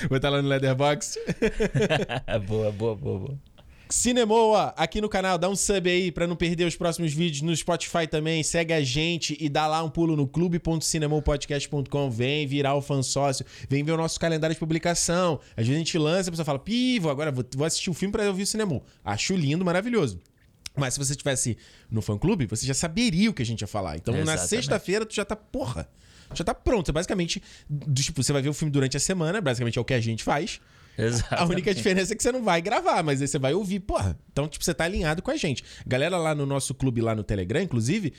Vou 0.10 0.18
estar 0.18 0.30
lá 0.30 0.42
no 0.42 0.48
Leatherbox. 0.48 1.20
boa, 2.48 2.72
boa, 2.72 2.96
boa, 2.96 3.20
boa. 3.20 3.40
Cinemoa, 3.90 4.74
aqui 4.76 5.00
no 5.00 5.08
canal, 5.08 5.38
dá 5.38 5.48
um 5.48 5.56
sub 5.56 5.90
aí 5.90 6.12
para 6.12 6.26
não 6.26 6.36
perder 6.36 6.66
os 6.66 6.76
próximos 6.76 7.14
vídeos 7.14 7.42
no 7.42 7.56
Spotify 7.56 8.08
também. 8.10 8.42
Segue 8.42 8.74
a 8.74 8.82
gente 8.82 9.38
e 9.40 9.48
dá 9.48 9.68
lá 9.68 9.84
um 9.84 9.90
pulo 9.90 10.16
no 10.16 10.28
clube.cinemopodcast.com. 10.28 12.10
Vem 12.10 12.48
virar 12.48 12.74
o 12.76 12.82
fã 12.82 13.04
sócio, 13.04 13.46
vem 13.70 13.84
ver 13.84 13.92
o 13.92 13.98
nosso 13.98 14.20
calendário 14.20 14.56
de 14.56 14.60
publicação. 14.60 15.40
Às 15.52 15.68
vezes 15.68 15.76
a 15.76 15.78
gente 15.78 15.98
lança 15.98 16.28
e 16.28 16.30
a 16.30 16.32
pessoa 16.32 16.46
fala: 16.46 16.60
Pivo, 16.60 17.10
agora 17.10 17.32
vou 17.32 17.66
assistir 17.66 17.90
o 17.90 17.94
filme 17.94 18.12
para 18.12 18.26
ouvir 18.28 18.44
o 18.44 18.48
cinema. 18.48 18.82
Acho 19.04 19.36
lindo, 19.36 19.64
maravilhoso. 19.64 20.20
Mas 20.76 20.94
se 20.96 21.00
você 21.00 21.12
estivesse 21.14 21.58
no 21.90 22.02
fã 22.02 22.18
clube, 22.18 22.48
você 22.48 22.66
já 22.66 22.74
saberia 22.74 23.30
o 23.30 23.34
que 23.34 23.42
a 23.42 23.46
gente 23.46 23.62
ia 23.62 23.68
falar. 23.68 23.96
Então 23.96 24.14
Exatamente. 24.14 24.42
na 24.42 24.48
sexta-feira 24.48 25.06
tu 25.06 25.16
já 25.16 25.24
tá, 25.24 25.36
porra, 25.36 25.88
já 26.34 26.44
tá 26.44 26.54
pronto. 26.54 26.92
Basicamente, 26.92 27.42
tipo, 27.94 28.22
você 28.22 28.34
vai 28.34 28.42
ver 28.42 28.50
o 28.50 28.54
filme 28.54 28.72
durante 28.72 28.98
a 28.98 29.00
semana, 29.00 29.40
basicamente 29.40 29.78
é 29.78 29.82
o 29.82 29.86
que 29.86 29.94
a 29.94 30.02
gente 30.02 30.24
faz. 30.24 30.60
Exatamente. 30.98 31.44
A 31.44 31.46
única 31.46 31.74
diferença 31.74 32.14
é 32.14 32.16
que 32.16 32.24
você 32.24 32.32
não 32.32 32.44
vai 32.44 32.62
gravar, 32.62 33.04
mas 33.04 33.22
aí 33.22 33.28
você 33.28 33.38
vai 33.38 33.54
ouvir, 33.54 33.80
porra. 33.80 34.18
Então, 34.32 34.48
tipo, 34.48 34.64
você 34.64 34.74
tá 34.74 34.86
alinhado 34.86 35.22
com 35.22 35.32
a 35.32 35.36
gente. 35.36 35.64
Galera 35.86 36.18
lá 36.18 36.34
no 36.34 36.46
nosso 36.46 36.74
clube, 36.74 37.02
lá 37.02 37.14
no 37.14 37.24
Telegram, 37.24 37.62
inclusive, 37.62 38.14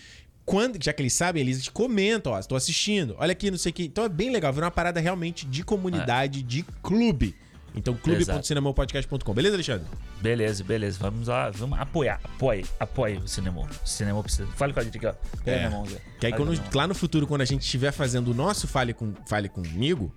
quando, 0.45 0.83
já 0.83 0.93
que 0.93 1.03
eles 1.03 1.12
sabem, 1.12 1.43
eles 1.43 1.68
comentam, 1.68 2.33
ó, 2.33 2.39
estou 2.39 2.57
assistindo, 2.57 3.16
olha 3.18 3.33
aqui, 3.33 3.51
não 3.51 3.59
sei 3.59 3.70
o 3.70 3.72
que. 3.72 3.85
Então 3.85 4.05
é 4.05 4.09
bem 4.09 4.31
legal, 4.31 4.53
vira 4.53 4.66
uma 4.66 4.70
parada 4.70 5.01
realmente 5.01 5.45
de 5.45 5.64
comunidade, 5.64 6.41
é. 6.41 6.43
de 6.43 6.62
clube. 6.83 7.35
Então, 7.74 7.95
clube.cinemopodcast.com. 7.95 9.35
Beleza, 9.35 9.55
Alexandre? 9.57 9.87
Beleza, 10.22 10.64
beleza. 10.64 10.99
Vamos 10.99 11.29
lá, 11.29 11.51
vamos 11.51 11.79
apoiar. 11.79 12.18
Apoie, 12.24 12.64
apoie 12.81 13.18
o 13.18 13.29
cinema. 13.29 13.61
O 13.61 13.87
cinema 13.87 14.22
precisa. 14.22 14.47
Fale 14.57 14.72
com 14.72 14.81
a 14.81 14.83
gente 14.83 14.97
aqui, 14.97 15.07
ó. 15.07 15.12
Pega 15.45 15.57
é. 15.59 15.68
minha 15.68 15.70
mão, 15.70 15.87
Que 16.18 16.27
aí, 16.27 16.33
quando, 16.33 16.59
lá 16.74 16.87
no 16.87 16.95
futuro, 16.95 17.27
quando 17.27 17.43
a 17.43 17.45
gente 17.45 17.61
estiver 17.61 17.93
fazendo 17.93 18.29
o 18.29 18.35
nosso 18.35 18.66
Fale, 18.66 18.95
com, 18.95 19.12
Fale 19.27 19.51
Comigo. 19.51 20.14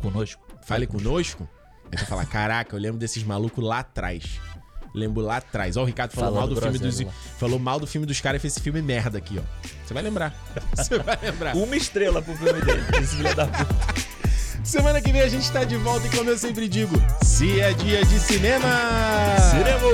Conosco. 0.00 0.46
Fale 0.62 0.86
conosco. 0.86 1.48
Aí 1.94 1.98
você 1.98 2.06
fala: 2.06 2.24
caraca, 2.24 2.74
eu 2.74 2.80
lembro 2.80 2.98
desses 2.98 3.22
malucos 3.22 3.64
lá 3.64 3.78
atrás. 3.78 4.40
Lembro 4.92 5.22
lá 5.22 5.36
atrás. 5.38 5.76
Ó, 5.76 5.82
o 5.82 5.84
Ricardo 5.84 6.12
falou 6.12 6.34
mal 6.34 6.48
do, 6.48 6.54
do 6.54 6.60
filme 6.60 6.78
dos. 6.78 7.02
Falou 7.38 7.58
mal 7.58 7.80
do 7.80 7.86
filme 7.86 8.06
dos 8.06 8.20
caras 8.20 8.38
e 8.38 8.42
fez 8.42 8.52
esse 8.54 8.62
filme 8.62 8.82
merda 8.82 9.18
aqui, 9.18 9.38
ó. 9.38 9.42
Você 9.84 9.94
vai 9.94 10.02
lembrar. 10.02 10.34
Você 10.74 10.98
vai 10.98 11.18
lembrar. 11.22 11.56
Uma 11.56 11.76
estrela 11.76 12.20
pro 12.20 12.34
filme 12.36 12.60
dele. 12.60 12.82
Esse 13.00 13.16
filho 13.16 13.34
da 13.34 13.46
puta. 13.46 14.14
Semana 14.64 15.00
que 15.00 15.12
vem 15.12 15.20
a 15.20 15.28
gente 15.28 15.50
tá 15.52 15.62
de 15.62 15.76
volta 15.76 16.06
e 16.06 16.10
como 16.10 16.30
eu 16.30 16.38
sempre 16.38 16.68
digo, 16.68 16.94
se 17.22 17.60
é 17.60 17.74
dia 17.74 18.02
de 18.04 18.18
cinema! 18.18 18.66
Cinema! 19.50 19.84